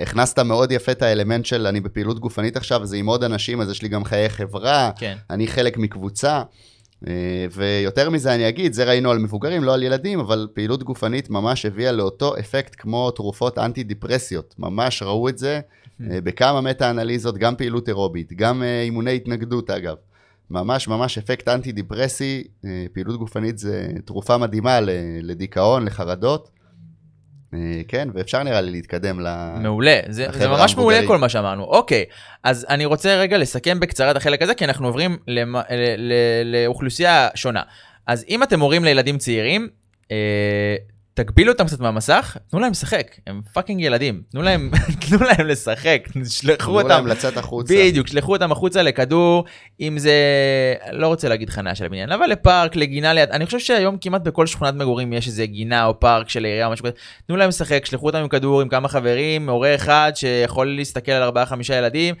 הכנסת 0.00 0.38
מאוד 0.38 0.72
יפה 0.72 0.92
את 0.92 1.02
האלמנט 1.02 1.44
של 1.44 1.66
אני 1.66 1.80
בפעילות 1.80 2.18
גופנית 2.18 2.56
עכשיו, 2.56 2.86
זה 2.86 2.96
עם 2.96 3.06
עוד 3.06 3.24
אנשים, 3.24 3.60
אז 3.60 3.70
יש 3.70 3.82
לי 3.82 3.88
גם 3.88 4.04
חיי 4.04 4.28
חברה, 4.28 4.90
כן, 4.98 5.16
אני 5.30 5.46
חלק 5.46 5.78
מקבוצה. 5.78 6.42
אה, 7.06 7.46
ויותר 7.52 8.10
מזה 8.10 8.34
אני 8.34 8.48
אגיד, 8.48 8.72
זה 8.72 8.84
ראינו 8.84 9.10
על 9.10 9.18
מבוגרים, 9.18 9.64
לא 9.64 9.74
על 9.74 9.82
ילדים, 9.82 10.20
אבל 10.20 10.48
פעילות 10.54 10.82
גופנית 10.82 11.30
ממש 11.30 11.66
הביאה 11.66 11.92
לאותו 11.92 12.38
אפקט 12.38 12.74
כמו 12.78 13.10
תרופות 13.10 13.58
אנטי 13.58 13.82
דיפרסיות. 13.82 14.54
ממש 14.58 15.02
ראו 15.02 15.28
את 15.28 15.38
זה 15.38 15.60
אה, 16.00 16.20
בכמה 16.20 16.60
מטה-אנליזות, 16.60 17.38
גם 17.38 17.56
פעילות 17.56 17.88
אירובית, 17.88 18.32
גם 18.32 18.62
אה, 18.62 18.82
אימוני 18.82 19.16
התנגדות 19.16 19.70
אגב. 19.70 19.96
ממש 20.50 20.88
ממש 20.88 21.18
אפקט 21.18 21.48
אנטי 21.48 21.72
דיפרסי, 21.72 22.44
אה, 22.64 22.86
פעילות 22.92 23.18
גופנית 23.18 23.58
זה 23.58 23.88
תרופה 24.04 24.38
מדהימה 24.38 24.78
לדיכאון, 25.22 25.84
לחרדות. 25.84 26.50
אה, 27.56 27.80
כן, 27.88 28.08
ואפשר 28.14 28.42
נראה 28.42 28.60
לי 28.60 28.70
להתקדם 28.70 29.20
ל... 29.20 29.26
מעולה, 29.58 30.00
זה, 30.08 30.26
זה 30.32 30.48
ממש 30.48 30.76
מעולה 30.76 30.96
המבוגרים. 30.96 31.08
כל 31.08 31.18
מה 31.18 31.28
שאמרנו. 31.28 31.64
אוקיי, 31.64 32.04
אז 32.44 32.66
אני 32.68 32.84
רוצה 32.84 33.16
רגע 33.16 33.38
לסכם 33.38 33.80
בקצרה 33.80 34.10
את 34.10 34.16
החלק 34.16 34.42
הזה, 34.42 34.54
כי 34.54 34.64
אנחנו 34.64 34.86
עוברים 34.86 35.16
למ, 35.28 35.56
ל, 35.56 35.62
ל, 35.96 36.12
לאוכלוסייה 36.44 37.28
שונה. 37.34 37.62
אז 38.06 38.24
אם 38.28 38.42
אתם 38.42 38.60
הורים 38.60 38.84
לילדים 38.84 39.18
צעירים, 39.18 39.68
אה, 40.10 40.76
תגבילו 41.16 41.52
אותם 41.52 41.66
קצת 41.66 41.80
מהמסך, 41.80 42.36
תנו 42.50 42.60
להם 42.60 42.70
לשחק, 42.70 43.16
הם 43.26 43.40
פאקינג 43.52 43.80
ילדים, 43.80 44.22
תנו 44.30 44.42
להם, 44.42 44.70
תנו 45.08 45.18
להם 45.18 45.46
לשחק, 45.46 46.08
שלחו 46.28 46.70
תנו 46.70 46.78
אותם. 46.78 46.88
להם 46.88 47.06
לצאת 47.06 47.36
החוצה. 47.36 47.74
בדיוק, 47.74 48.06
שלחו 48.06 48.32
אותם 48.32 48.52
החוצה 48.52 48.82
לכדור, 48.82 49.44
אם 49.80 49.98
זה, 49.98 50.14
לא 50.92 51.06
רוצה 51.06 51.28
להגיד 51.28 51.50
חניה 51.50 51.74
של 51.74 51.84
הבניין, 51.84 52.12
אבל 52.12 52.26
לפארק, 52.26 52.76
לגינה 52.76 53.12
ליד, 53.12 53.30
אני 53.30 53.46
חושב 53.46 53.58
שהיום 53.58 53.96
כמעט 54.00 54.22
בכל 54.22 54.46
שכונת 54.46 54.74
מגורים 54.74 55.12
יש 55.12 55.26
איזה 55.26 55.46
גינה 55.46 55.86
או 55.86 56.00
פארק 56.00 56.28
של 56.28 56.44
העירייה 56.44 56.66
או 56.66 56.72
משהו 56.72 56.84
כזה, 56.84 56.94
תנו 57.26 57.36
להם 57.36 57.48
לשחק, 57.48 57.86
שלחו 57.86 58.06
אותם 58.06 58.18
עם 58.18 58.28
כדור, 58.28 58.60
עם 58.60 58.68
כמה 58.68 58.88
חברים, 58.88 59.48
הורה 59.48 59.74
אחד 59.74 60.12
שיכול 60.14 60.76
להסתכל 60.76 61.12
על 61.12 61.22
ארבעה 61.22 61.46
חמישה 61.46 61.74
ילדים, 61.74 62.14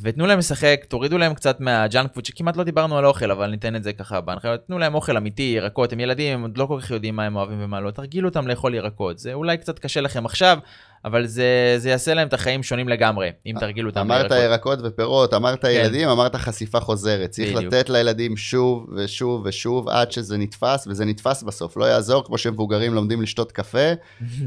ותנו 0.00 0.26
להם 0.26 0.38
לשחק, 0.38 0.84
תורידו 0.88 1.18
להם 1.18 1.34
קצת 1.34 1.60
מה 1.60 1.78
junk 1.78 2.14
food, 2.14 2.24
שכמעט 2.24 2.56
לא 2.56 2.64
דיברנו 2.64 2.98
על 2.98 3.06
אוכל, 3.06 3.30
אבל 3.30 3.50
ניתן 3.50 3.76
את 3.76 3.82
זה 3.82 3.92
ככה 3.92 4.20
בהנחיות, 4.20 4.66
תנו 4.66 4.78
להם 4.78 4.94
אוכל 4.94 5.16
אמיתי, 5.16 5.52
ירקות, 5.56 5.92
הם 5.92 6.00
ילדים, 6.00 6.34
הם 6.34 6.42
עוד 6.42 6.58
לא 6.58 6.66
כל 6.66 6.80
כך 6.80 6.90
יודעים 6.90 7.16
מה 7.16 7.24
הם 7.24 7.36
אוהבים 7.36 7.58
ומה 7.60 7.80
לא, 7.80 7.90
תרגילו 7.90 8.28
אותם 8.28 8.48
לאכול 8.48 8.74
ירקות, 8.74 9.18
זה 9.18 9.34
אולי 9.34 9.56
קצת 9.58 9.78
קשה 9.78 10.00
לכם 10.00 10.26
עכשיו, 10.26 10.58
אבל 11.04 11.26
זה, 11.26 11.74
זה 11.78 11.90
יעשה 11.90 12.14
להם 12.14 12.28
את 12.28 12.34
החיים 12.34 12.62
שונים 12.62 12.88
לגמרי, 12.88 13.30
אם 13.46 13.54
תרגילו 13.60 13.88
אותם 13.88 14.00
אמרת 14.00 14.30
ירקות 14.30 14.78
ופירות, 14.82 15.34
אמרת 15.34 15.64
ילדים, 15.64 16.08
אמרת 16.08 16.36
חשיפה 16.36 16.80
חוזרת. 16.80 17.30
צריך 17.30 17.48
כן. 17.48 17.56
בדיוק. 17.56 17.74
לתת 17.74 17.90
לילדים 17.90 18.36
שוב 18.36 18.86
ושוב 18.96 19.42
ושוב 19.44 19.88
עד 19.88 20.12
שזה 20.12 20.36
נתפס, 20.36 20.86
וזה 20.86 21.04
נתפס 21.04 21.42
בסוף. 21.42 21.76
לא 21.76 21.84
יעזור, 21.84 22.24
כמו 22.24 22.38
שמבוגרים 22.38 22.94
לומדים 22.94 23.22
לשתות 23.22 23.52
קפה 23.52 23.78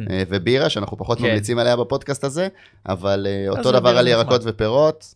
אה, 0.10 0.24
ובירה, 0.30 0.70
שאנחנו 0.70 0.98
פחות 0.98 1.18
כן. 1.18 1.24
ממליצים 1.24 1.60
עליה 1.60 1.76
בפודקאסט 1.76 2.24
הזה, 2.24 2.48
אבל 2.86 3.28
אה, 3.30 3.50
אותו 3.50 3.72
דבר 3.72 3.98
על. 3.98 4.08
ירקות 4.12 4.42
ופירות. 4.46 5.16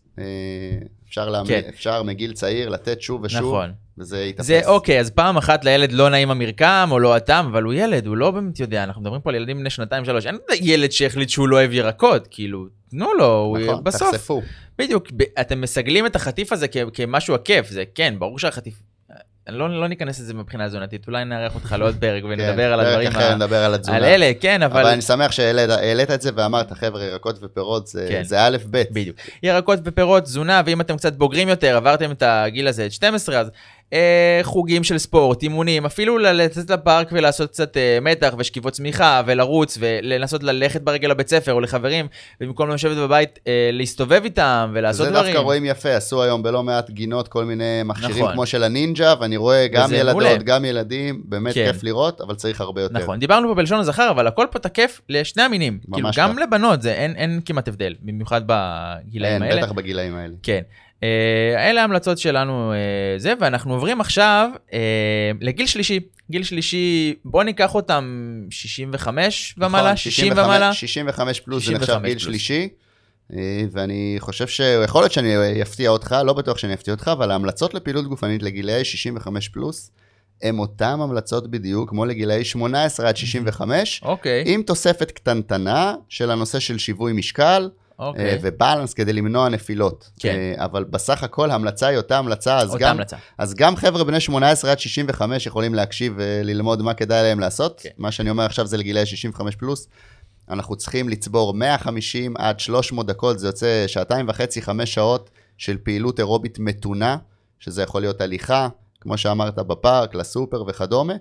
אפשר 1.18 1.28
להאמין- 1.28 1.62
כן. 1.62 1.68
אפשר 1.68 2.02
מגיל 2.02 2.32
צעיר 2.32 2.68
לתת 2.68 3.00
שוב 3.02 3.20
ושוב, 3.24 3.40
נכון. 3.40 3.72
וזה 3.98 4.24
יתאפס. 4.24 4.46
זה 4.46 4.60
אוקיי, 4.66 5.00
אז 5.00 5.10
פעם 5.10 5.36
אחת 5.36 5.64
לילד 5.64 5.92
לא 5.92 6.10
נעים 6.10 6.30
המרקם 6.30 6.88
או 6.90 6.98
לא 6.98 7.16
הטעם, 7.16 7.46
אבל 7.46 7.62
הוא 7.62 7.74
ילד, 7.74 8.06
הוא 8.06 8.16
לא 8.16 8.30
באמת 8.30 8.60
יודע, 8.60 8.84
אנחנו 8.84 9.02
מדברים 9.02 9.20
פה 9.20 9.30
על 9.30 9.36
ילדים 9.36 9.58
בני 9.58 9.70
שנתיים 9.70 10.04
שלוש, 10.04 10.26
אין 10.26 10.38
ילד 10.60 10.92
שהחליט 10.92 11.28
שהוא 11.28 11.48
לא 11.48 11.56
אוהב 11.56 11.72
ירקות, 11.72 12.28
כאילו, 12.30 12.66
תנו 12.90 13.14
לו, 13.18 13.38
הוא 13.40 13.58
נכון, 13.58 13.84
בסוף, 13.84 14.10
תחשפו. 14.14 14.42
בדיוק, 14.78 15.06
אתם 15.40 15.60
מסגלים 15.60 16.06
את 16.06 16.16
החטיף 16.16 16.52
הזה 16.52 16.68
כ- 16.68 16.76
כמשהו 16.92 17.34
עקף, 17.34 17.66
זה 17.70 17.84
כן, 17.94 18.14
ברור 18.18 18.38
שהחטיף, 18.38 18.74
לא, 19.48 19.80
לא 19.80 19.88
ניכנס 19.88 20.20
לזה 20.20 20.34
מבחינה 20.34 20.68
תזונתית, 20.68 21.06
אולי 21.06 21.24
נארח 21.24 21.54
אותך 21.54 21.74
לעוד 21.78 21.96
פרק 22.00 22.24
ונדבר 22.24 22.72
על 22.72 22.80
כן, 22.80 22.86
הדברים, 22.86 23.12
פרק 23.12 23.22
אחר 23.22 23.32
ה- 23.32 23.34
נדבר 23.34 23.64
על 23.64 23.74
התזונה. 23.74 23.96
על 23.96 24.04
אלה, 24.04 24.32
כן, 24.40 24.62
אבל 24.62 24.80
אבל, 24.80 24.90
אני 24.90 25.02
שמח 25.02 25.32
שהעלית 25.32 25.70
העלית 25.70 26.10
את 26.10 26.22
זה 26.22 26.30
ואמרת, 26.34 26.72
חבר'ה, 26.72 27.04
ירקות 27.04 27.38
ופירות 27.42 27.86
זה 27.86 28.06
כן. 28.10 28.22
זה 28.24 28.46
א' 28.46 28.56
ב'. 28.70 28.82
בדיוק. 28.90 29.16
ירקות 29.42 29.78
ופירות, 29.84 30.22
תזונה, 30.22 30.62
ואם 30.66 30.80
אתם 30.80 30.96
קצת 30.96 31.12
בוגרים 31.12 31.48
יותר, 31.48 31.76
עברתם 31.76 32.10
את 32.10 32.22
הגיל 32.26 32.68
הזה, 32.68 32.86
את 32.86 32.92
12, 32.92 33.40
אז 33.40 33.50
אה, 33.92 34.40
חוגים 34.42 34.84
של 34.84 34.98
ספורט, 34.98 35.42
אימונים, 35.42 35.86
אפילו 35.86 36.18
לצאת 36.18 36.70
לפארק 36.70 37.08
ולעשות 37.12 37.50
קצת 37.50 37.76
אה, 37.76 37.98
מתח 38.02 38.34
ושכיבות 38.38 38.72
צמיחה, 38.72 39.22
ולרוץ, 39.26 39.78
ולנסות 39.80 40.42
ללכת 40.42 40.82
ברגל 40.82 41.08
לבית 41.08 41.28
ספר 41.28 41.52
או 41.52 41.60
לחברים, 41.60 42.06
ובמקום 42.40 42.70
לשבת 42.70 42.96
בבית, 42.96 43.38
אה, 43.46 43.70
להסתובב 43.72 44.20
איתם 44.24 44.70
ולעשות 44.74 45.06
זה 45.06 45.12
דברים. 45.12 45.26
דווקא 45.32 45.38
רואים 45.44 45.64
יפה, 45.64 45.96
עשו 45.96 46.22
היום 46.22 46.42
בלא 46.42 46.62
מעט 46.62 46.90
גינות 46.90 47.28
כל 47.28 47.44
מיני 47.44 47.82
מכשירים 47.84 48.16
נכון. 48.16 48.32
כמו 48.32 48.46
של 48.46 48.62
הנינג'ה, 48.62 49.14
ואני 49.20 49.36
רואה 49.36 49.66
גם 49.68 49.92
ילדות, 49.92 50.22
מעולה. 50.22 50.36
גם 50.36 50.64
ילדים, 50.64 51.22
באמת 51.24 51.54
כן. 51.54 51.72
כיף 51.72 51.82
לראות, 51.82 52.20
אבל 52.20 52.34
צריך 52.34 52.60
הרבה 52.60 52.82
יותר. 52.82 52.98
נכון, 52.98 53.18
דיברנו 53.18 53.48
פה 53.48 53.54
בלשון 53.54 53.80
הזכר, 53.80 54.10
אבל 54.10 54.26
הכל 54.26 54.46
פה 54.50 54.58
תקף 54.58 55.00
לשני 55.08 55.42
המינים. 55.42 55.78
כאילו. 55.92 56.08
גם 56.16 56.38
לבנות, 56.38 56.82
זה 56.82 56.92
אין, 56.92 57.16
אין 57.16 57.40
כמעט 57.44 57.68
הבדל, 57.68 57.94
במיוחד 58.02 58.40
בגילאים 58.46 59.42
אין, 59.42 59.42
האלה. 59.42 59.62
בטח 59.62 59.72
בגילאים 59.72 60.16
האלה. 60.16 60.34
כן. 60.42 60.60
אה, 61.02 61.70
אלה 61.70 61.80
ההמלצות 61.80 62.18
שלנו 62.18 62.72
אה, 62.72 63.18
זה, 63.18 63.34
ואנחנו 63.40 63.74
עוברים 63.74 64.00
עכשיו 64.00 64.50
אה, 64.72 65.30
לגיל 65.40 65.66
שלישי. 65.66 66.00
גיל 66.30 66.42
שלישי, 66.42 67.14
בוא 67.24 67.44
ניקח 67.44 67.74
אותם 67.74 68.04
65 68.50 69.54
ומעלה, 69.58 69.84
נכון, 69.84 69.96
60 69.96 70.32
ומעלה. 70.32 70.72
65 70.72 71.40
פלוס 71.40 71.64
זה 71.64 71.72
65 71.72 71.90
נחשב 71.90 72.04
גיל 72.04 72.12
פלוס. 72.12 72.24
שלישי, 72.24 72.68
ואני 73.72 74.16
חושב 74.18 74.46
שיכול 74.46 75.02
להיות 75.02 75.12
שאני 75.12 75.62
אפתיע 75.62 75.90
אותך, 75.90 76.16
לא 76.24 76.32
בטוח 76.32 76.58
שאני 76.58 76.74
אפתיע 76.74 76.94
אותך, 76.94 77.10
אבל 77.12 77.30
ההמלצות 77.30 77.74
לפעילות 77.74 78.06
גופנית 78.06 78.42
לגילאי 78.42 78.84
65 78.84 79.48
פלוס, 79.48 79.90
הן 80.42 80.58
אותן 80.58 81.00
המלצות 81.00 81.50
בדיוק 81.50 81.90
כמו 81.90 82.04
לגילאי 82.04 82.44
18 82.44 83.08
עד 83.08 83.16
65, 83.16 84.00
אוקיי, 84.04 84.44
עם 84.46 84.62
תוספת 84.62 85.10
קטנטנה 85.10 85.94
של 86.08 86.30
הנושא 86.30 86.58
של 86.58 86.78
שיווי 86.78 87.12
משקל, 87.12 87.68
אוקיי. 87.98 88.30
אה, 88.30 88.36
ובלנס 88.42 88.94
כדי 88.94 89.12
למנוע 89.12 89.48
נפילות. 89.48 90.10
כן. 90.20 90.28
אה, 90.28 90.64
אבל 90.64 90.84
בסך 90.84 91.22
הכל 91.22 91.50
ההמלצה 91.50 91.86
היא 91.86 91.96
אותה 91.96 92.18
המלצה, 92.18 92.58
אז 92.58 92.68
אותה 92.68 92.78
גם, 92.78 92.90
המלצה. 92.90 93.16
אז 93.38 93.54
גם 93.54 93.76
חבר'ה 93.76 94.04
בני 94.04 94.20
18 94.20 94.70
עד 94.70 94.78
65 94.78 95.46
יכולים 95.46 95.74
להקשיב 95.74 96.14
וללמוד 96.16 96.82
מה 96.82 96.94
כדאי 96.94 97.22
להם 97.22 97.40
לעשות. 97.40 97.80
כן. 97.82 97.90
מה 97.98 98.12
שאני 98.12 98.30
אומר 98.30 98.44
עכשיו 98.44 98.66
זה 98.66 98.76
לגילאי 98.76 99.06
65 99.06 99.56
פלוס. 99.56 99.88
אנחנו 100.48 100.76
צריכים 100.76 101.08
לצבור 101.08 101.54
150 101.54 102.34
עד 102.36 102.60
300 102.60 103.06
דקות, 103.06 103.38
זה 103.38 103.48
יוצא 103.48 103.84
שעתיים 103.86 104.28
וחצי, 104.28 104.62
חמש 104.62 104.94
שעות 104.94 105.30
של 105.58 105.76
פעילות 105.82 106.18
אירובית 106.18 106.58
מתונה, 106.58 107.16
שזה 107.58 107.82
יכול 107.82 108.00
להיות 108.00 108.20
הליכה, 108.20 108.68
כמו 109.00 109.18
שאמרת, 109.18 109.58
בפארק, 109.58 110.14
לסופר 110.14 110.64
וכדומה, 110.68 111.14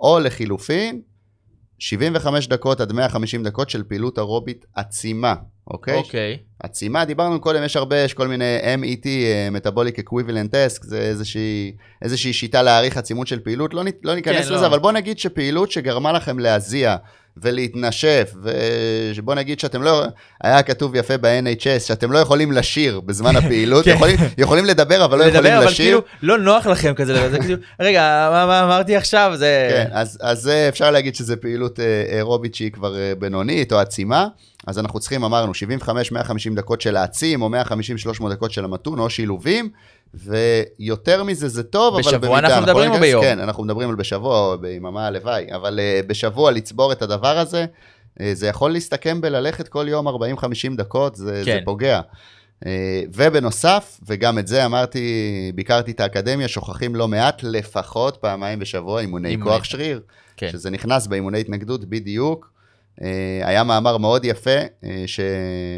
או 0.00 0.18
לחילופין, 0.18 1.00
75 1.80 2.48
דקות 2.48 2.80
עד 2.80 2.92
150 2.92 3.42
דקות 3.42 3.70
של 3.70 3.82
פעילות 3.82 4.18
אירובית 4.18 4.66
עצימה, 4.74 5.34
אוקיי? 5.66 5.94
אוקיי. 5.94 6.38
עצימה, 6.58 7.04
דיברנו 7.04 7.40
קודם, 7.40 7.62
יש 7.64 7.76
הרבה, 7.76 7.96
יש 7.96 8.14
כל 8.14 8.28
מיני 8.28 8.58
MET, 8.80 9.06
אה, 9.06 9.48
Metabolic 9.52 10.00
Equivalent 10.00 10.50
Test, 10.52 10.78
זה 10.82 10.98
איזושהי, 10.98 11.72
איזושהי 12.02 12.32
שיטה 12.32 12.62
להעריך 12.62 12.96
עצימות 12.96 13.26
של 13.26 13.40
פעילות, 13.40 13.74
לא, 13.74 13.82
לא 14.02 14.14
ניכנס 14.14 14.48
כן, 14.48 14.52
לזה, 14.52 14.62
לא. 14.62 14.66
אבל 14.66 14.78
בוא 14.78 14.92
נגיד 14.92 15.18
שפעילות 15.18 15.70
שגרמה 15.70 16.12
לכם 16.12 16.38
להזיע 16.38 16.96
ולהתנשף, 17.42 18.34
ובוא 19.16 19.34
נגיד 19.34 19.60
שאתם 19.60 19.82
לא, 19.82 20.04
היה 20.42 20.62
כתוב 20.62 20.94
יפה 20.94 21.16
ב-NHS, 21.16 21.80
שאתם 21.86 22.12
לא 22.12 22.18
יכולים 22.18 22.52
לשיר 22.52 23.00
בזמן 23.00 23.36
הפעילות, 23.36 23.84
כן. 23.84 23.90
יכולים, 23.90 24.16
יכולים 24.38 24.64
לדבר, 24.64 25.04
אבל 25.04 25.18
לא 25.18 25.24
יכולים 25.24 25.44
לדבר, 25.44 25.58
אבל 25.58 25.66
לשיר. 25.66 25.84
כאילו, 25.84 26.00
לא 26.22 26.38
נוח 26.38 26.66
לכם 26.66 26.94
כזה, 26.94 27.30
זה 27.30 27.38
כאילו, 27.38 27.56
רגע, 27.80 28.28
מה 28.32 28.46
מה 28.46 28.64
אמרתי 28.64 28.96
עכשיו? 28.96 29.32
זה... 29.34 29.68
כן, 29.70 29.88
אז, 29.92 30.18
אז 30.22 30.40
זה 30.40 30.66
אפשר 30.68 30.90
להגיד 30.90 31.14
שזה 31.14 31.36
פעילות 31.36 31.80
אה, 31.80 32.04
אירובית 32.08 32.54
שהיא 32.54 32.72
כבר 32.72 32.96
אה, 32.96 33.12
בינונית 33.18 33.72
או 33.72 33.78
עצימה, 33.78 34.26
אז 34.66 34.78
אנחנו 34.78 35.00
צריכים, 35.00 35.24
אמרנו, 35.24 35.52
75-150 35.82 35.86
דקות 36.56 36.80
של 36.80 36.96
העצים, 36.96 37.42
או 37.42 37.48
150-300 38.20 38.30
דקות 38.30 38.52
של 38.52 38.64
המתון, 38.64 38.98
או 38.98 39.10
שילובים, 39.10 39.70
ויותר 40.14 41.24
מזה 41.24 41.48
זה 41.48 41.62
טוב, 41.62 41.94
אבל 41.94 42.02
בשבוע 42.02 42.38
במידה. 42.38 42.38
אנחנו 42.38 42.56
לא 42.56 42.62
מדברים 42.62 42.92
או 42.92 42.98
ביום? 42.98 43.24
כן, 43.24 43.38
אנחנו 43.38 43.64
מדברים 43.64 43.90
על 43.90 43.94
בשבוע 43.94 44.38
או 44.38 44.58
ביממה 44.58 45.06
הלוואי, 45.06 45.46
אבל 45.54 45.80
אה, 45.80 46.00
בשבוע 46.06 46.50
לצבור 46.50 46.92
את 46.92 47.02
הדבר 47.02 47.38
הזה, 47.38 47.66
אה, 48.20 48.30
זה 48.34 48.46
יכול 48.46 48.72
להסתכם 48.72 49.20
בללכת 49.20 49.68
כל 49.68 49.86
יום 49.88 50.08
40-50 50.08 50.12
דקות, 50.76 51.16
זה, 51.16 51.42
כן. 51.44 51.58
זה 51.58 51.58
פוגע. 51.64 52.00
אה, 52.66 53.02
ובנוסף, 53.14 54.00
וגם 54.06 54.38
את 54.38 54.46
זה 54.46 54.66
אמרתי, 54.66 55.52
ביקרתי 55.54 55.90
את 55.90 56.00
האקדמיה, 56.00 56.48
שוכחים 56.48 56.94
לא 56.94 57.08
מעט, 57.08 57.42
לפחות 57.42 58.16
פעמיים 58.16 58.58
בשבוע 58.58 59.00
אימוני 59.00 59.28
אימוני. 59.28 59.50
כוח 59.50 59.64
שריר. 59.64 60.00
כן. 60.36 60.48
שזה 60.52 60.70
נכנס 60.70 61.06
באימוני 61.06 61.40
התנגדות 61.40 61.84
בדיוק. 61.84 62.50
אה, 63.02 63.40
היה 63.42 63.64
מאמר 63.64 63.96
מאוד 63.96 64.24
יפה, 64.24 64.50
אה, 64.84 65.02
ש... 65.06 65.20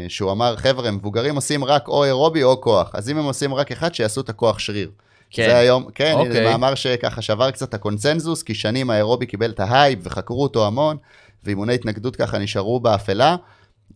שהוא 0.07 0.31
אמר, 0.31 0.55
חבר'ה, 0.55 0.91
מבוגרים 0.91 1.35
עושים 1.35 1.63
רק 1.63 1.87
או 1.87 2.03
אירובי 2.05 2.43
או 2.43 2.61
כוח, 2.61 2.91
אז 2.93 3.09
אם 3.09 3.17
הם 3.17 3.25
עושים 3.25 3.53
רק 3.53 3.71
אחד, 3.71 3.93
שיעשו 3.93 4.21
את 4.21 4.29
הכוח 4.29 4.59
שריר. 4.59 4.91
כן. 5.31 5.49
זה 5.49 5.57
היום, 5.57 5.85
כן, 5.95 6.13
אוקיי. 6.13 6.33
זה 6.33 6.43
מאמר 6.43 6.75
שככה 6.75 7.21
שבר 7.21 7.51
קצת 7.51 7.69
את 7.69 7.73
הקונצנזוס, 7.73 8.43
כי 8.43 8.53
שנים 8.53 8.89
האירובי 8.89 9.25
קיבל 9.25 9.51
את 9.51 9.59
ההייפ 9.59 9.99
וחקרו 10.03 10.43
אותו 10.43 10.67
המון, 10.67 10.97
ואימוני 11.43 11.73
התנגדות 11.73 12.15
ככה 12.15 12.37
נשארו 12.37 12.79
באפלה, 12.79 13.35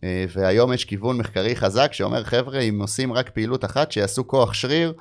אה, 0.04 0.24
והיום 0.32 0.72
יש 0.72 0.84
כיוון 0.84 1.18
מחקרי 1.18 1.56
חזק 1.56 1.92
שאומר, 1.92 2.24
חבר'ה, 2.24 2.60
אם 2.60 2.80
עושים 2.82 3.12
רק 3.12 3.30
פעילות 3.30 3.64
אחת, 3.64 3.92
שיעשו 3.92 4.26
כוח 4.26 4.54
שריר, 4.54 4.92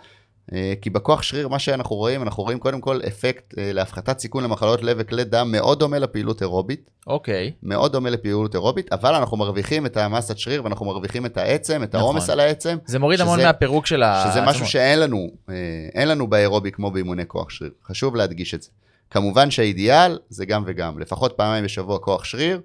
כי 0.82 0.90
בכוח 0.90 1.22
שריר, 1.22 1.48
מה 1.48 1.60
שאנחנו 1.60 1.96
רואים, 1.96 2.22
אנחנו 2.24 2.44
רואים 2.44 2.60
קודם 2.60 2.82
כל 2.82 3.00
אפקט 3.08 3.58
אה, 3.58 3.72
להפחתת 3.74 4.20
סיכון 4.20 4.44
למחלות 4.44 4.84
לב 4.84 4.98
וכלי 5.00 5.24
דם 5.24 5.52
מאוד 5.52 5.80
דומה 5.80 6.00
לפעילות 6.00 6.42
אירובית, 6.42 6.90
אוקיי. 7.08 7.52
מאוד 7.64 7.92
דומה 7.92 8.10
לפעילות 8.10 8.54
אירובית, 8.54 8.94
אבל 8.94 9.16
אנחנו 9.16 9.38
מרוויחים 9.38 9.86
את 9.86 9.98
המסת 9.98 10.38
שריר 10.38 10.64
ואנחנו 10.64 10.86
מרוויחים 10.86 11.26
את 11.26 11.38
העצם, 11.38 11.84
את 11.84 11.96
נכון. 11.96 12.00
העומס 12.00 12.30
על 12.30 12.40
העצם, 12.40 12.78
זה 12.86 13.00
מוריד 13.00 13.22
המון 13.22 13.38
שזה- 13.38 13.48
מהפירוק 13.48 13.86
של 13.86 14.04
ה... 14.04 14.30
שזה 14.32 14.42
משהו 14.42 14.66
שאין 14.68 15.00
לנו, 15.00 15.28
אה, 15.50 15.56
אין 15.96 16.08
לנו 16.08 16.28
באירובי 16.28 16.72
כמו 16.72 16.92
באימוני 16.92 17.24
כוח 17.28 17.50
שריר. 17.50 17.72
חשוב 17.86 18.16
להדגיש 18.16 18.54
את 18.54 18.62
זה. 18.62 18.70
כמובן 19.12 19.52
שהאידיאל 19.52 20.20
זה 20.30 20.46
גם 20.46 20.64
וגם, 20.66 21.00
לפחות 21.00 21.34
פעמיים 21.38 21.64
בשבוע 21.64 22.00
כוח 22.00 22.24
שריר, 22.24 22.62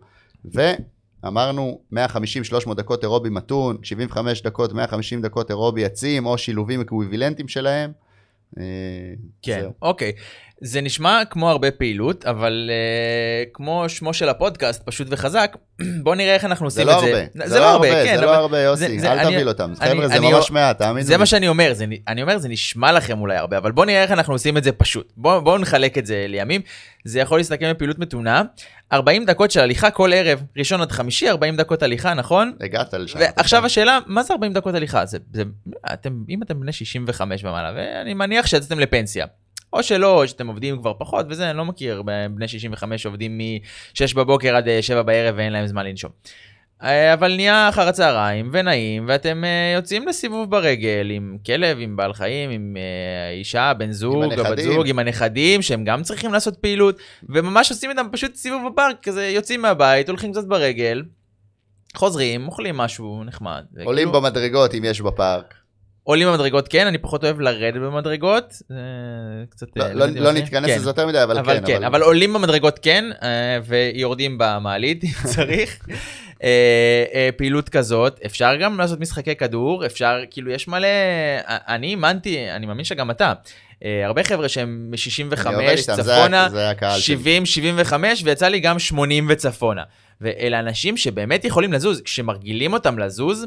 ואמרנו 1.24 1.80
150-300 1.94 2.74
דקות 2.74 3.02
אירובי 3.02 3.30
מתון, 3.30 3.76
75 3.82 4.42
דקות, 4.42 4.72
150 4.72 5.22
דקות 5.22 5.50
אירובי 5.50 5.84
עצים, 5.84 6.26
או 6.26 6.38
שילובים 6.38 6.80
אקוויבילנטיים 6.80 7.48
שלהם. 7.48 7.92
אה, 8.58 8.64
כן, 9.42 9.60
זהו. 9.60 9.72
אוקיי. 9.82 10.12
זה 10.64 10.80
נשמע 10.80 11.22
כמו 11.30 11.50
הרבה 11.50 11.70
פעילות, 11.70 12.24
אבל 12.24 12.70
uh, 12.70 13.50
כמו 13.54 13.84
שמו 13.88 14.14
של 14.14 14.28
הפודקאסט, 14.28 14.82
פשוט 14.84 15.06
וחזק, 15.10 15.56
בוא 16.04 16.14
נראה 16.14 16.34
איך 16.34 16.44
אנחנו 16.44 16.70
זה 16.70 16.82
עושים 16.82 16.86
לא 16.86 16.92
את 16.92 16.96
הרבה, 16.96 17.26
זה. 17.46 17.48
זה 17.48 17.58
לא 17.60 17.70
הרבה, 17.70 17.88
כן. 18.04 18.16
זה 18.16 18.24
לא 18.26 18.34
הרבה, 18.34 18.58
יוסי, 18.60 18.98
זה- 19.00 19.12
אל 19.12 19.24
תביל 19.24 19.48
אותם. 19.48 19.72
חבר'ה, 19.74 20.08
זה 20.08 20.16
אני- 20.16 20.32
ממש 20.32 20.50
מעט, 20.50 20.78
תאמינו 20.78 21.06
זה 21.06 21.12
לי. 21.12 21.16
מה 21.18 21.26
שאני 21.26 21.48
אומר, 21.48 21.70
זה, 21.74 21.84
אני 22.08 22.22
אומר, 22.22 22.38
זה 22.38 22.48
נשמע 22.48 22.92
לכם 22.92 23.20
אולי 23.20 23.36
הרבה, 23.36 23.58
אבל 23.58 23.72
בואו 23.72 23.86
נראה 23.86 24.02
איך 24.02 24.10
אנחנו 24.10 24.34
עושים 24.34 24.56
את 24.56 24.64
זה 24.64 24.72
פשוט. 24.72 25.12
בואו 25.16 25.42
בוא 25.42 25.58
נחלק 25.58 25.98
את 25.98 26.06
זה 26.06 26.24
לימים. 26.28 26.60
זה 27.04 27.20
יכול 27.20 27.38
להסתכם 27.38 27.70
בפעילות 27.70 27.98
מתונה. 27.98 28.42
40 28.92 29.24
דקות 29.24 29.50
של 29.50 29.60
הליכה 29.60 29.90
כל 29.90 30.10
ערב, 30.14 30.42
ראשון 30.58 30.80
עד 30.80 30.92
חמישי, 30.92 31.28
40 31.28 31.56
דקות 31.56 31.82
הליכה, 31.82 32.14
נכון? 32.14 32.52
הגעת 32.60 32.94
לשם. 32.94 33.18
ועכשיו 33.36 33.66
השאלה, 33.66 33.98
מה 34.06 34.22
זה 34.22 34.32
40 34.34 34.52
דקות 34.52 34.74
הליכה? 34.74 35.06
זה, 35.06 35.18
זה, 35.34 35.42
אתם, 35.92 36.12
אם 36.28 36.42
אתם 36.42 36.60
בני 36.60 36.72
65 36.72 37.44
ומעלה, 37.44 37.72
ואני 37.76 38.14
מניח 38.14 38.46
שיצאתם 38.46 38.78
לפנסיה. 38.80 39.26
או 39.72 39.82
שלא, 39.82 40.20
או 40.22 40.28
שאתם 40.28 40.46
עובדים 40.46 40.78
כבר 40.78 40.92
פחות, 40.98 41.26
וזה, 41.28 41.50
אני 41.50 41.58
לא 41.58 41.64
מכיר 41.64 42.02
בני 42.30 42.48
65 42.48 43.02
שעובדים 43.02 43.38
מ-6 43.38 44.16
בבוקר 44.16 44.56
עד 44.56 44.68
אה, 44.68 44.82
7 44.82 45.02
בערב 45.02 45.34
ואין 45.38 45.52
להם 45.52 45.66
זמן 45.66 45.86
לנשום. 45.86 46.10
אה, 46.82 47.14
אבל 47.14 47.36
נהיה 47.36 47.68
אחר 47.68 47.88
הצהריים 47.88 48.50
ונעים, 48.52 49.04
ואתם 49.08 49.44
אה, 49.44 49.72
יוצאים 49.76 50.08
לסיבוב 50.08 50.50
ברגל 50.50 51.10
עם 51.10 51.36
כלב, 51.46 51.76
עם 51.80 51.96
בעל 51.96 52.12
חיים, 52.12 52.50
עם 52.50 52.76
אה, 52.76 53.30
אישה, 53.32 53.72
בן 53.74 53.92
זוג, 53.92 54.14
או 54.24 54.30
בת 54.30 54.38
הנכדים. 54.38 54.72
זוג, 54.72 54.88
עם 54.88 54.98
הנכדים, 54.98 55.62
שהם 55.62 55.84
גם 55.84 56.02
צריכים 56.02 56.32
לעשות 56.32 56.56
פעילות, 56.56 56.98
וממש 57.28 57.70
עושים 57.70 57.90
איתם 57.90 58.06
פשוט 58.12 58.34
סיבוב 58.34 58.62
בפארק, 58.72 58.96
כזה 59.02 59.26
יוצאים 59.26 59.62
מהבית, 59.62 60.08
הולכים 60.08 60.32
קצת 60.32 60.44
ברגל, 60.44 61.02
חוזרים, 61.94 62.46
אוכלים 62.46 62.76
משהו 62.76 63.24
נחמד. 63.24 63.64
עולים 63.84 64.08
כאילו- 64.08 64.20
במדרגות 64.22 64.74
אם 64.74 64.84
יש 64.84 65.00
בפארק. 65.00 65.54
עולים 66.04 66.28
במדרגות 66.28 66.68
כן, 66.68 66.86
אני 66.86 66.98
פחות 66.98 67.24
אוהב 67.24 67.40
לרדת 67.40 67.80
במדרגות. 67.80 68.52
זה 68.68 68.76
קצת... 69.50 69.66
לא- 69.76 69.84
אה, 69.84 69.92
לא- 69.94 70.06
לא. 70.06 70.32
נתכנס 70.32 70.70
כן. 70.70 70.76
לזה 70.76 70.90
יותר 70.90 71.06
מדי, 71.06 71.22
אבל 71.22 71.38
אבל 71.38 71.58
כן. 71.58 71.66
כן, 71.66 71.84
אבל 71.84 72.02
עולים 72.02 72.32
במדרגות 72.32 72.78
כן, 72.82 73.04
אה, 73.22 73.28
ויורדים 73.64 74.36
במעלית 74.38 75.04
אם 75.04 75.10
צריך. 75.24 75.78
אה, 76.42 76.48
אה, 77.14 77.28
פעילות 77.36 77.68
כזאת, 77.68 78.20
אפשר 78.26 78.56
גם 78.56 78.78
לעשות 78.78 79.00
משחקי 79.00 79.34
כדור, 79.34 79.86
אפשר, 79.86 80.16
כאילו 80.30 80.50
יש 80.50 80.68
מלא, 80.68 80.86
אה, 80.86 81.40
אני 81.68 81.86
אימנתי, 81.86 82.50
אני 82.50 82.66
מאמין 82.66 82.84
שגם 82.84 83.10
אתה, 83.10 83.32
אה, 83.84 84.06
הרבה 84.06 84.22
חבר'ה 84.22 84.48
שהם 84.48 84.90
מ-65 84.90 85.46
אני 85.48 85.54
עובד 85.54 85.68
איתם, 85.78 85.94
זה 85.94 86.02
צפונה, 86.02 86.44
ה- 86.44 86.48
זה 86.48 86.70
הקהל 86.70 87.00
שלי. 87.00 87.16
70, 87.16 87.46
75, 87.46 88.22
ויצא 88.24 88.48
לי 88.48 88.60
גם 88.60 88.78
80 88.78 89.26
וצפונה. 89.30 89.82
ואלה 90.20 90.58
אנשים 90.58 90.96
שבאמת 90.96 91.44
יכולים 91.44 91.72
לזוז, 91.72 92.00
כשמרגילים 92.00 92.72
אותם 92.72 92.98
לזוז, 92.98 93.46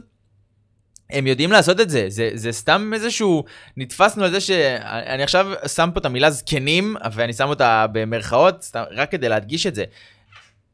הם 1.09 1.27
יודעים 1.27 1.51
לעשות 1.51 1.79
את 1.79 1.89
זה, 1.89 2.05
זה, 2.07 2.29
זה 2.33 2.51
סתם 2.51 2.91
איזשהו, 2.93 3.43
נתפסנו 3.77 4.23
על 4.23 4.31
זה 4.31 4.41
שאני 4.41 5.23
עכשיו 5.23 5.47
שם 5.67 5.89
פה 5.93 5.99
את 5.99 6.05
המילה 6.05 6.29
זקנים, 6.29 6.95
ואני 7.13 7.33
שם 7.33 7.49
אותה 7.49 7.85
במרכאות, 7.91 8.63
סתם, 8.63 8.83
רק 8.91 9.11
כדי 9.11 9.29
להדגיש 9.29 9.67
את 9.67 9.75
זה. 9.75 9.83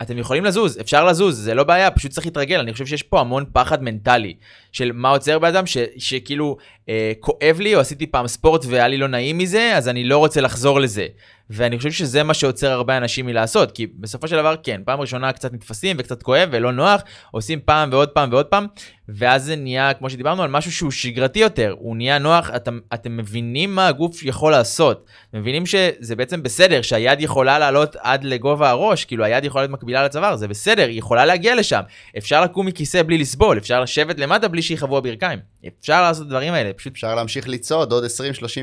אתם 0.02 0.18
יכולים 0.18 0.46
לזוז, 0.46 0.80
אפשר 0.80 1.06
לזוז, 1.06 1.38
זה 1.38 1.54
לא 1.54 1.64
בעיה, 1.64 1.92
פשוט 1.92 2.12
צריך 2.12 2.28
להתרגל. 2.28 2.60
אני 2.60 2.74
חושב 2.74 2.86
שיש 2.86 3.04
פה 3.04 3.20
המון 3.20 3.46
פחד 3.54 3.84
מנטלי 3.84 4.34
של 4.72 4.92
מה 4.94 5.10
עוצר 5.10 5.40
באדם, 5.40 5.66
ש, 5.66 5.78
שכאילו 5.98 6.58
אה, 6.90 7.12
כואב 7.20 7.58
לי, 7.60 7.76
או 7.76 7.80
עשיתי 7.80 8.08
פעם 8.08 8.28
ספורט 8.28 8.66
והיה 8.66 8.88
לי 8.88 8.98
לא 8.98 9.08
נעים 9.08 9.38
מזה, 9.38 9.78
אז 9.78 9.88
אני 9.88 10.04
לא 10.04 10.18
רוצה 10.18 10.42
לחזור 10.42 10.80
לזה. 10.80 11.08
ואני 11.54 11.78
חושב 11.78 11.92
שזה 11.92 12.24
מה 12.24 12.34
שעוצר 12.34 12.72
הרבה 12.72 12.98
אנשים 12.98 13.26
מלעשות, 13.26 13.72
כי 13.72 13.88
בסופו 14.00 14.28
של 14.28 14.36
דבר, 14.36 14.56
כן, 14.64 14.82
פעם 14.86 15.00
ראשונה 15.00 15.32
קצת 15.32 15.54
נתפסים 15.54 15.96
וקצת 16.00 16.24
כואב 16.24 16.50
ולא 16.52 16.72
נוח, 16.72 17.02
עושים 17.32 17.60
פעם 17.66 17.90
ועוד 17.92 18.10
פעם 18.10 18.30
ועוד 18.32 18.46
פעם, 18.46 18.66
ואז 19.10 19.44
זה 19.44 19.56
נהיה, 19.56 19.94
כמו 19.94 20.10
שדיברנו, 20.10 20.44
על 20.44 20.50
משהו 20.50 20.72
שהוא 20.72 20.92
שגרתי 20.92 21.40
יותר, 21.40 21.76
הוא 21.78 21.96
נהיה 21.96 22.20
נוח, 22.20 22.50
אתם, 22.56 22.80
אתם 22.94 23.18
מבינים 23.18 23.76
מה 23.76 23.88
הגוף 23.88 24.24
יכול 24.24 24.52
לעשות, 24.52 25.06
מבינים 25.34 25.66
שזה 25.66 26.16
בעצם 26.16 26.44
בסדר, 26.44 26.82
שהיד 26.82 27.22
יכולה 27.22 27.60
לעלות 27.60 27.96
עד 28.00 28.24
לגובה 28.24 28.70
הראש, 28.70 29.06
כאילו 29.06 29.24
היד 29.24 29.46
יכולה 29.46 29.62
להיות 29.62 29.72
מקבילה 29.72 30.06
לצוואר, 30.06 30.36
זה 30.36 30.48
בסדר, 30.48 30.88
היא 30.88 31.00
יכולה 31.00 31.26
להגיע 31.26 31.56
לשם, 31.56 31.82
אפשר 32.18 32.42
לקום 32.42 32.66
מכיסא 32.66 33.04
בלי 33.04 33.18
לסבול, 33.18 33.58
אפשר 33.58 33.82
לשבת 33.82 34.20
למטה 34.20 34.48
בלי 34.48 34.62
שיכאבו 34.62 34.98
הברכיים, 34.98 35.40
אפשר 35.80 36.02
לעשות 36.02 36.28
דברים 36.28 36.54
האלה, 36.54 36.74
פשוט 36.74 36.94
אפשר 36.94 37.16
להמשיך 37.16 37.50
לצעוד 37.50 37.92
עוד 37.92 38.04
20-30 38.04 38.08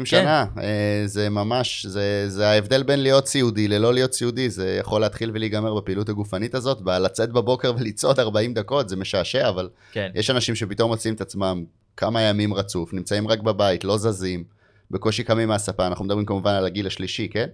שנה. 0.05 0.44
אה, 0.61 1.03
זה 1.07 1.30
ממש, 1.30 1.86
זה, 1.86 2.24
זה 2.28 2.49
ההבדל 2.49 2.82
בין 2.82 3.03
להיות 3.03 3.26
סיעודי 3.26 3.68
ללא 3.68 3.94
להיות 3.94 4.14
סיעודי. 4.14 4.51
זה 4.51 4.76
יכול 4.80 5.01
להתחיל 5.01 5.30
ולהיגמר 5.34 5.74
בפעילות 5.74 6.09
הגופנית 6.09 6.55
הזאת. 6.55 6.78
לצאת 6.86 7.32
בבוקר 7.32 7.72
ולצעוד 7.78 8.20
40 8.20 8.55
דקות, 8.55 8.88
זה 8.88 8.96
משעשע, 8.96 9.49
אבל 9.49 9.68
כן. 9.92 10.11
יש 10.14 10.30
אנשים 10.30 10.55
שפתאום 10.55 10.90
מוצאים 10.90 11.14
את 11.14 11.20
עצמם 11.20 11.64
כמה 11.96 12.22
ימים 12.22 12.55
רצוף, 12.55 12.92
נמצאים 12.94 13.28
רק 13.28 13.40
בבית, 13.40 13.84
לא 13.84 13.99
זזים, 13.99 14.44
בקושי 14.90 15.22
קמים 15.22 15.49
מהספה. 15.49 15.86
אנחנו 15.86 16.05
מדברים 16.05 16.26
כמובן 16.26 16.53
על 16.53 16.66
הגיל 16.66 16.86
השלישי, 16.86 17.28
כן? 17.28 17.46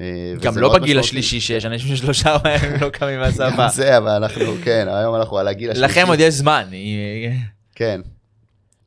אה, 0.00 0.06
גם 0.40 0.58
לא 0.58 0.78
בגיל. 0.78 0.98
השלישי 0.98 1.40
שיש 1.40 1.66
אנשים 1.66 1.96
ששלושה 1.96 2.30
ארבעה 2.30 2.54
ימים 2.66 2.80
לא 2.80 2.88
קמים 2.88 3.20
מהספה. 3.20 3.68
זה, 3.68 3.96
אבל 3.96 4.10
אנחנו, 4.10 4.44
כן, 4.64 4.86
היום 4.90 5.14
אנחנו 5.14 5.38
על 5.38 5.48
הגיל 5.48 5.70
השלישי. 5.70 5.92
לכם 5.92 6.06
עוד 6.08 6.20
יש 6.20 6.34
זמן. 6.34 6.64
כן. 7.74 8.00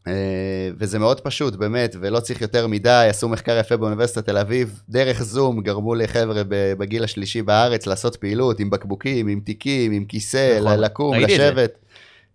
אה, 0.07 0.69
וזה 0.77 0.99
מאוד 0.99 1.19
פשוט, 1.19 1.55
באמת, 1.55 1.95
ולא 1.99 2.19
צריך 2.19 2.41
יותר 2.41 2.67
מדי, 2.67 3.07
עשו 3.09 3.29
מחקר 3.29 3.57
יפה 3.59 3.77
באוניברסיטת 3.77 4.25
תל 4.25 4.37
אביב, 4.37 4.81
דרך 4.89 5.23
זום 5.23 5.61
גרמו 5.61 5.95
לחבר'ה 5.95 6.41
בגיל 6.77 7.03
השלישי 7.03 7.41
בארץ 7.41 7.87
לעשות 7.87 8.15
פעילות 8.15 8.59
עם 8.59 8.69
בקבוקים, 8.69 9.27
עם 9.27 9.39
תיקים, 9.39 9.91
עם 9.91 10.05
כיסא, 10.05 10.59
נכון, 10.61 10.79
לקום, 10.79 11.15
לשבת. 11.15 11.77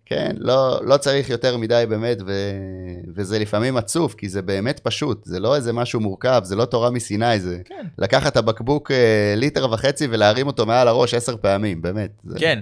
כן, 0.09 0.35
לא, 0.37 0.79
לא 0.83 0.97
צריך 0.97 1.29
יותר 1.29 1.57
מדי 1.57 1.83
באמת, 1.89 2.17
ו, 2.25 2.33
וזה 3.15 3.39
לפעמים 3.39 3.77
עצוב, 3.77 4.15
כי 4.17 4.29
זה 4.29 4.41
באמת 4.41 4.79
פשוט, 4.79 5.25
זה 5.25 5.39
לא 5.39 5.55
איזה 5.55 5.73
משהו 5.73 5.99
מורכב, 5.99 6.41
זה 6.43 6.55
לא 6.55 6.65
תורה 6.65 6.89
מסיני, 6.89 7.39
זה 7.39 7.57
כן. 7.65 7.85
לקחת 7.97 8.31
את 8.31 8.37
הבקבוק 8.37 8.91
אה, 8.91 9.33
ליטר 9.37 9.71
וחצי 9.71 10.07
ולהרים 10.09 10.47
אותו 10.47 10.65
מעל 10.65 10.87
הראש 10.87 11.13
עשר 11.13 11.37
פעמים, 11.37 11.81
באמת. 11.81 12.11
זה... 12.23 12.39
כן. 12.39 12.59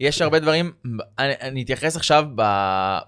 יש 0.00 0.22
הרבה 0.22 0.38
דברים, 0.38 0.72
אני, 1.18 1.32
אני 1.40 1.62
אתייחס 1.62 1.96
עכשיו 1.96 2.24
ב, 2.34 2.42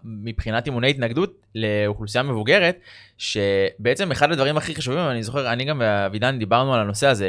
מבחינת 0.05 0.67
אימוני 0.67 0.91
התנגדות 0.91 1.33
לאוכלוסייה 1.55 2.23
מבוגרת, 2.23 2.81
שבעצם 3.19 4.11
אחד 4.11 4.33
הדברים 4.33 4.57
הכי 4.57 4.75
חשובים, 4.75 5.01
אני 5.01 5.23
זוכר, 5.23 5.53
אני 5.53 5.65
גם 5.65 5.81
ואבידן 5.81 6.39
דיברנו 6.39 6.75
על 6.75 6.81
הנושא 6.81 7.07
הזה 7.07 7.29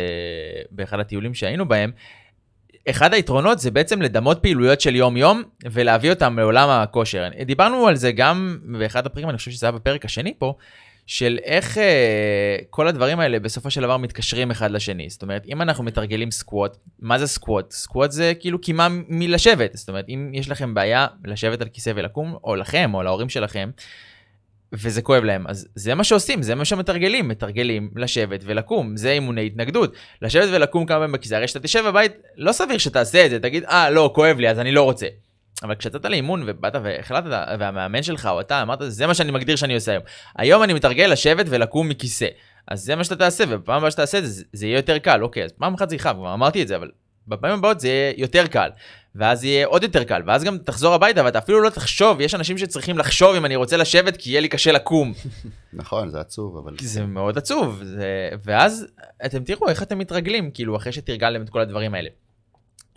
באחד 0.71 0.99
הטיולים 0.99 1.33
שהיינו 1.33 1.67
בהם, 1.67 1.91
אחד 2.89 3.13
היתרונות 3.13 3.59
זה 3.59 3.71
בעצם 3.71 4.01
לדמות 4.01 4.39
פעילויות 4.41 4.81
של 4.81 4.95
יום-יום 4.95 5.43
ולהביא 5.71 6.09
אותם 6.09 6.39
לעולם 6.39 6.69
הכושר. 6.69 7.29
דיברנו 7.45 7.87
על 7.87 7.95
זה 7.95 8.11
גם 8.11 8.57
באחד 8.79 9.05
הפרקים, 9.05 9.29
אני 9.29 9.37
חושב 9.37 9.51
שזה 9.51 9.65
היה 9.65 9.71
בפרק 9.71 10.05
השני 10.05 10.33
פה, 10.37 10.53
של 11.11 11.39
איך 11.43 11.77
אה, 11.77 12.57
כל 12.69 12.87
הדברים 12.87 13.19
האלה 13.19 13.39
בסופו 13.39 13.71
של 13.71 13.81
דבר 13.81 13.97
מתקשרים 13.97 14.51
אחד 14.51 14.71
לשני. 14.71 15.09
זאת 15.09 15.21
אומרת, 15.21 15.45
אם 15.47 15.61
אנחנו 15.61 15.83
מתרגלים 15.83 16.31
סקווט, 16.31 16.77
מה 16.99 17.19
זה 17.19 17.27
סקווט? 17.27 17.71
סקווט 17.71 18.11
זה 18.11 18.33
כאילו 18.39 18.61
קימה 18.61 18.87
מלשבת. 19.07 19.71
זאת 19.73 19.89
אומרת, 19.89 20.05
אם 20.09 20.31
יש 20.33 20.49
לכם 20.49 20.73
בעיה 20.73 21.07
לשבת 21.25 21.61
על 21.61 21.67
כיסא 21.67 21.91
ולקום, 21.95 22.35
או 22.43 22.55
לכם, 22.55 22.93
או 22.93 23.03
להורים 23.03 23.29
שלכם, 23.29 23.69
וזה 24.73 25.01
כואב 25.01 25.23
להם, 25.23 25.47
אז 25.47 25.67
זה 25.75 25.95
מה 25.95 26.03
שעושים, 26.03 26.41
זה 26.41 26.55
מה 26.55 26.65
שמתרגלים, 26.65 27.27
מתרגלים 27.27 27.91
לשבת 27.95 28.39
ולקום, 28.45 28.97
זה 28.97 29.11
אימוני 29.11 29.45
התנגדות. 29.45 29.95
לשבת 30.21 30.47
ולקום 30.51 30.85
כמה 30.85 30.97
פעמים 30.97 31.11
בכיסא, 31.11 31.35
הרי 31.35 31.45
כשאתה 31.45 31.59
תשב 31.59 31.83
בבית, 31.87 32.11
לא 32.37 32.51
סביר 32.51 32.77
שתעשה 32.77 33.25
את 33.25 33.29
זה, 33.29 33.39
תגיד, 33.39 33.63
אה, 33.63 33.89
לא, 33.89 34.11
כואב 34.15 34.37
לי, 34.39 34.49
אז 34.49 34.59
אני 34.59 34.71
לא 34.71 34.83
רוצה. 34.83 35.07
אבל 35.63 35.75
כשיצאת 35.75 36.05
לאימון 36.05 36.43
ובאת 36.47 36.75
והחלטת, 36.83 37.27
והמאמן 37.59 38.03
שלך 38.03 38.25
או 38.25 38.41
אתה 38.41 38.61
אמרת, 38.61 38.79
זה 38.87 39.07
מה 39.07 39.13
שאני 39.13 39.31
מגדיר 39.31 39.55
שאני 39.55 39.75
עושה 39.75 39.91
היום. 39.91 40.03
היום 40.37 40.63
אני 40.63 40.73
מתרגל 40.73 41.05
לשבת 41.05 41.45
ולקום 41.49 41.89
מכיסא. 41.89 42.27
אז 42.67 42.81
זה 42.81 42.95
מה 42.95 43.03
שאתה 43.03 43.15
תעשה, 43.15 43.43
ובפעם 43.49 43.77
הבאה 43.77 43.91
שאתה 43.91 44.01
תעשה 44.01 44.17
את 44.17 44.25
זה, 44.25 44.43
זה 44.53 44.65
יהיה 44.65 44.75
יותר 44.75 44.97
קל. 44.97 45.23
אוקיי, 45.23 45.43
אז 45.43 45.51
פעם 45.51 45.73
אחת 45.73 45.89
זה 45.89 45.95
יכאב, 45.95 46.15
כבר 46.15 46.33
אמרתי 46.33 46.63
את 46.63 46.67
זה, 46.67 46.75
אבל 46.75 46.89
בפעמים 47.27 47.57
הבאות 47.57 47.79
זה 47.79 47.87
יהיה 47.87 48.13
יותר 48.17 48.47
קל. 48.47 48.69
ואז 49.15 49.43
יהיה 49.43 49.67
עוד 49.67 49.83
יותר 49.83 50.03
קל, 50.03 50.21
ואז 50.25 50.43
גם 50.43 50.57
תחזור 50.57 50.93
הביתה 50.93 51.25
ואתה 51.25 51.39
אפילו 51.39 51.61
לא 51.61 51.69
תחשוב, 51.69 52.21
יש 52.21 52.35
אנשים 52.35 52.57
שצריכים 52.57 52.97
לחשוב 52.97 53.35
אם 53.35 53.45
אני 53.45 53.55
רוצה 53.55 53.77
לשבת 53.77 54.17
כי 54.17 54.29
יהיה 54.29 54.41
לי 54.41 54.47
קשה 54.47 54.71
לקום. 54.71 55.13
נכון, 55.73 56.09
זה 56.09 56.19
עצוב, 56.19 56.57
אבל... 56.57 56.75
זה 56.81 57.05
מאוד 57.05 57.37
עצוב, 57.37 57.81
זה... 57.83 58.29
ואז 58.43 58.87
אתם 59.25 59.43
תראו 59.43 59.69
איך 59.69 59.83
אתם 59.83 59.97
מתרגלים, 59.97 60.51
כאילו, 60.51 60.75
אחרי 60.75 60.91
שתרגלתם 60.91 61.41
את 61.41 61.49
כל 61.49 61.61
הדברים 61.61 61.93
האלה. 61.93 62.09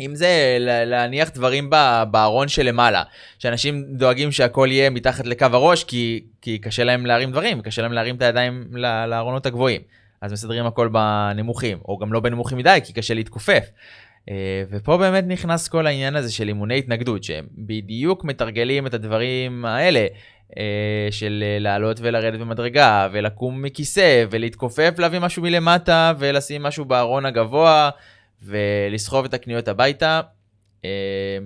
אם 0.01 0.15
זה 0.15 0.57
להניח 0.61 1.31
דברים 1.31 1.71
בארון 2.11 2.49
שלמעלה, 2.49 3.03
שאנשים 3.39 3.85
דואגים 3.89 4.33
שהכל 4.33 4.69
יהיה 4.71 4.91
מתחת 4.91 5.27
לקו 5.27 5.47
הראש, 5.53 5.85
כי, 5.85 6.25
כי 6.41 6.59
קשה 6.59 6.85
להם 6.85 7.07
להרים 7.07 7.31
דברים, 7.31 7.63
קשה 7.63 7.83
להם 7.83 7.93
להרים 7.93 8.17
את 8.17 8.23
הידיים 8.23 8.67
לארונות 9.07 9.47
הגבוהים. 9.47 9.81
אז 10.21 10.33
מסדרים 10.33 10.67
הכל 10.67 10.89
בנמוכים, 10.89 11.79
או 11.89 11.99
גם 11.99 12.13
לא 12.13 12.21
בנמוכים 12.21 12.59
מדי, 12.59 12.79
כי 12.85 12.93
קשה 12.93 13.15
להתכופף. 13.15 13.65
אה, 14.31 14.63
ופה 14.71 14.97
באמת 14.97 15.25
נכנס 15.27 15.69
כל 15.69 15.87
העניין 15.87 16.17
הזה 16.17 16.33
של 16.33 16.49
אימוני 16.49 16.79
התנגדות, 16.79 17.25
שהם 17.25 17.47
בדיוק 17.59 18.25
מתרגלים 18.25 18.87
את 18.87 18.95
הדברים 18.95 19.65
האלה, 19.65 20.07
אה, 20.59 21.09
של 21.11 21.45
לעלות 21.61 21.97
ולרדת 22.01 22.41
במדרגה, 22.41 23.09
ולקום 23.13 23.63
מכיסא, 23.63 24.25
ולהתכופף, 24.31 24.95
להביא 24.99 25.19
משהו 25.19 25.43
מלמטה, 25.43 26.13
ולשים 26.19 26.63
משהו 26.63 26.85
בארון 26.85 27.27
הגבוה. 27.27 27.91
ולסחוב 28.45 29.25
את 29.25 29.35
הקניות 29.35 29.69
הביתה. 29.69 30.21
אה, 30.85 31.39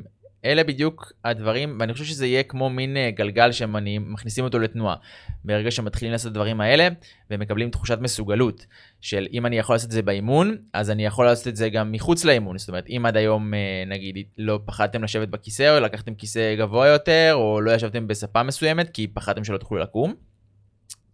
אלה 0.44 0.64
בדיוק 0.64 1.12
הדברים, 1.24 1.76
ואני 1.80 1.92
חושב 1.92 2.04
שזה 2.04 2.26
יהיה 2.26 2.42
כמו 2.42 2.70
מין 2.70 2.96
אה, 2.96 3.10
גלגל 3.10 3.52
שמכניסים 3.52 4.44
אותו 4.44 4.58
לתנועה. 4.58 4.96
ברגע 5.44 5.70
שמתחילים 5.70 6.12
לעשות 6.12 6.32
את 6.32 6.36
הדברים 6.36 6.60
האלה, 6.60 6.88
ומקבלים 7.30 7.70
תחושת 7.70 7.98
מסוגלות, 8.00 8.66
של 9.00 9.26
אם 9.32 9.46
אני 9.46 9.58
יכול 9.58 9.74
לעשות 9.74 9.86
את 9.86 9.92
זה 9.92 10.02
באימון, 10.02 10.56
אז 10.72 10.90
אני 10.90 11.04
יכול 11.04 11.26
לעשות 11.26 11.48
את 11.48 11.56
זה 11.56 11.68
גם 11.68 11.92
מחוץ 11.92 12.24
לאימון. 12.24 12.58
זאת 12.58 12.68
אומרת, 12.68 12.84
אם 12.88 13.06
עד 13.06 13.16
היום, 13.16 13.54
אה, 13.54 13.84
נגיד, 13.86 14.16
לא 14.38 14.60
פחדתם 14.64 15.04
לשבת 15.04 15.28
בכיסא, 15.28 15.76
או 15.76 15.80
לקחתם 15.80 16.14
כיסא 16.14 16.54
גבוה 16.54 16.86
יותר, 16.86 17.32
או 17.34 17.60
לא 17.60 17.70
ישבתם 17.70 18.06
בספה 18.06 18.42
מסוימת, 18.42 18.90
כי 18.90 19.06
פחדתם 19.06 19.44
שלא 19.44 19.58
תוכלו 19.58 19.78
לקום, 19.78 20.14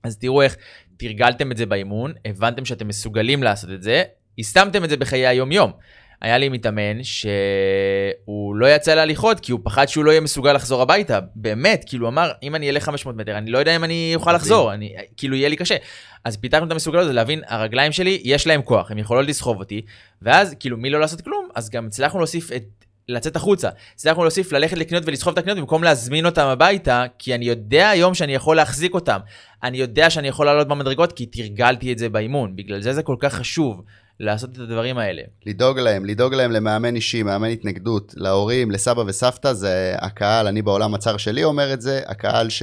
אז 0.03 0.19
תראו 0.19 0.43
איך 0.43 0.57
תרגלתם 0.97 1.53
את 1.53 1.57
זה 1.57 1.67
באימון, 1.67 2.13
הבנתם 2.25 2.65
שאתם 2.65 2.89
מסוגלים 2.89 3.43
לעשות 3.43 3.71
את 3.71 3.83
זה, 3.83 4.03
יישמתם 4.39 4.85
את 4.85 4.91
זה 4.91 4.97
בחיי 4.97 5.27
היום-יום. 5.27 5.73
היה 6.21 6.39
לי 6.39 6.49
מתאמן 6.49 7.03
שהוא 7.03 8.57
לא 8.57 8.67
יצא 8.67 8.95
להליכות 8.95 9.41
כי 9.41 9.53
הוא 9.53 9.61
פחד 9.65 9.87
שהוא 9.87 10.05
לא 10.05 10.11
יהיה 10.11 10.21
מסוגל 10.21 10.53
לחזור 10.53 10.83
הביתה. 10.83 11.19
באמת, 11.35 11.85
כאילו 11.87 12.09
אמר, 12.09 12.31
אם 12.43 12.55
אני 12.55 12.71
אלך 12.71 12.85
500 12.85 13.17
מטר, 13.17 13.39
אני 13.39 13.51
לא 13.51 13.59
יודע 13.59 13.77
אם 13.77 13.85
אני 13.85 14.13
אוכל 14.15 14.33
לחזור, 14.33 14.75
אני, 14.75 14.95
כאילו 15.17 15.37
יהיה 15.37 15.49
לי 15.49 15.57
קשה. 15.57 15.77
אז 16.25 16.37
פיתחנו 16.37 16.67
את 16.67 16.73
המסוגלות 16.73 17.03
הזאת 17.03 17.15
להבין, 17.15 17.43
הרגליים 17.49 17.93
שלי, 17.93 18.21
יש 18.25 18.47
להם 18.47 18.63
כוח, 18.63 18.91
הן 18.91 18.99
יכולות 18.99 19.27
לסחוב 19.27 19.59
אותי, 19.59 19.83
ואז 20.23 20.55
כאילו 20.61 20.77
מי 20.77 20.91
לא 20.91 21.01
לעשות 21.01 21.21
כלום, 21.21 21.49
אז 21.55 21.71
גם 21.71 21.87
הצלחנו 21.87 22.19
להוסיף 22.19 22.53
את 22.53 22.65
לצאת 23.09 23.37
החוצה. 23.37 23.69
הצלחנו 23.95 24.23
להוסיף 24.23 24.53
ללכת 24.53 24.79
לקניות 24.79 25.05
ולסחוב 25.07 25.33
את 25.33 25.39
הקניות 25.39 25.59
במקום 25.59 25.85
להזמין 25.85 26.27
אותם 26.27 26.47
הביתה, 26.47 27.05
כי 27.19 27.35
אני 27.35 27.45
יודע 27.45 27.89
היום 27.89 28.15
שאני 28.15 28.35
יכול 28.35 28.57
להחזיק 28.57 28.95
אותם. 28.95 29.19
אני 29.63 29.79
יודע 29.79 30.11
שאני 30.11 30.29
יכול 30.29 30.47
לעלות 30.47 30.69
במדרגות 30.69 31.13
כי 31.13 31.27
תרגלתי 31.27 31.93
את 31.93 31.99
זה 31.99 32.09
באימון. 32.09 32.57
בגלל 32.57 32.81
זה 32.81 32.93
זה 32.93 33.03
כל 33.03 33.17
כך 33.19 33.35
חשוב 33.35 33.83
לעשות 34.21 34.51
את 34.53 34.59
הדברים 34.59 34.99
האלה. 34.99 35.23
לדאוג 35.47 35.79
להם, 35.79 36.05
לדאוג 36.05 36.35
להם 36.35 36.53
למאמן 36.53 36.97
אישי, 36.97 37.23
מאמן 37.23 37.49
התנגדות, 37.49 38.15
להורים, 38.17 38.71
לסבא 38.71 39.01
וסבתא, 39.07 39.53
זה 39.53 39.95
הקהל, 39.99 40.47
אני 40.47 40.63
בעולם 40.63 40.95
הצר 40.95 41.17
שלי 41.17 41.45
אומר 41.45 41.73
את 41.73 41.81
זה, 41.81 42.01
הקהל 42.07 42.51
ש... 42.51 42.63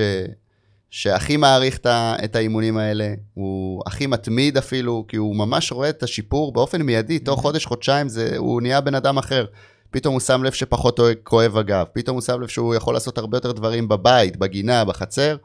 שהכי 0.89 1.37
מעריך 1.37 1.79
את 2.23 2.35
האימונים 2.35 2.77
האלה, 2.77 3.13
הוא 3.33 3.83
הכי 3.85 4.07
מתמיד 4.07 4.57
אפילו, 4.57 5.05
כי 5.07 5.17
הוא 5.17 5.35
ממש 5.35 5.71
רואה 5.71 5.89
את 5.89 6.03
השיפור 6.03 6.53
באופן 6.53 6.81
מיידי, 6.81 7.19
תוך 7.19 7.39
mm-hmm. 7.39 7.41
חודש, 7.41 7.65
חודשיים, 7.65 8.09
זה, 8.09 8.37
הוא 8.37 8.61
נהיה 8.61 8.81
בן 8.81 8.95
אדם 8.95 9.17
אחר. 9.17 9.45
פתאום 9.91 10.13
הוא 10.13 10.19
שם 10.19 10.43
לב 10.43 10.51
שפחות 10.51 10.99
כואב 11.23 11.57
הגב, 11.57 11.85
פתאום 11.93 12.15
הוא 12.15 12.21
שם 12.21 12.41
לב 12.41 12.47
שהוא 12.47 12.75
יכול 12.75 12.93
לעשות 12.93 13.17
הרבה 13.17 13.37
יותר 13.37 13.51
דברים 13.51 13.87
בבית, 13.87 14.37
בגינה, 14.37 14.85
בחצר, 14.85 15.35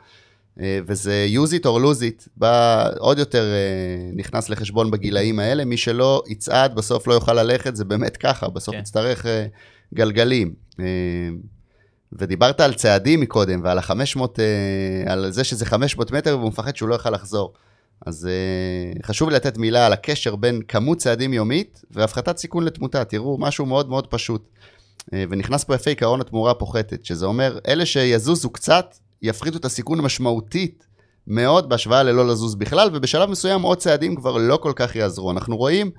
וזה 0.59 1.27
use 1.33 1.53
it 1.53 1.65
or 1.65 1.85
lose 1.85 2.01
it, 2.01 2.29
בא 2.37 2.89
עוד 2.99 3.19
יותר 3.19 3.45
אה, 3.45 4.11
נכנס 4.17 4.49
לחשבון 4.49 4.91
בגילאים 4.91 5.39
האלה, 5.39 5.65
מי 5.65 5.77
שלא 5.77 6.23
יצעד 6.29 6.75
בסוף 6.75 7.07
לא 7.07 7.15
יוכל 7.15 7.33
ללכת, 7.33 7.77
זה 7.77 7.85
באמת 7.85 8.17
ככה, 8.17 8.49
בסוף 8.49 8.75
כן. 8.75 8.81
יצטרך 8.81 9.27
אה, 9.27 9.47
גלגלים. 9.95 10.55
ודיברת 12.13 12.61
על 12.61 12.75
צעדים 12.75 13.21
מקודם, 13.21 13.61
ועל 13.65 13.79
ה-500, 13.79 14.21
על 15.07 15.31
זה 15.31 15.45
שזה 15.45 15.67
500 15.67 16.11
מטר 16.11 16.39
והוא 16.39 16.49
מפחד 16.49 16.77
שהוא 16.77 16.89
לא 16.89 16.95
יוכל 16.95 17.11
לחזור. 17.11 17.53
אז 18.07 18.29
חשוב 19.03 19.29
לי 19.29 19.35
לתת 19.35 19.59
מילה 19.59 19.87
על 19.87 19.93
הקשר 19.93 20.37
בין 20.37 20.63
כמות 20.69 20.99
צעדים 20.99 21.33
יומית 21.33 21.83
והפחתת 21.91 22.37
סיכון 22.37 22.65
לתמותה. 22.65 23.05
תראו, 23.05 23.39
משהו 23.39 23.67
מאוד 23.67 23.89
מאוד 23.89 24.07
פשוט. 24.07 24.49
ונכנס 25.13 25.65
פה 25.65 25.75
יפה 25.75 25.91
עיקרון 25.91 26.21
התמורה 26.21 26.51
הפוחתת, 26.51 27.05
שזה 27.05 27.27
אומר, 27.27 27.59
אלה 27.69 27.87
שיזוזו 27.87 28.51
קצת, 28.51 28.95
יפחיתו 29.23 29.59
את 29.59 29.65
הסיכון 29.65 30.01
משמעותית 30.01 30.87
מאוד 31.27 31.69
בהשוואה 31.69 32.03
ללא 32.03 32.29
לזוז 32.29 32.55
בכלל, 32.55 32.91
ובשלב 32.93 33.31
מסוים 33.31 33.63
עוד 33.63 33.79
צעדים 33.79 34.17
כבר 34.17 34.37
לא 34.37 34.57
כל 34.57 34.73
כך 34.77 34.97
יעזרו. 34.97 35.31
אנחנו 35.31 35.57
רואים 35.57 35.91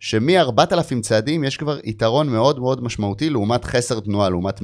שמ-4,000 0.00 1.00
צעדים 1.02 1.44
יש 1.44 1.56
כבר 1.56 1.78
יתרון 1.84 2.28
מאוד 2.28 2.58
מאוד 2.58 2.84
משמעותי 2.84 3.30
לעומת 3.30 3.64
חסר 3.64 4.00
תנועה, 4.00 4.30
לעומת 4.30 4.60
100-200 4.60 4.62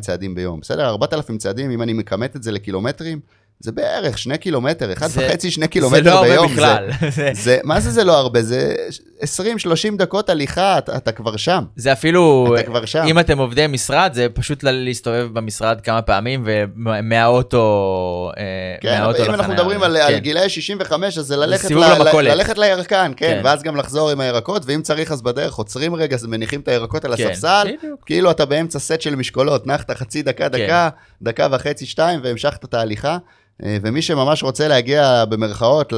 צעדים 0.00 0.34
ביום. 0.34 0.60
בסדר? 0.60 0.88
4,000 0.88 1.38
צעדים, 1.38 1.70
אם 1.70 1.82
אני 1.82 1.92
מכמת 1.92 2.36
את 2.36 2.42
זה 2.42 2.52
לקילומטרים, 2.52 3.20
זה 3.60 3.72
בערך 3.72 4.18
שני 4.18 4.38
קילומטר, 4.38 4.92
אחד 4.92 5.08
וחצי, 5.12 5.50
שני 5.50 5.68
קילומטר 5.68 6.22
ביום. 6.22 6.48
זה 6.54 6.60
לא 6.60 6.66
הרבה 6.66 6.88
בכלל. 6.92 7.10
זה, 7.10 7.30
זה, 7.34 7.58
מה 7.64 7.80
זה 7.80 7.90
זה 7.90 8.04
לא 8.04 8.18
הרבה? 8.18 8.42
זה 8.42 8.74
20-30 9.22 9.96
דקות 9.98 10.30
הליכה, 10.30 10.78
אתה, 10.78 10.96
אתה 10.96 11.12
כבר 11.12 11.36
שם. 11.36 11.64
זה 11.76 11.92
אפילו, 11.92 12.54
אתה 12.54 12.62
כבר 12.62 12.84
שם. 12.84 13.04
אם 13.06 13.18
אתם 13.18 13.38
עובדי 13.38 13.66
משרד, 13.66 14.10
זה 14.14 14.26
פשוט 14.34 14.62
להסתובב 14.62 15.28
במשרד 15.32 15.80
כמה 15.80 16.02
פעמים 16.02 16.44
ומהאוטו 16.46 18.32
אה, 18.36 18.42
כן, 18.80 18.98
מהאוטו 18.98 19.18
לחניה. 19.18 19.34
אם 19.34 19.34
אנחנו 19.34 19.52
מדברים 19.52 19.82
על, 19.82 19.96
כן. 19.96 20.14
על 20.14 20.18
גילאי 20.18 20.48
65, 20.48 21.18
אז 21.18 21.26
זה 21.26 21.36
ללכת, 21.36 21.70
ל, 21.70 21.74
ל, 21.74 22.20
ללכת 22.20 22.58
לירקן, 22.58 23.12
כן, 23.16 23.26
כן, 23.26 23.40
ואז 23.44 23.62
גם 23.62 23.76
לחזור 23.76 24.10
עם 24.10 24.20
הירקות, 24.20 24.62
ואם 24.66 24.82
צריך 24.82 25.12
אז 25.12 25.22
בדרך 25.22 25.54
עוצרים 25.54 25.94
רגע, 25.94 26.16
מניחים 26.28 26.60
את 26.60 26.68
הירקות 26.68 27.04
על 27.04 27.16
כן, 27.16 27.26
הספסל, 27.30 27.68
בדיוק. 27.78 28.00
כאילו 28.06 28.30
אתה 28.30 28.44
באמצע 28.44 28.78
סט 28.78 29.00
של 29.00 29.14
משקולות, 29.14 29.66
נחת 29.66 29.90
חצי 29.90 30.22
דקה, 30.22 30.48
דקה, 30.48 30.88
כן. 30.90 31.24
דקה 31.24 31.48
וחצי, 31.52 31.86
שתיים, 31.86 32.20
והמשכת 32.22 32.64
את 32.64 32.74
ההליכה. 32.74 33.18
אה, 33.64 33.78
ומי 33.82 34.02
שממש 34.02 34.42
רוצה 34.42 34.68
להגיע 34.68 35.24
במרכאות 35.24 35.92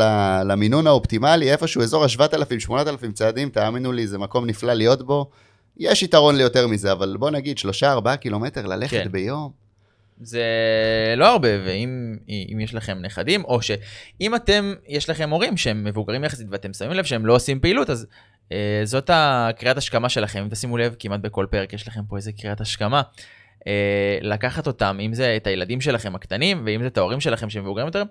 למינון 0.44 0.86
האופטימלי, 0.86 1.52
איפשהו 1.52 1.82
אזור 1.82 2.04
ה-7,000-8,000 2.04 3.12
צעדים, 3.12 3.48
תאמינו 3.48 3.92
לי, 3.92 4.06
זה 4.06 4.18
מקום 4.18 4.46
נפלא 4.46 4.72
להיות 4.72 5.02
בו. 5.02 5.30
יש 5.76 6.02
יתרון 6.02 6.36
ליותר 6.36 6.66
מזה, 6.66 6.92
אבל 6.92 7.16
בוא 7.18 7.30
נגיד, 7.30 7.56
3-4 7.82 8.16
קילומטר 8.16 8.66
ללכת 8.66 9.02
כן. 9.02 9.12
ביום. 9.12 9.68
זה 10.20 10.44
לא 11.16 11.26
הרבה, 11.26 11.48
ואם 11.66 12.60
יש 12.60 12.74
לכם 12.74 12.98
נכדים, 13.02 13.44
או 13.44 13.62
שאם 13.62 14.34
אתם, 14.34 14.74
יש 14.88 15.10
לכם 15.10 15.30
הורים 15.30 15.56
שהם 15.56 15.84
מבוגרים 15.84 16.24
יחסית 16.24 16.46
ואתם 16.50 16.72
שמים 16.72 16.92
לב 16.92 17.04
שהם 17.04 17.26
לא 17.26 17.34
עושים 17.34 17.60
פעילות, 17.60 17.90
אז 17.90 18.06
אה, 18.52 18.80
זאת 18.84 19.10
הקריאת 19.12 19.76
השכמה 19.76 20.08
שלכם. 20.08 20.42
אם 20.42 20.48
תשימו 20.48 20.76
לב, 20.76 20.94
כמעט 20.98 21.20
בכל 21.20 21.46
פרק 21.50 21.72
יש 21.72 21.88
לכם 21.88 22.00
פה 22.08 22.16
איזה 22.16 22.32
קריאת 22.32 22.60
השכמה. 22.60 23.02
אה, 23.66 24.18
לקחת 24.22 24.66
אותם, 24.66 24.98
אם 25.00 25.14
זה 25.14 25.36
את 25.36 25.46
הילדים 25.46 25.80
שלכם 25.80 26.14
הקטנים, 26.14 26.62
ואם 26.66 26.82
זה 26.82 26.86
את 26.86 26.98
ההורים 26.98 27.20
שלכם 27.20 27.50
שהם 27.50 27.62
מבוגרים 27.64 27.86
יותר, 27.86 28.02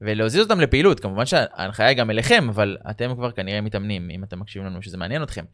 ולהזיז 0.00 0.40
אותם 0.40 0.60
לפעילות. 0.60 1.00
כמובן 1.00 1.26
שההנחיה 1.26 1.86
היא 1.86 1.96
גם 1.96 2.10
אליכם, 2.10 2.46
אבל 2.48 2.76
אתם 2.90 3.14
כבר 3.14 3.30
כנראה 3.30 3.60
מתאמנים, 3.60 4.10
אם 4.10 4.24
אתם 4.24 4.40
מקשיבים 4.40 4.68
לנו 4.68 4.82
שזה 4.82 4.96
מעניין 4.96 5.22
אתכם. 5.22 5.44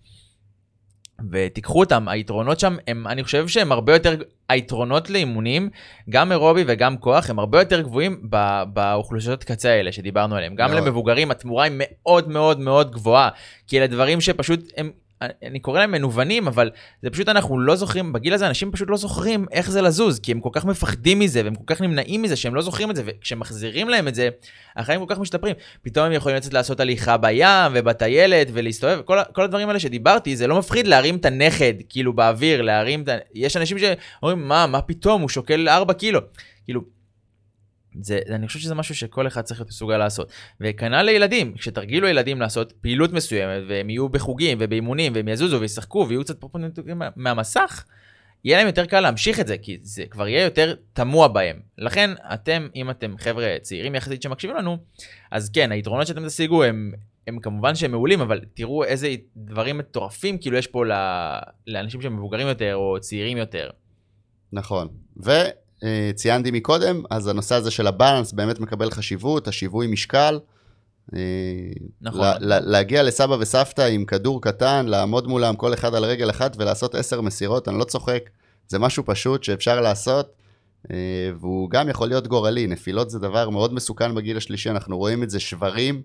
ותיקחו 1.30 1.80
אותם, 1.80 2.08
היתרונות 2.08 2.60
שם 2.60 2.76
הם, 2.86 3.06
אני 3.06 3.24
חושב 3.24 3.48
שהם 3.48 3.72
הרבה 3.72 3.92
יותר, 3.92 4.16
היתרונות 4.48 5.10
לאימונים, 5.10 5.70
גם 6.10 6.32
אירובי 6.32 6.64
וגם 6.66 6.96
כוח, 6.96 7.30
הם 7.30 7.38
הרבה 7.38 7.60
יותר 7.60 7.80
גבוהים 7.80 8.30
באוכלוסיות 8.72 9.44
קצה 9.44 9.70
האלה 9.70 9.92
שדיברנו 9.92 10.36
עליהם. 10.36 10.54
גם 10.54 10.70
מאוד. 10.70 10.82
למבוגרים 10.82 11.30
התמורה 11.30 11.64
היא 11.64 11.72
מאוד 11.78 12.28
מאוד 12.28 12.60
מאוד 12.60 12.92
גבוהה, 12.92 13.28
כי 13.66 13.78
אלה 13.78 13.86
דברים 13.86 14.20
שפשוט 14.20 14.60
הם 14.76 14.90
אני 15.22 15.60
קורא 15.60 15.78
להם 15.80 15.90
מנוונים, 15.90 16.48
אבל 16.48 16.70
זה 17.02 17.10
פשוט 17.10 17.28
אנחנו 17.28 17.60
לא 17.60 17.76
זוכרים, 17.76 18.12
בגיל 18.12 18.34
הזה 18.34 18.46
אנשים 18.46 18.72
פשוט 18.72 18.90
לא 18.90 18.96
זוכרים 18.96 19.46
איך 19.52 19.70
זה 19.70 19.82
לזוז, 19.82 20.20
כי 20.20 20.32
הם 20.32 20.40
כל 20.40 20.48
כך 20.52 20.64
מפחדים 20.64 21.18
מזה, 21.18 21.44
והם 21.44 21.54
כל 21.54 21.64
כך 21.66 21.80
נמנעים 21.80 22.22
מזה, 22.22 22.36
שהם 22.36 22.54
לא 22.54 22.62
זוכרים 22.62 22.90
את 22.90 22.96
זה, 22.96 23.02
וכשמחזירים 23.06 23.88
להם 23.88 24.08
את 24.08 24.14
זה, 24.14 24.28
החיים 24.76 25.06
כל 25.06 25.14
כך 25.14 25.20
משתפרים. 25.20 25.54
פתאום 25.82 26.06
הם 26.06 26.12
יכולים 26.12 26.36
לצאת 26.36 26.52
לעשות 26.52 26.80
הליכה 26.80 27.16
בים, 27.16 27.72
ובטיילת, 27.74 28.46
ולהסתובב, 28.52 29.00
כל, 29.04 29.18
כל 29.32 29.42
הדברים 29.42 29.68
האלה 29.68 29.80
שדיברתי, 29.80 30.36
זה 30.36 30.46
לא 30.46 30.58
מפחיד 30.58 30.86
להרים 30.86 31.16
את 31.16 31.24
הנכד, 31.24 31.74
כאילו 31.88 32.12
באוויר, 32.12 32.62
להרים 32.62 33.02
את 33.02 33.08
ה... 33.08 33.16
יש 33.34 33.56
אנשים 33.56 33.78
שאומרים, 33.78 34.48
מה, 34.48 34.66
מה 34.66 34.82
פתאום, 34.82 35.20
הוא 35.20 35.28
שוקל 35.28 35.68
4 35.68 35.92
קילו. 35.92 36.20
כאילו, 36.64 36.99
זה, 38.02 38.20
אני 38.28 38.46
חושב 38.46 38.58
שזה 38.58 38.74
משהו 38.74 38.94
שכל 38.94 39.26
אחד 39.26 39.40
צריך 39.40 39.60
להיות 39.60 39.68
מסוגל 39.68 39.98
לעשות. 39.98 40.32
וכנ"ל 40.60 41.02
לילדים, 41.02 41.54
כשתרגילו 41.54 42.08
ילדים 42.08 42.40
לעשות 42.40 42.72
פעילות 42.72 43.12
מסוימת, 43.12 43.62
והם 43.68 43.90
יהיו 43.90 44.08
בחוגים 44.08 44.58
ובאימונים, 44.60 45.12
והם 45.14 45.28
יזוזו 45.28 45.60
וישחקו 45.60 46.06
ויהיו 46.08 46.24
קצת 46.24 46.40
פרופונטים 46.40 47.02
מהמסך, 47.16 47.84
יהיה 48.44 48.58
להם 48.58 48.66
יותר 48.66 48.86
קל 48.86 49.00
להמשיך 49.00 49.40
את 49.40 49.46
זה, 49.46 49.58
כי 49.58 49.78
זה 49.82 50.04
כבר 50.10 50.28
יהיה 50.28 50.44
יותר 50.44 50.74
תמוה 50.92 51.28
בהם. 51.28 51.60
לכן, 51.78 52.10
אתם, 52.34 52.68
אם 52.76 52.90
אתם 52.90 53.14
חבר'ה 53.18 53.56
צעירים 53.62 53.94
יחסית 53.94 54.22
שמקשיבים 54.22 54.56
לנו, 54.56 54.78
אז 55.30 55.50
כן, 55.50 55.72
היתרונות 55.72 56.06
שאתם 56.06 56.26
תשיגו 56.26 56.64
הם, 56.64 56.92
הם 57.26 57.38
כמובן 57.38 57.74
שהם 57.74 57.90
מעולים, 57.90 58.20
אבל 58.20 58.40
תראו 58.54 58.84
איזה 58.84 59.14
דברים 59.36 59.78
מטורפים 59.78 60.38
כאילו 60.38 60.56
יש 60.56 60.66
פה 60.66 60.84
לאנשים 61.66 62.02
שהם 62.02 62.16
מבוגרים 62.16 62.46
יותר 62.46 62.74
או 62.76 63.00
צעירים 63.00 63.36
יותר. 63.36 63.70
נכון. 64.52 64.88
אה, 65.84 66.10
ציינתי 66.14 66.50
מקודם, 66.50 67.02
אז 67.10 67.26
הנושא 67.26 67.54
הזה 67.54 67.70
של 67.70 67.86
הבאלנס 67.86 68.32
באמת 68.32 68.60
מקבל 68.60 68.90
חשיבות, 68.90 69.48
השיווי 69.48 69.86
משקל. 69.86 70.38
אה, 71.14 71.20
נכון. 72.00 72.20
לה, 72.20 72.60
להגיע 72.60 73.02
לסבא 73.02 73.36
וסבתא 73.40 73.82
עם 73.82 74.04
כדור 74.04 74.42
קטן, 74.42 74.86
לעמוד 74.86 75.26
מולם 75.26 75.56
כל 75.56 75.74
אחד 75.74 75.94
על 75.94 76.04
רגל 76.04 76.30
אחת 76.30 76.56
ולעשות 76.58 76.94
עשר 76.94 77.20
מסירות, 77.20 77.68
אני 77.68 77.78
לא 77.78 77.84
צוחק, 77.84 78.30
זה 78.68 78.78
משהו 78.78 79.02
פשוט 79.06 79.44
שאפשר 79.44 79.80
לעשות, 79.80 80.32
אה, 80.90 80.96
והוא 81.40 81.70
גם 81.70 81.88
יכול 81.88 82.08
להיות 82.08 82.26
גורלי. 82.26 82.66
נפילות 82.66 83.10
זה 83.10 83.18
דבר 83.18 83.50
מאוד 83.50 83.74
מסוכן 83.74 84.14
בגיל 84.14 84.36
השלישי, 84.36 84.70
אנחנו 84.70 84.98
רואים 84.98 85.22
את 85.22 85.30
זה 85.30 85.40
שברים. 85.40 86.02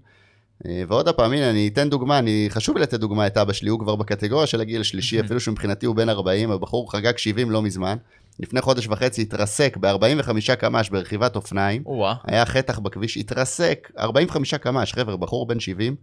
ועוד 0.87 1.09
פעם, 1.09 1.33
הנה, 1.33 1.49
אני 1.49 1.67
אתן 1.73 1.89
דוגמה, 1.89 2.19
אני, 2.19 2.47
חשוב 2.49 2.77
לי 2.77 2.83
לתת 2.83 2.99
דוגמה 2.99 3.27
את 3.27 3.37
אבא 3.37 3.53
שלי, 3.53 3.69
הוא 3.69 3.79
כבר 3.79 3.95
בקטגוריה 3.95 4.47
של 4.47 4.61
הגיל 4.61 4.81
השלישי, 4.81 5.19
אפילו 5.19 5.39
שמבחינתי 5.39 5.85
הוא 5.85 5.95
בן 5.95 6.09
40, 6.09 6.51
הבחור 6.51 6.91
חגג 6.91 7.17
70 7.17 7.51
לא 7.51 7.61
מזמן. 7.61 7.97
לפני 8.39 8.61
חודש 8.61 8.87
וחצי 8.87 9.21
התרסק 9.21 9.77
ב-45 9.77 10.55
קמ"ש 10.55 10.89
ברכיבת 10.89 11.35
אופניים. 11.35 11.83
היה 12.23 12.45
חתך 12.45 12.79
בכביש, 12.79 13.17
התרסק 13.17 13.91
45 13.99 14.53
קמ"ש, 14.53 14.93
חבר'ה, 14.93 15.17
בחור 15.17 15.47
בן 15.47 15.59
70. 15.59 15.95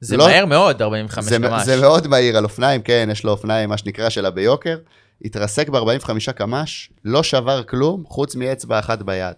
זה 0.00 0.16
לא, 0.16 0.26
מהר 0.26 0.46
מאוד, 0.46 0.82
45 0.82 1.24
זה, 1.24 1.38
קמ"ש. 1.38 1.64
זה 1.64 1.80
מאוד 1.80 2.06
מהיר 2.06 2.36
על 2.36 2.44
אופניים, 2.44 2.82
כן, 2.82 3.08
יש 3.12 3.24
לו 3.24 3.30
אופניים, 3.30 3.68
מה 3.68 3.76
שנקרא, 3.76 4.08
שלה 4.08 4.30
ביוקר. 4.30 4.78
התרסק 5.24 5.68
ב-45 5.68 6.32
קמ"ש, 6.32 6.90
לא 7.04 7.22
שבר 7.22 7.62
כלום, 7.62 8.04
חוץ 8.06 8.36
מאצבע 8.36 8.78
אחת 8.78 9.02
ביד. 9.02 9.34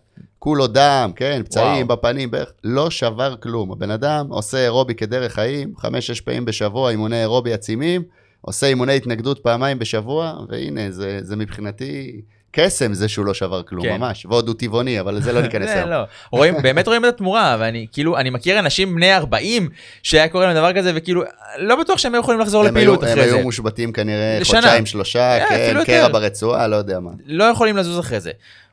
כולו 0.48 0.66
דם, 0.66 1.10
כן, 1.16 1.42
פצעים 1.44 1.86
וואו. 1.86 1.96
בפנים, 1.96 2.30
בערך, 2.30 2.52
לא 2.64 2.90
שבר 2.90 3.36
כלום. 3.36 3.72
הבן 3.72 3.90
אדם 3.90 4.26
עושה 4.28 4.58
אירובי 4.58 4.94
כדרך 4.94 5.34
חיים, 5.34 5.72
5-6 5.78 5.84
פעמים 6.24 6.44
בשבוע, 6.44 6.90
אימוני 6.90 7.20
אירובי 7.20 7.52
עצימים, 7.52 8.02
עושה 8.40 8.66
אימוני 8.66 8.96
התנגדות 8.96 9.38
פעמיים 9.38 9.78
בשבוע, 9.78 10.32
והנה, 10.48 10.90
זה, 10.90 11.18
זה 11.22 11.36
מבחינתי... 11.36 12.20
קסם 12.50 12.94
זה 12.94 13.08
שהוא 13.08 13.26
לא 13.26 13.34
שבר 13.34 13.62
כלום, 13.62 13.84
כן. 13.84 13.96
ממש, 13.96 14.26
ועוד 14.26 14.48
הוא 14.48 14.54
טבעוני, 14.58 15.00
אבל 15.00 15.14
לזה 15.14 15.32
לא 15.32 15.40
ניכנס 15.40 15.70
היום. 15.74 15.90
לא, 15.90 16.02
רואים, 16.32 16.54
באמת 16.62 16.86
רואים 16.86 17.04
את 17.04 17.08
התמורה, 17.14 17.56
ואני 17.60 17.86
כאילו, 17.92 18.18
אני 18.18 18.30
מכיר 18.30 18.58
אנשים 18.58 18.94
בני 18.94 19.16
40 19.16 19.68
שהיה 20.02 20.28
קורה 20.28 20.46
להם 20.46 20.56
דבר 20.56 20.72
כזה, 20.72 20.92
וכאילו, 20.94 21.22
לא 21.58 21.76
בטוח 21.76 21.98
שהם 21.98 22.14
היו 22.14 22.20
יכולים 22.20 22.40
לחזור 22.40 22.64
לפעילות 22.64 23.04
אחרי 23.04 23.14
זה. 23.14 23.22
הם 23.22 23.28
היו 23.28 23.42
מושבתים 23.42 23.92
כנראה 23.92 24.38
חודשיים, 24.44 24.86
שלושה, 24.86 25.38
כן, 25.48 25.84
קרע 25.86 26.08
ברצועה, 26.08 26.68
לא 26.68 26.76
יודע 26.76 27.00
מה. 27.00 27.10
לא 27.26 27.44
יכולים 27.44 27.76
לזוז 27.76 28.00
אחרי 28.00 28.20
זה. 28.20 28.30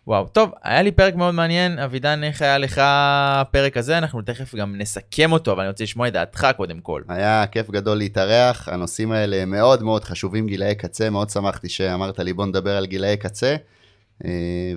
וואו, 0.08 0.28
טוב, 0.28 0.52
היה 0.64 0.82
לי 0.82 0.92
פרק 0.92 1.16
מאוד 1.16 1.34
מעניין. 1.34 1.80
אבידן, 1.80 2.24
איך 2.24 2.42
היה 2.42 2.58
לך 2.58 2.82
הפרק 2.84 3.78
הזה? 3.78 3.98
אנחנו 3.98 4.22
תכף 4.22 4.56
גם 4.56 4.76
נסכם 4.78 5.32
אותו, 5.32 5.52
אבל 5.52 5.62
אני 5.62 5.70
רוצה 5.70 5.84
לשמוע 5.84 6.08
את 6.08 6.14
דעתך 6.14 6.48
קודם 6.58 6.80
כל. 6.80 7.02
היה 7.08 7.46
כיף 7.52 7.70
גדול 7.70 7.98
להתארח, 7.98 8.70
הנושאים 8.70 9.12
האלה 9.12 9.46
מאוד 9.46 9.84
מאוד 9.84 10.04
חשובים, 10.04 10.48
גילאי 10.48 10.76
קצה, 10.76 11.10
מאוד 11.10 11.30
שמחתי 11.30 11.70
שאמרת 11.70 12.20
לי 12.20 12.34
בוא 12.34 12.46
נדבר 12.46 12.78
על 12.78 12.86
גילאי 12.86 13.18
קצה. 13.18 13.56
אה, 14.26 14.32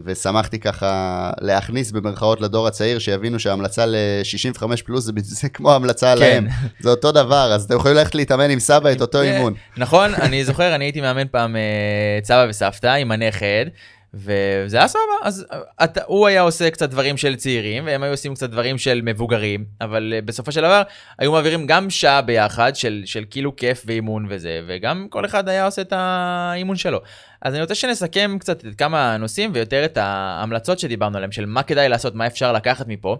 ושמחתי 0.04 0.58
ככה 0.58 1.30
להכניס 1.40 1.90
במרכאות 1.90 2.40
לדור 2.40 2.66
הצעיר, 2.66 2.98
שיבינו 2.98 3.38
שההמלצה 3.38 3.86
ל-65 3.86 4.62
פלוס 4.84 5.04
זה, 5.04 5.12
זה 5.22 5.48
כמו 5.48 5.74
המלצה 5.74 6.06
כן. 6.06 6.12
עליהם. 6.12 6.46
זה 6.80 6.90
אותו 6.90 7.12
דבר, 7.12 7.52
אז 7.54 7.64
אתם 7.64 7.76
יכולים 7.76 7.96
ללכת 7.96 8.14
להתאמן 8.14 8.50
עם 8.50 8.58
סבא 8.58 8.92
את 8.92 9.00
אותו 9.00 9.22
אימון. 9.22 9.54
נכון, 9.76 10.14
אני 10.14 10.44
זוכר, 10.44 10.74
אני 10.74 10.84
הייתי 10.84 11.00
מאמן 11.00 11.28
פעם 11.30 11.56
אה, 11.56 12.18
סבא 12.22 12.46
וסבתא 12.48 12.86
עם 12.86 13.12
הנכד. 13.12 13.66
וזה 14.14 14.76
היה 14.78 14.88
סבבה, 14.88 15.14
אז 15.22 15.46
אתה, 15.84 16.00
הוא 16.06 16.26
היה 16.26 16.40
עושה 16.40 16.70
קצת 16.70 16.90
דברים 16.90 17.16
של 17.16 17.36
צעירים, 17.36 17.86
והם 17.86 18.02
היו 18.02 18.12
עושים 18.12 18.34
קצת 18.34 18.50
דברים 18.50 18.78
של 18.78 19.00
מבוגרים, 19.04 19.64
אבל 19.80 20.14
uh, 20.18 20.24
בסופו 20.24 20.52
של 20.52 20.60
דבר 20.60 20.82
היו 21.18 21.32
מעבירים 21.32 21.66
גם 21.66 21.90
שעה 21.90 22.22
ביחד 22.22 22.76
של, 22.76 23.02
של 23.04 23.24
כאילו 23.30 23.56
כיף 23.56 23.82
ואימון 23.86 24.26
וזה, 24.28 24.60
וגם 24.68 25.06
כל 25.10 25.24
אחד 25.24 25.48
היה 25.48 25.64
עושה 25.64 25.82
את 25.82 25.92
האימון 25.96 26.76
שלו. 26.76 27.00
אז 27.42 27.54
אני 27.54 27.62
רוצה 27.62 27.74
שנסכם 27.74 28.36
קצת 28.40 28.64
את 28.64 28.74
כמה 28.78 29.16
נושאים 29.16 29.50
ויותר 29.54 29.84
את 29.84 29.96
ההמלצות 29.96 30.78
שדיברנו 30.78 31.16
עליהם, 31.16 31.32
של 31.32 31.46
מה 31.46 31.62
כדאי 31.62 31.88
לעשות, 31.88 32.14
מה 32.14 32.26
אפשר 32.26 32.52
לקחת 32.52 32.86
מפה. 32.88 33.16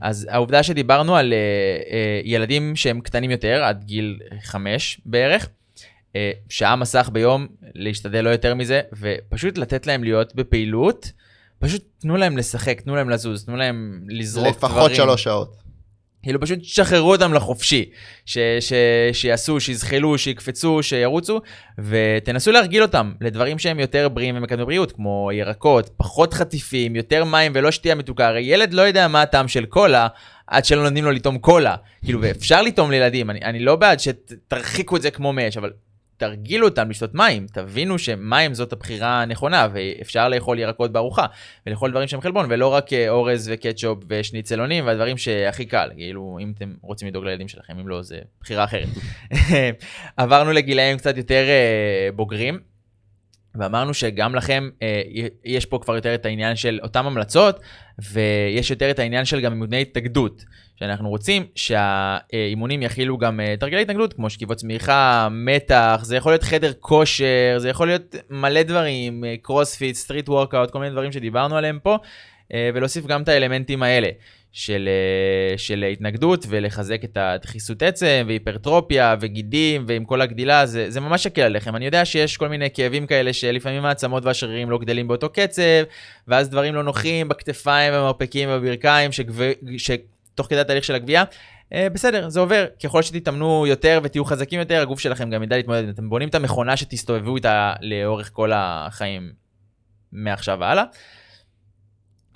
אז 0.00 0.26
העובדה 0.30 0.62
שדיברנו 0.62 1.16
על 1.16 1.32
uh, 1.32 1.84
uh, 1.84 1.92
ילדים 2.24 2.76
שהם 2.76 3.00
קטנים 3.00 3.30
יותר, 3.30 3.62
עד 3.64 3.84
גיל 3.84 4.18
חמש 4.42 5.00
בערך, 5.04 5.44
אה, 5.44 5.59
שעה 6.48 6.76
מסך 6.76 7.10
ביום, 7.12 7.46
להשתדל 7.74 8.20
לא 8.20 8.30
יותר 8.30 8.54
מזה, 8.54 8.80
ופשוט 9.00 9.58
לתת 9.58 9.86
להם 9.86 10.04
להיות 10.04 10.34
בפעילות. 10.34 11.12
פשוט 11.58 11.84
תנו 12.00 12.16
להם 12.16 12.36
לשחק, 12.36 12.80
תנו 12.80 12.96
להם 12.96 13.10
לזוז, 13.10 13.44
תנו 13.44 13.56
להם 13.56 14.00
לזרוק 14.08 14.46
לפחות 14.48 14.70
דברים. 14.70 14.86
לפחות 14.86 14.96
שלוש 14.96 15.22
שעות. 15.22 15.56
כאילו 16.22 16.40
פשוט 16.40 16.58
תשחררו 16.58 17.12
אותם 17.12 17.34
לחופשי, 17.34 17.90
ש, 18.26 18.38
ש, 18.60 18.72
שיעשו, 19.12 19.60
שיזחלו, 19.60 20.18
שיקפצו, 20.18 20.82
שירוצו, 20.82 21.40
ותנסו 21.78 22.52
להרגיל 22.52 22.82
אותם 22.82 23.12
לדברים 23.20 23.58
שהם 23.58 23.80
יותר 23.80 24.08
בריאים 24.08 24.36
ומקדמי 24.36 24.64
בריאות, 24.64 24.92
כמו 24.92 25.30
ירקות, 25.32 25.90
פחות 25.96 26.34
חטיפים, 26.34 26.96
יותר 26.96 27.24
מים 27.24 27.52
ולא 27.54 27.70
שתייה 27.70 27.94
מתוקה. 27.94 28.28
הרי 28.28 28.40
ילד 28.40 28.72
לא 28.72 28.82
יודע 28.82 29.08
מה 29.08 29.22
הטעם 29.22 29.48
של 29.48 29.66
קולה, 29.66 30.08
עד 30.46 30.64
שלא 30.64 30.82
נותנים 30.82 31.04
לו 31.04 31.10
לטעום 31.10 31.38
קולה. 31.38 31.76
כאילו, 32.04 32.18
ואפשר 32.22 32.62
לטעום 32.62 32.90
לילדים, 32.90 33.30
אני, 33.30 33.40
אני 33.42 33.60
לא 33.60 33.76
בעד 33.76 34.00
שתרחיקו 34.00 34.96
את 34.96 35.02
זה 35.02 35.10
כמו 35.10 35.32
מאש, 35.32 35.56
אבל 35.56 35.70
תרגילו 36.20 36.68
אותם 36.68 36.90
לשתות 36.90 37.14
מים, 37.14 37.46
תבינו 37.52 37.98
שמים 37.98 38.54
זאת 38.54 38.72
הבחירה 38.72 39.22
הנכונה, 39.22 39.68
ואפשר 39.72 40.28
לאכול 40.28 40.58
ירקות 40.58 40.92
בארוחה, 40.92 41.26
ולאכול 41.66 41.90
דברים 41.90 42.08
שהם 42.08 42.20
חלבון, 42.20 42.46
ולא 42.48 42.68
רק 42.68 42.92
אה, 42.92 43.08
אורז 43.08 43.50
וקטשופ 43.52 44.04
ושניצלונים, 44.08 44.86
והדברים 44.86 45.16
שהכי 45.18 45.66
קל, 45.66 45.90
כאילו, 45.96 46.38
אם 46.40 46.52
אתם 46.56 46.74
רוצים 46.82 47.08
לדאוג 47.08 47.24
לילדים 47.24 47.48
שלכם, 47.48 47.78
אם 47.78 47.88
לא, 47.88 48.02
זה 48.02 48.18
בחירה 48.40 48.64
אחרת. 48.64 48.88
עברנו 50.16 50.52
לגילאים 50.52 50.98
קצת 50.98 51.16
יותר 51.16 51.44
uh, 51.44 52.16
בוגרים. 52.16 52.69
ואמרנו 53.54 53.94
שגם 53.94 54.34
לכם 54.34 54.68
אה, 54.82 55.02
יש 55.44 55.66
פה 55.66 55.78
כבר 55.82 55.94
יותר 55.94 56.14
את 56.14 56.26
העניין 56.26 56.56
של 56.56 56.80
אותן 56.82 57.06
המלצות, 57.06 57.60
ויש 58.12 58.70
יותר 58.70 58.90
את 58.90 58.98
העניין 58.98 59.24
של 59.24 59.40
גם 59.40 59.52
אימוני 59.52 59.82
התנגדות. 59.82 60.44
שאנחנו 60.76 61.08
רוצים 61.08 61.46
שהאימונים 61.54 62.82
יכילו 62.82 63.18
גם 63.18 63.40
אה, 63.40 63.54
תרגילי 63.60 63.82
התנגדות, 63.82 64.12
כמו 64.12 64.30
שכיבות 64.30 64.56
סמיכה, 64.56 65.28
מתח, 65.30 66.00
זה 66.02 66.16
יכול 66.16 66.32
להיות 66.32 66.42
חדר 66.42 66.72
כושר, 66.80 67.54
זה 67.58 67.68
יכול 67.68 67.86
להיות 67.86 68.14
מלא 68.30 68.62
דברים, 68.62 69.24
קרוספיט, 69.42 69.96
street 69.96 70.28
workout, 70.28 70.70
כל 70.70 70.78
מיני 70.78 70.90
דברים 70.92 71.12
שדיברנו 71.12 71.56
עליהם 71.56 71.78
פה. 71.82 71.98
אה, 72.54 72.70
ולהוסיף 72.74 73.06
גם 73.06 73.22
את 73.22 73.28
האלמנטים 73.28 73.82
האלה 73.82 74.08
של, 74.52 74.88
אה, 74.88 75.58
של 75.58 75.84
התנגדות 75.92 76.46
ולחזק 76.48 77.04
את 77.04 77.16
הדחיסות 77.16 77.82
עצם 77.82 78.24
והיפרטרופיה 78.26 79.16
וגידים 79.20 79.84
ועם 79.88 80.04
כל 80.04 80.20
הגדילה, 80.20 80.66
זה, 80.66 80.90
זה 80.90 81.00
ממש 81.00 81.26
יקל 81.26 81.42
עליכם. 81.42 81.76
אני 81.76 81.84
יודע 81.84 82.04
שיש 82.04 82.36
כל 82.36 82.48
מיני 82.48 82.68
כאבים 82.74 83.06
כאלה 83.06 83.32
שלפעמים 83.32 83.84
העצמות 83.84 84.24
והשרירים 84.24 84.70
לא 84.70 84.78
גדלים 84.78 85.08
באותו 85.08 85.28
קצב, 85.28 85.62
ואז 86.28 86.48
דברים 86.48 86.74
לא 86.74 86.82
נוחים 86.82 87.28
בכתפיים 87.28 87.94
ומרפקים 87.94 88.48
ובברכיים. 88.52 89.10
שתוך 89.76 90.46
כדי 90.46 90.60
התהליך 90.60 90.84
של 90.84 90.94
הגבייה. 90.94 91.24
אה, 91.72 91.88
בסדר, 91.92 92.28
זה 92.28 92.40
עובר. 92.40 92.66
ככל 92.84 93.02
שתתאמנו 93.02 93.66
יותר 93.66 94.00
ותהיו 94.02 94.24
חזקים 94.24 94.60
יותר, 94.60 94.82
הגוף 94.82 95.00
שלכם 95.00 95.30
גם 95.30 95.42
ידע 95.42 95.56
להתמודד. 95.56 95.88
אתם 95.88 96.10
בונים 96.10 96.28
את 96.28 96.34
המכונה 96.34 96.76
שתסתובבו 96.76 97.36
איתה 97.36 97.72
לאורך 97.80 98.30
כל 98.32 98.50
החיים 98.54 99.32
מעכשיו 100.12 100.58
והלאה. 100.60 100.84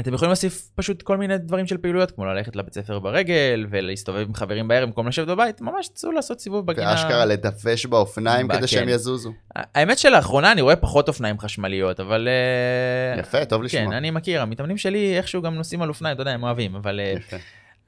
אתם 0.00 0.14
יכולים 0.14 0.30
להוסיף 0.30 0.68
פשוט 0.74 1.02
כל 1.02 1.16
מיני 1.16 1.38
דברים 1.38 1.66
של 1.66 1.76
פעילויות, 1.76 2.10
כמו 2.10 2.24
ללכת 2.24 2.56
לבית 2.56 2.74
ספר 2.74 2.98
ברגל, 2.98 3.66
ולהסתובב 3.70 4.26
עם 4.28 4.34
חברים 4.34 4.68
בערב 4.68 4.84
במקום 4.86 5.08
לשבת 5.08 5.26
בבית, 5.26 5.60
ממש 5.60 5.88
צאו 5.94 6.12
לעשות 6.12 6.40
סיבוב 6.40 6.66
בגינה. 6.66 6.90
ואשכרה 6.90 7.24
לדווש 7.24 7.86
באופניים 7.86 8.48
כדי 8.48 8.66
שהם 8.66 8.84
כן. 8.84 8.88
יזוזו. 8.88 9.32
האמת 9.54 9.98
שלאחרונה 9.98 10.52
אני 10.52 10.60
רואה 10.60 10.76
פחות 10.76 11.08
אופניים 11.08 11.38
חשמליות, 11.38 12.00
אבל... 12.00 12.28
אה, 12.28 13.20
יפה, 13.20 13.44
טוב 13.44 13.62
לשמוע. 13.62 13.84
כן, 13.84 13.92
אני 13.92 14.10
מכיר, 14.10 14.42
המתאמנים 14.42 14.76
שלי 14.76 15.16
איכשהו 15.16 15.42
גם 15.42 15.54
נוסעים 15.54 15.82
על 15.82 15.88
אופניים, 15.88 16.14
אתה 16.14 16.22
יודע, 16.22 16.30
הם 16.30 16.42
אוהבים, 16.42 16.74
אבל... 16.74 17.00
אה, 17.00 17.14
יפה. 17.16 17.36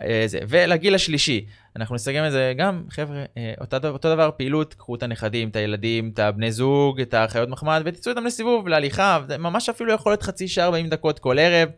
אה, 0.02 0.22
זה. 0.26 0.38
ולגיל 0.48 0.94
השלישי, 0.94 1.46
אנחנו 1.76 1.94
נסתכל 1.94 2.18
את 2.18 2.32
זה 2.32 2.52
גם, 2.56 2.82
חבר'ה, 2.90 3.24
אה, 3.36 3.54
אותו, 3.60 3.88
אותו 3.88 4.14
דבר, 4.14 4.30
פעילות, 4.36 4.74
קחו 4.74 4.94
את 4.94 5.02
הנכדים, 5.02 5.48
את 5.48 5.56
הילדים, 5.56 6.10
את 6.14 6.18
הבני 6.18 6.52
זוג, 6.52 7.00
את 7.00 7.14
החיות 7.14 7.48
מחמד, 7.48 7.82
ותצאו 7.84 8.10
איתם 8.10 8.24
לסיבוב, 8.24 8.68
להליכה, 8.68 9.20
זה 9.28 9.38
ממש 9.38 9.68
אפילו 9.68 9.92
יכול 9.92 10.12
להיות 10.12 10.22
חצי 10.22 10.48
שעה, 10.48 10.64
40 10.64 10.88
דקות 10.88 11.18
כל 11.18 11.38
ערב. 11.38 11.68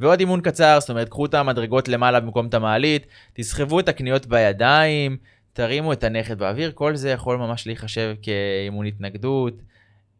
ועוד 0.00 0.20
אימון 0.20 0.40
קצר, 0.40 0.76
זאת 0.80 0.90
אומרת, 0.90 1.08
קחו 1.08 1.26
את 1.26 1.34
המדרגות 1.34 1.88
למעלה 1.88 2.20
במקום 2.20 2.46
את 2.46 2.54
המעלית, 2.54 3.06
תסחבו 3.34 3.80
את 3.80 3.88
הקניות 3.88 4.26
בידיים, 4.26 5.16
תרימו 5.52 5.92
את 5.92 6.04
הנכד 6.04 6.38
באוויר, 6.38 6.72
כל 6.74 6.96
זה 6.96 7.10
יכול 7.10 7.36
ממש 7.36 7.66
להיחשב 7.66 8.14
כאימון 8.22 8.86
התנגדות. 8.86 9.54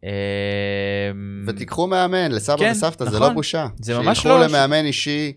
אה, 0.04 0.10
ותיקחו 1.46 1.86
מאמן, 1.86 2.32
לסבא 2.32 2.56
כן, 2.56 2.70
וסבתא, 2.72 3.02
נכון, 3.02 3.12
זה 3.12 3.18
לא 3.18 3.24
נכון. 3.24 3.34
בושה. 3.34 3.66
זה 3.80 3.98
ממש 3.98 4.06
לא... 4.06 4.14
שילכו 4.14 4.38
למאמן 4.38 4.84
אישי. 4.84 5.32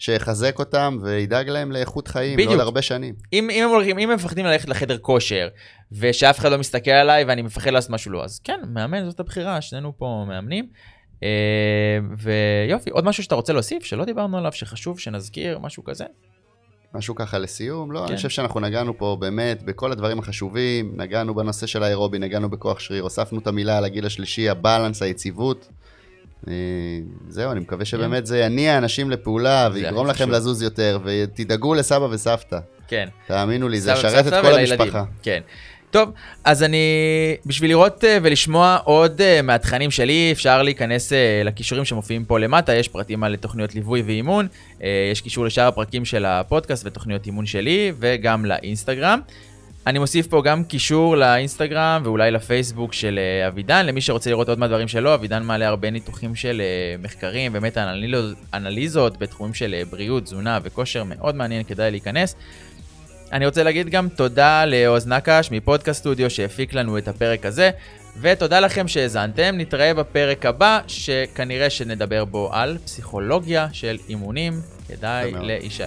שיחזק 0.00 0.58
אותם 0.58 0.98
וידאג 1.02 1.48
להם 1.48 1.72
לאיכות 1.72 2.08
חיים, 2.08 2.36
בדיוק. 2.36 2.52
לא 2.52 2.58
להרבה 2.58 2.82
שנים. 2.82 3.14
אם, 3.32 3.50
אם, 3.50 3.64
הם 3.64 3.70
הולכים, 3.70 3.98
אם 3.98 4.10
הם 4.10 4.16
מפחדים 4.16 4.46
ללכת 4.46 4.68
לחדר 4.68 4.98
כושר, 4.98 5.48
ושאף 5.92 6.38
אחד 6.38 6.50
לא 6.50 6.58
מסתכל 6.58 6.90
עליי 6.90 7.24
ואני 7.24 7.42
מפחד 7.42 7.70
לעשות 7.70 7.90
משהו 7.90 8.12
לא, 8.12 8.24
אז 8.24 8.40
כן, 8.44 8.60
מאמן 8.68 9.10
זאת 9.10 9.20
הבחירה, 9.20 9.60
שנינו 9.60 9.92
פה 9.98 10.24
מאמנים. 10.28 10.66
אה, 11.22 11.28
ויופי, 12.18 12.90
עוד 12.90 13.04
משהו 13.04 13.22
שאתה 13.22 13.34
רוצה 13.34 13.52
להוסיף, 13.52 13.84
שלא 13.84 14.04
דיברנו 14.04 14.38
עליו, 14.38 14.52
שחשוב 14.52 14.98
שנזכיר, 14.98 15.58
משהו 15.58 15.84
כזה? 15.84 16.04
משהו 16.94 17.14
ככה 17.14 17.38
לסיום, 17.38 17.92
לא, 17.92 18.00
כן. 18.00 18.06
אני 18.06 18.16
חושב 18.16 18.28
שאנחנו 18.28 18.60
נגענו 18.60 18.98
פה 18.98 19.16
באמת 19.20 19.62
בכל 19.62 19.92
הדברים 19.92 20.18
החשובים, 20.18 20.92
נגענו 20.96 21.34
בנושא 21.34 21.66
של 21.66 21.82
האירובי, 21.82 22.18
נגענו 22.18 22.50
בכוח 22.50 22.80
שריר, 22.80 23.02
הוספנו 23.02 23.38
את 23.38 23.46
המילה 23.46 23.78
על 23.78 23.84
הגיל 23.84 24.06
השלישי, 24.06 24.48
הבלנס, 24.48 25.02
היציבות. 25.02 25.68
אה, 26.48 26.54
זהו, 27.28 27.52
אני 27.52 27.60
מקווה 27.60 27.84
שבאמת 27.84 28.26
זה 28.26 28.38
יניע 28.38 28.78
אנשים 28.78 29.10
לפעולה 29.10 29.68
ויגרום 29.72 30.06
לכם 30.06 30.30
לזוז 30.30 30.62
יותר, 30.62 30.98
ותדאגו 31.04 31.74
לסבא 31.74 32.04
וסבתא. 32.04 32.58
כן. 32.88 33.08
תאמינו 33.26 33.68
לי, 33.68 33.80
זה 33.80 33.92
ישרת 33.92 34.26
את 34.26 34.32
כל 34.42 34.54
המשפחה. 34.54 35.04
כן. 35.22 35.40
טוב, 35.90 36.10
אז 36.44 36.62
אני, 36.62 36.78
בשביל 37.46 37.70
לראות 37.70 38.04
אה, 38.04 38.18
ולשמוע 38.22 38.78
עוד 38.84 39.20
אה, 39.20 39.42
מהתכנים 39.42 39.90
שלי, 39.90 40.28
אפשר 40.32 40.62
להיכנס 40.62 41.12
לכישורים 41.44 41.84
שמופיעים 41.84 42.24
פה 42.24 42.38
למטה, 42.38 42.74
יש 42.74 42.88
פרטים 42.88 43.24
על 43.24 43.36
תוכניות 43.36 43.74
ליווי 43.74 44.02
ואימון, 44.02 44.46
יש 45.12 45.20
קישור 45.20 45.44
לשאר 45.44 45.66
הפרקים 45.66 46.04
של 46.04 46.24
הפודקאסט 46.24 46.86
ותוכניות 46.86 47.26
אימון 47.26 47.46
שלי, 47.46 47.92
וגם 47.98 48.44
לאינסטגרם. 48.44 49.20
אני 49.86 49.98
מוסיף 49.98 50.26
פה 50.26 50.42
גם 50.42 50.64
קישור 50.64 51.16
לאינסטגרם 51.16 52.00
ואולי 52.04 52.30
לפייסבוק 52.30 52.92
של 52.92 53.18
אה, 53.18 53.48
אבידן, 53.48 53.86
למי 53.86 54.00
שרוצה 54.00 54.30
לראות 54.30 54.48
עוד 54.48 54.58
מהדברים 54.58 54.88
שלו, 54.88 55.14
אבידן 55.14 55.42
מעלה 55.42 55.68
הרבה 55.68 55.90
ניתוחים 55.90 56.34
של 56.34 56.60
אה, 56.64 56.96
מחקרים, 57.02 57.52
באמת 57.52 57.78
אנליזות 58.54 59.18
בתחומים 59.18 59.54
של 59.54 59.74
אה, 59.74 59.82
בריאות, 59.90 60.24
תזונה 60.24 60.58
וכושר, 60.62 61.04
מאוד 61.04 61.34
מעניין, 61.34 61.64
כדאי 61.64 61.90
להיכנס. 61.90 62.34
אני 63.32 63.46
רוצה 63.46 63.62
להגיד 63.62 63.88
גם 63.88 64.08
תודה 64.08 64.64
לעוז 64.64 65.06
נקש 65.06 65.50
מפודקאסט 65.50 66.00
סטודיו 66.00 66.30
שהפיק 66.30 66.74
לנו 66.74 66.98
את 66.98 67.08
הפרק 67.08 67.46
הזה, 67.46 67.70
ותודה 68.20 68.60
לכם 68.60 68.88
שהאזנתם, 68.88 69.54
נתראה 69.58 69.94
בפרק 69.94 70.46
הבא, 70.46 70.80
שכנראה 70.86 71.70
שנדבר 71.70 72.24
בו 72.24 72.50
על 72.52 72.78
פסיכולוגיה 72.84 73.68
של 73.72 73.98
אימונים, 74.08 74.52
כדאי 74.88 75.32
להישאר. 75.40 75.86